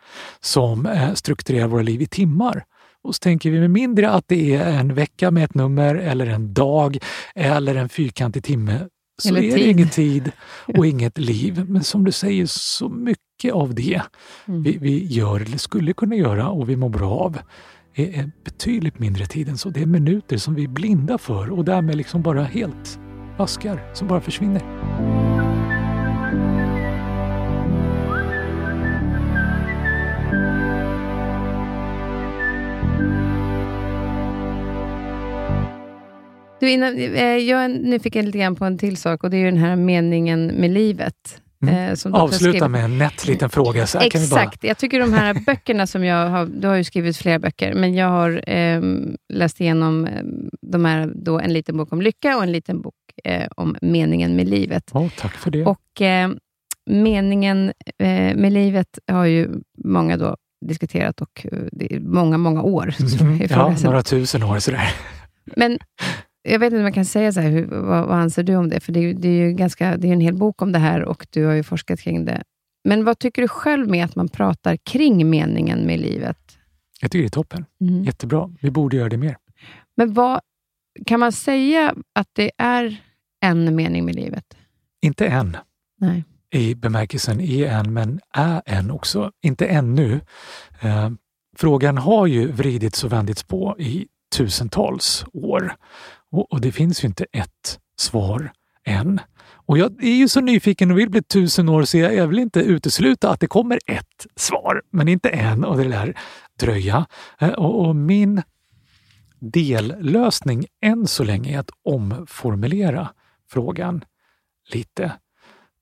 [0.40, 2.64] som eh, strukturerar våra liv i timmar.
[3.02, 6.26] Och så tänker vi med mindre att det är en vecka med ett nummer eller
[6.26, 6.98] en dag
[7.34, 8.88] eller en fyrkantig timme
[9.22, 10.32] så Eller är det ingen tid
[10.76, 11.64] och inget liv.
[11.68, 14.02] Men som du säger, så mycket av det
[14.48, 14.62] mm.
[14.62, 17.38] vi, vi, gör eller skulle kunna göra och vi mår bra av
[17.94, 19.70] är, är betydligt mindre tid än så.
[19.70, 22.98] Det är minuter som vi är blinda för och därmed liksom bara helt
[23.36, 24.62] vaskar, som bara försvinner.
[36.60, 39.44] Du, innan, eh, jag är nyfiken lite grann på en till sak och det är
[39.44, 41.42] den här meningen med livet.
[41.62, 41.92] Mm.
[41.92, 43.86] Eh, Avsluta med en nätt liten fråga.
[43.86, 44.60] Så Exakt.
[44.60, 44.68] Bara...
[44.68, 46.46] Jag tycker de här böckerna som jag har...
[46.46, 48.82] Du har ju skrivit flera böcker, men jag har eh,
[49.32, 50.22] läst igenom eh,
[50.62, 52.94] de här, då en liten bok om lycka och en liten bok
[53.24, 54.90] eh, om meningen med livet.
[54.92, 55.64] Oh, tack för det.
[55.64, 56.30] Och eh,
[56.90, 57.72] Meningen
[58.34, 59.48] med livet har ju
[59.84, 60.36] många då
[60.66, 62.94] diskuterat och det är många, många år.
[63.20, 63.46] Mm.
[63.50, 64.94] Ja, några tusen år sådär.
[65.56, 65.78] Men
[66.48, 68.68] jag vet inte om man kan säga så här, hur, vad, vad, anser du om
[68.68, 68.80] det?
[68.80, 71.02] För det, är, det är ju ganska, det är en hel bok om det här
[71.02, 72.42] och du har ju forskat kring det.
[72.84, 76.58] Men vad tycker du själv med att man pratar kring meningen med livet?
[77.00, 77.64] Jag tycker det är toppen.
[77.80, 78.04] Mm.
[78.04, 78.50] Jättebra.
[78.60, 79.36] Vi borde göra det mer.
[79.96, 80.40] Men vad,
[81.06, 82.96] kan man säga att det är
[83.40, 84.44] en mening med livet?
[85.02, 85.56] Inte än.
[86.00, 86.24] Nej.
[86.50, 89.32] I bemärkelsen är en, men är en också.
[89.42, 90.20] Inte ännu.
[90.80, 91.10] Eh,
[91.56, 94.06] frågan har ju vridits och vändits på i
[94.36, 95.74] tusentals år.
[96.30, 98.52] Och, och det finns ju inte ett svar
[98.84, 99.20] än.
[99.68, 102.38] Och jag är ju så nyfiken och vill bli tusen år så jag, jag vill
[102.38, 106.14] inte utesluta att det kommer ett svar, men inte en och det lär
[106.58, 107.06] dröja.
[107.38, 108.42] Eh, och, och min
[109.40, 113.08] dellösning än så länge är att omformulera
[113.48, 114.04] frågan
[114.72, 115.12] lite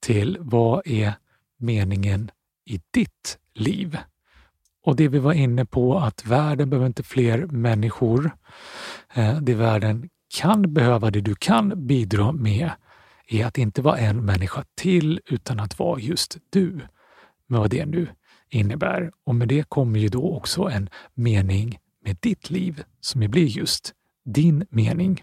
[0.00, 1.12] till vad är
[1.58, 2.30] meningen
[2.64, 3.98] i ditt liv?
[4.82, 8.30] Och det vi var inne på, att världen behöver inte fler människor.
[9.14, 12.70] Eh, det världen kan behöva, det du kan bidra med,
[13.28, 16.80] är att inte vara en människa till, utan att vara just du.
[17.46, 18.08] Med vad det nu
[18.50, 19.12] innebär.
[19.24, 23.92] Och med det kommer ju då också en mening med ditt liv, som blir just
[24.24, 25.22] din mening.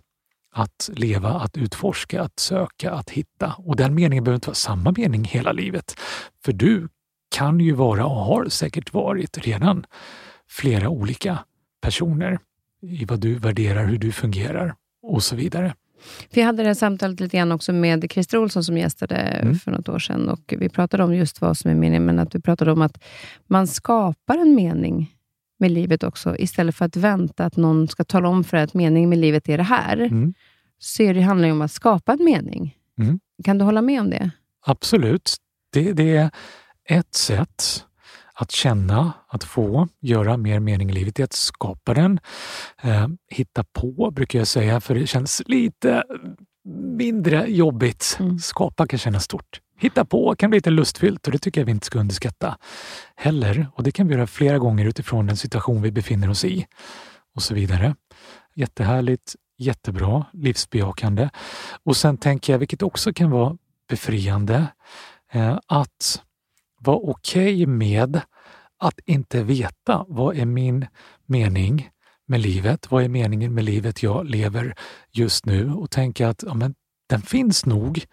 [0.56, 3.54] Att leva, att utforska, att söka, att hitta.
[3.58, 5.96] Och den meningen behöver inte vara samma mening hela livet.
[6.46, 6.90] För du
[7.36, 9.86] kan ju vara och har säkert varit redan
[10.48, 11.40] flera olika
[11.82, 12.40] personer
[12.82, 15.74] i vad du värderar, hur du fungerar och så vidare.
[16.34, 19.56] Vi hade det här samtalet lite grann också med Christer Olsson som gästade mm.
[19.56, 22.36] för något år sedan och vi pratade om just vad som är meningen, men att
[22.36, 23.04] vi pratade om att
[23.48, 25.16] man skapar en mening
[25.60, 28.74] med livet också, istället för att vänta att någon ska tala om för dig att
[28.74, 29.98] meningen med livet är det här.
[29.98, 30.34] Mm.
[30.80, 32.78] Så det handlar ju om att skapa en mening.
[33.00, 33.20] Mm.
[33.44, 34.32] Kan du hålla med om det?
[34.66, 35.36] Absolut.
[35.74, 36.32] Det, det,
[36.90, 37.86] ett sätt
[38.36, 42.20] att känna, att få göra mer mening i livet är att skapa den.
[42.82, 46.04] Eh, hitta på brukar jag säga, för det känns lite
[46.98, 48.18] mindre jobbigt.
[48.20, 48.40] Mm.
[48.40, 49.60] Skapa kan kännas stort.
[49.78, 52.58] Hitta på kan bli lite lustfyllt och det tycker jag vi inte ska underskatta
[53.16, 53.68] heller.
[53.76, 56.66] Och det kan vi göra flera gånger utifrån den situation vi befinner oss i
[57.36, 57.96] och så vidare.
[58.56, 61.30] Jättehärligt, jättebra, livsbejakande.
[61.84, 63.58] Och sen tänker jag, vilket också kan vara
[63.90, 64.68] befriande,
[65.32, 66.22] eh, att
[66.84, 68.22] vara okej okay med
[68.80, 70.88] att inte veta vad är min
[71.26, 71.90] mening
[72.28, 72.92] med livet?
[72.92, 74.76] Vad är meningen med livet jag lever
[75.12, 75.72] just nu?
[75.74, 76.76] Och tänka att ja, men,
[77.10, 78.06] den finns nog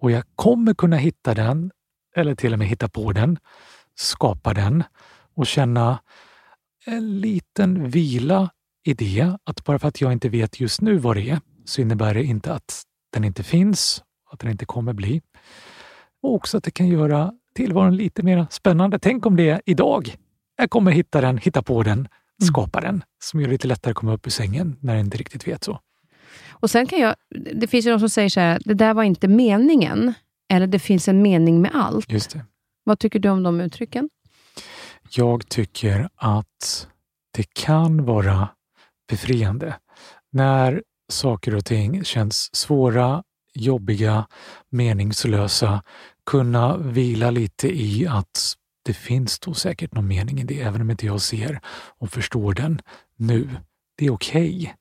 [0.00, 1.70] och jag kommer kunna hitta den
[2.16, 3.38] eller till och med hitta på den,
[3.94, 4.84] skapa den
[5.34, 5.98] och känna
[6.86, 8.50] en liten vila
[8.84, 9.36] i det.
[9.44, 12.24] Att bara för att jag inte vet just nu vad det är så innebär det
[12.24, 12.82] inte att
[13.12, 15.22] den inte finns, att den inte kommer bli.
[16.22, 18.98] Och också att det kan göra tillvaron lite mer spännande.
[18.98, 20.16] Tänk om det är idag.
[20.56, 22.08] Jag kommer hitta den, hitta på den, mm.
[22.40, 25.16] skapa den, som gör det lite lättare att komma upp ur sängen när jag inte
[25.16, 25.80] riktigt vet så.
[26.50, 27.14] Och sen kan jag,
[27.54, 30.14] Det finns ju de som säger så här, det där var inte meningen,
[30.48, 32.12] eller det finns en mening med allt.
[32.12, 32.44] Just det.
[32.84, 34.10] Vad tycker du om de uttrycken?
[35.10, 36.88] Jag tycker att
[37.30, 38.48] det kan vara
[39.08, 39.74] befriande
[40.32, 40.82] när
[41.12, 43.22] saker och ting känns svåra,
[43.54, 44.26] jobbiga,
[44.70, 45.82] meningslösa,
[46.26, 50.90] kunna vila lite i att det finns då säkert någon mening i det, även om
[50.90, 51.60] inte jag ser
[51.98, 52.80] och förstår den
[53.16, 53.50] nu.
[53.96, 54.72] Det är okej okay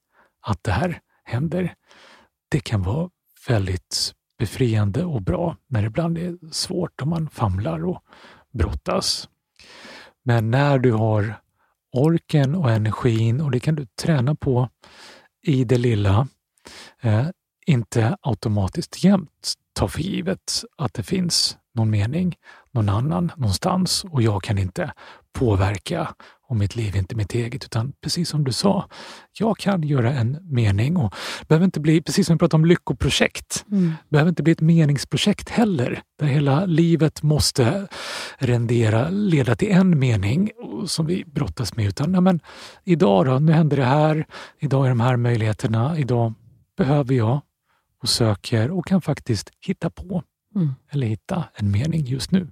[0.41, 1.75] att det här händer.
[2.49, 3.09] Det kan vara
[3.47, 8.03] väldigt befriande och bra när det ibland är svårt och man famlar och
[8.51, 9.29] brottas.
[10.23, 11.41] Men när du har
[11.91, 14.69] orken och energin, och det kan du träna på
[15.41, 16.27] i det lilla,
[17.01, 17.27] eh,
[17.65, 22.35] inte automatiskt jämt ta för givet att det finns någon mening
[22.73, 24.91] någon annan någonstans och jag kan inte
[25.33, 26.15] påverka
[26.47, 27.63] och mitt liv är inte mitt eget.
[27.65, 28.87] Utan precis som du sa,
[29.39, 31.13] jag kan göra en mening och
[31.47, 33.93] behöver inte bli, precis som vi pratade om lyckoprojekt, mm.
[34.09, 37.87] behöver inte bli ett meningsprojekt heller, där hela livet måste
[38.37, 40.51] rendera, leda till en mening
[40.85, 41.85] som vi brottas med.
[41.85, 42.39] Utan, ja, men,
[42.83, 44.25] idag då, nu händer det här,
[44.59, 46.33] idag är de här möjligheterna, idag
[46.77, 47.41] behöver jag
[48.03, 50.23] och söker och kan faktiskt hitta på
[50.55, 50.69] mm.
[50.89, 52.47] eller hitta en mening just nu.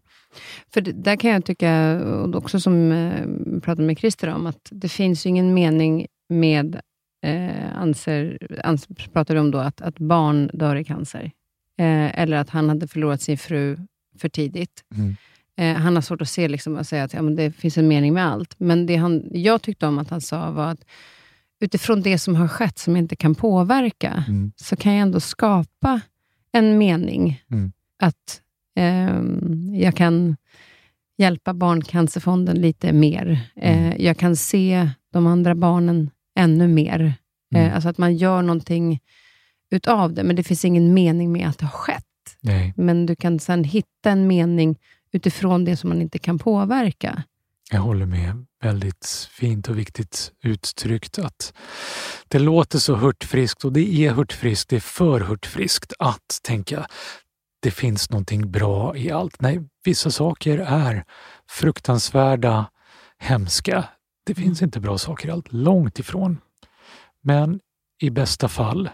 [0.74, 4.70] För där kan jag tycka, och också som jag eh, pratade med Christer om, att
[4.72, 6.82] det finns ingen mening med,
[7.26, 11.32] eh, anser, anser, pratade om då, att, att barn dör i cancer.
[11.80, 13.78] Eh, eller att han hade förlorat sin fru
[14.18, 14.84] för tidigt.
[14.96, 15.16] Mm.
[15.58, 17.88] Eh, han har svårt att se liksom, och säga att ja, men det finns en
[17.88, 18.56] mening med allt.
[18.58, 20.86] Men det han, jag tyckte om att han sa var att
[21.62, 24.52] utifrån det som har skett, som jag inte kan påverka, mm.
[24.56, 26.02] så kan jag ändå skapa
[26.52, 27.42] en mening.
[27.52, 27.72] Mm.
[28.04, 28.42] Att
[28.76, 29.22] eh,
[29.82, 30.36] jag kan
[31.18, 33.40] hjälpa Barncancerfonden lite mer.
[33.56, 33.96] Eh, mm.
[34.00, 37.14] jag kan se de andra barnen ännu mer.
[37.56, 37.74] Eh, mm.
[37.74, 39.00] alltså att man gör någonting
[39.72, 42.06] utav det, men det finns ingen mening med att det har skett.
[42.40, 42.74] Nej.
[42.78, 44.80] Men du kan sen hitta en mening
[45.12, 47.24] utifrån det som man inte kan påverka.
[47.74, 48.46] Jag håller med.
[48.64, 51.20] Väldigt fint och viktigt uttryckt.
[51.20, 51.54] att
[52.28, 56.88] Det låter så hurtfriskt och det är hurtfriskt, det är för hurtfriskt att tänka
[57.62, 59.42] det finns någonting bra i allt.
[59.42, 61.06] Nej, vissa saker är
[61.50, 62.72] fruktansvärda,
[63.18, 63.90] hemska.
[64.26, 66.42] Det finns inte bra saker i allt, långt ifrån.
[67.22, 67.60] Men
[68.02, 68.90] i bästa fall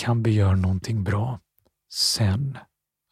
[0.00, 1.40] kan vi göra någonting bra
[1.92, 2.58] sen.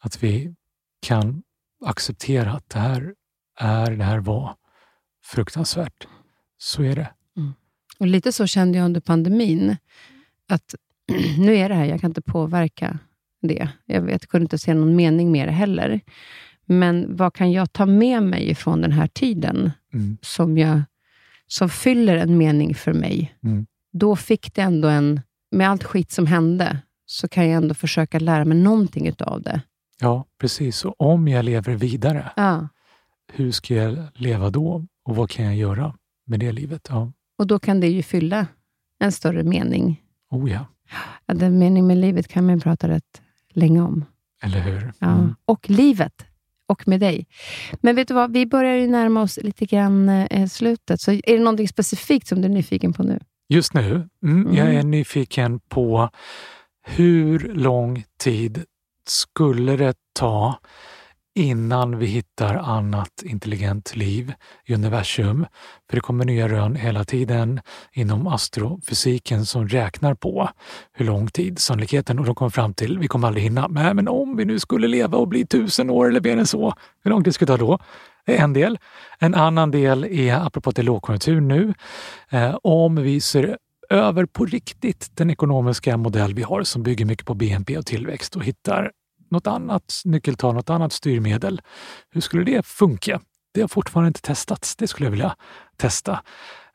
[0.01, 0.55] Att vi
[1.01, 1.43] kan
[1.85, 3.13] acceptera att det här
[3.59, 4.55] är, det här var
[5.29, 6.07] fruktansvärt.
[6.57, 7.09] Så är det.
[7.37, 7.53] Mm.
[7.99, 9.77] Och Lite så kände jag under pandemin.
[10.49, 10.75] Att
[11.37, 12.99] nu är det här, jag kan inte påverka
[13.41, 13.69] det.
[13.85, 16.01] Jag vet, kunde inte se någon mening med det heller.
[16.65, 20.17] Men vad kan jag ta med mig från den här tiden mm.
[20.21, 20.81] som, jag,
[21.47, 23.35] som fyller en mening för mig?
[23.43, 23.65] Mm.
[23.91, 25.21] Då fick det ändå en...
[25.51, 29.61] Med allt skit som hände, så kan jag ändå försöka lära mig någonting av det.
[29.99, 30.85] Ja, precis.
[30.85, 32.67] Och om jag lever vidare, ja.
[33.33, 34.85] hur ska jag leva då?
[35.09, 35.95] Och vad kan jag göra
[36.25, 36.87] med det livet?
[36.89, 37.11] Ja.
[37.37, 38.47] Och då kan det ju fylla
[38.99, 40.01] en större mening.
[40.31, 40.65] Oh ja.
[41.25, 43.21] ja den mening med livet kan man prata rätt
[43.53, 44.05] länge om.
[44.41, 44.93] Eller hur?
[44.99, 45.07] Ja.
[45.07, 45.35] Mm.
[45.45, 46.25] Och livet.
[46.67, 47.27] Och med dig.
[47.81, 48.33] Men vet du vad?
[48.33, 51.01] Vi börjar ju närma oss lite grann eh, slutet.
[51.01, 53.19] Så är det någonting specifikt som du är nyfiken på nu?
[53.47, 54.09] Just nu?
[54.23, 54.55] Mm, mm.
[54.55, 56.09] Jag är nyfiken på
[56.83, 58.63] hur lång tid
[59.07, 60.59] skulle det ta
[61.35, 64.33] innan vi hittar annat intelligent liv
[64.65, 65.45] i universum.
[65.89, 67.61] För det kommer nya rön hela tiden
[67.93, 70.49] inom astrofysiken som räknar på
[70.93, 73.67] hur lång tid sannolikheten och de kommer fram till vi kommer aldrig hinna.
[73.67, 76.73] Men, men om vi nu skulle leva och bli tusen år eller mer än så,
[77.03, 77.79] hur lång tid skulle det ta då?
[78.25, 78.79] Det är en del.
[79.19, 81.73] En annan del är, apropå att det är lågkonjunktur nu,
[82.29, 83.57] eh, om vi ser
[83.89, 88.35] över på riktigt den ekonomiska modell vi har som bygger mycket på BNP och tillväxt
[88.35, 88.91] och hittar
[89.31, 91.61] något annat nyckeltal, något annat styrmedel.
[92.11, 93.21] Hur skulle det funka?
[93.53, 94.75] Det har fortfarande inte testats.
[94.75, 95.35] Det skulle jag vilja
[95.77, 96.19] testa.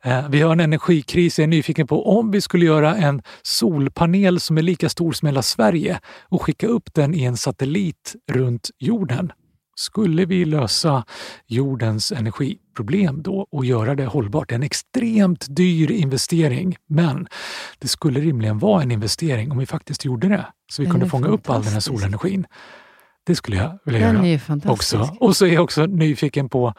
[0.05, 1.39] Eh, vi har en energikris.
[1.39, 5.27] Jag är nyfiken på om vi skulle göra en solpanel som är lika stor som
[5.27, 9.33] hela Sverige och skicka upp den i en satellit runt jorden.
[9.75, 11.05] Skulle vi lösa
[11.47, 14.49] jordens energiproblem då och göra det hållbart?
[14.49, 17.27] Det är en extremt dyr investering, men
[17.79, 20.47] det skulle rimligen vara en investering om vi faktiskt gjorde det.
[20.73, 22.47] Så vi kunde fånga upp all den här solenergin.
[23.27, 25.17] Det skulle jag vilja Den göra också.
[25.21, 26.75] Och så är jag också nyfiken på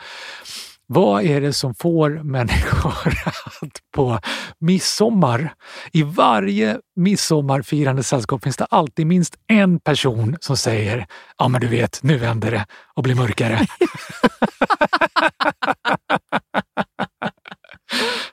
[0.88, 3.14] vad är det som får människor
[3.62, 4.20] att på
[4.60, 5.54] midsommar,
[5.92, 11.08] i varje midsommarfirande sällskap finns det alltid minst en person som säger
[11.38, 13.68] ja men du vet, nu vänder det och blir mörkare.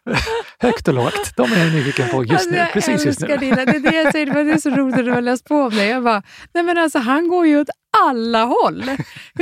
[0.63, 2.59] Högt och lågt, de är jag nyfiken på just nu.
[2.59, 3.37] Alltså, precis just nu.
[3.37, 5.55] Dina, det är det jag säger, det är så roligt att du har läst på
[5.55, 5.87] om det.
[5.87, 6.23] Jag bara,
[6.55, 7.69] nej men alltså han går ju åt
[8.07, 8.81] alla håll.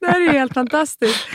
[0.00, 1.26] det här är helt fantastiskt.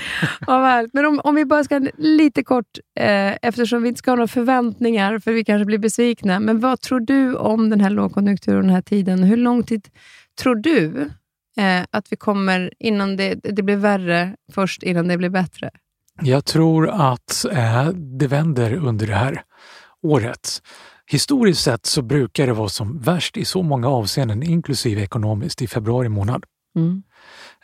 [0.47, 4.15] Ja, men om, om vi bara ska lite kort, eh, eftersom vi inte ska ha
[4.15, 6.39] några förväntningar, för vi kanske blir besvikna.
[6.39, 9.23] Men vad tror du om den här lågkonjunkturen, den här tiden?
[9.23, 9.87] Hur lång tid
[10.41, 11.09] tror du
[11.57, 15.71] eh, att vi kommer innan det, det blir värre först, innan det blir bättre?
[16.21, 19.43] Jag tror att eh, det vänder under det här
[20.03, 20.61] året.
[21.07, 25.67] Historiskt sett så brukar det vara som värst i så många avseenden, inklusive ekonomiskt, i
[25.67, 26.43] februari månad.
[26.75, 27.03] Mm.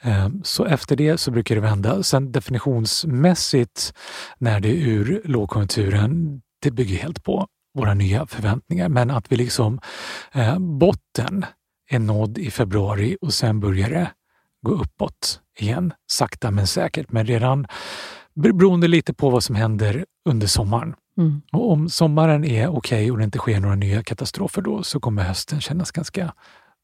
[0.01, 2.03] Eh, så efter det så brukar det vända.
[2.03, 3.93] Sen definitionsmässigt
[4.38, 8.89] när det är ur lågkonjunkturen, det bygger helt på våra nya förväntningar.
[8.89, 9.80] Men att vi liksom,
[10.34, 11.45] eh, botten
[11.89, 14.11] är nådd i februari och sen börjar det
[14.61, 17.11] gå uppåt igen, sakta men säkert.
[17.11, 17.67] Men redan
[18.35, 20.95] beroende lite på vad som händer under sommaren.
[21.18, 21.41] Mm.
[21.51, 24.99] Och om sommaren är okej okay och det inte sker några nya katastrofer då så
[24.99, 26.34] kommer hösten kännas ganska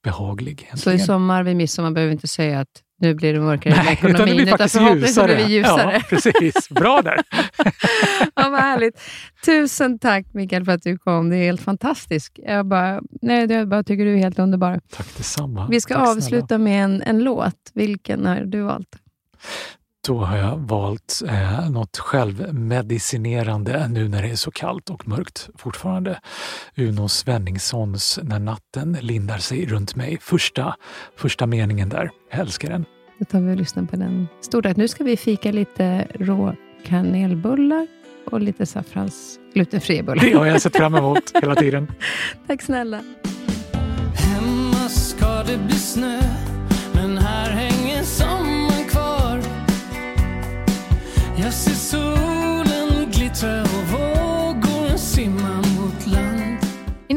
[0.03, 0.51] behaglig.
[0.51, 0.77] Egentligen.
[0.77, 3.89] Så i sommar, vid midsommar, behöver vi inte säga att nu blir det mörkare Nej,
[3.89, 5.35] i ekonomin, utan det blir faktiskt utan ljusare.
[5.35, 5.93] Blir ljusare.
[5.93, 6.69] Ja, precis.
[6.69, 7.15] Bra där!
[8.35, 9.01] ja, vad härligt.
[9.45, 11.29] Tusen tack Mikael för att du kom.
[11.29, 12.39] Det är helt fantastiskt.
[12.43, 14.79] Jag bara, nej, jag bara tycker du är helt underbar.
[14.91, 15.67] Tack detsamma.
[15.69, 16.63] Vi ska tack avsluta snälla.
[16.63, 17.71] med en, en låt.
[17.73, 18.95] Vilken har du valt?
[20.07, 25.49] Då har jag valt eh, något självmedicinerande nu när det är så kallt och mörkt
[25.55, 26.19] fortfarande.
[26.77, 30.17] Uno Svenningssons När natten lindar sig runt mig.
[30.21, 30.75] Första,
[31.15, 32.09] första meningen där.
[32.31, 32.85] Jag älskar den.
[33.19, 34.27] Då tar vi och lyssnar på den.
[34.41, 36.55] Stort Nu ska vi fika lite rå
[36.85, 37.87] kanelbullar
[38.31, 40.23] och lite saffrans glutenfria bullar.
[40.23, 41.91] Det har jag sett fram emot hela tiden.
[42.47, 42.99] Tack snälla.
[44.13, 46.19] Hemma ska det bli snö
[46.93, 48.48] men här hänger sommaren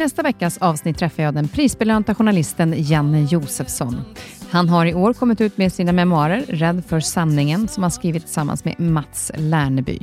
[0.02, 4.00] nästa veckas avsnitt träffar jag den prisbelönta journalisten Janne Josefsson.
[4.50, 8.22] Han har i år kommit ut med sina memoarer Rädd för sanningen som han skrivit
[8.22, 9.98] tillsammans med Mats Lärneby.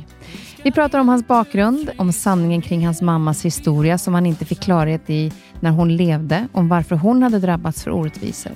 [0.62, 4.60] Vi pratar om hans bakgrund, om sanningen kring hans mammas historia som han inte fick
[4.60, 8.52] klarhet i när hon levde, om varför hon hade drabbats för orättvisor.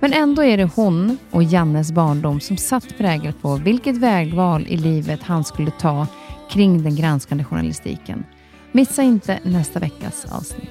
[0.00, 4.76] Men ändå är det hon och Jannes barndom som satt prägel på vilket vägval i
[4.76, 6.06] livet han skulle ta
[6.50, 8.24] kring den granskande journalistiken.
[8.74, 10.70] Missa inte nästa veckas avsnitt.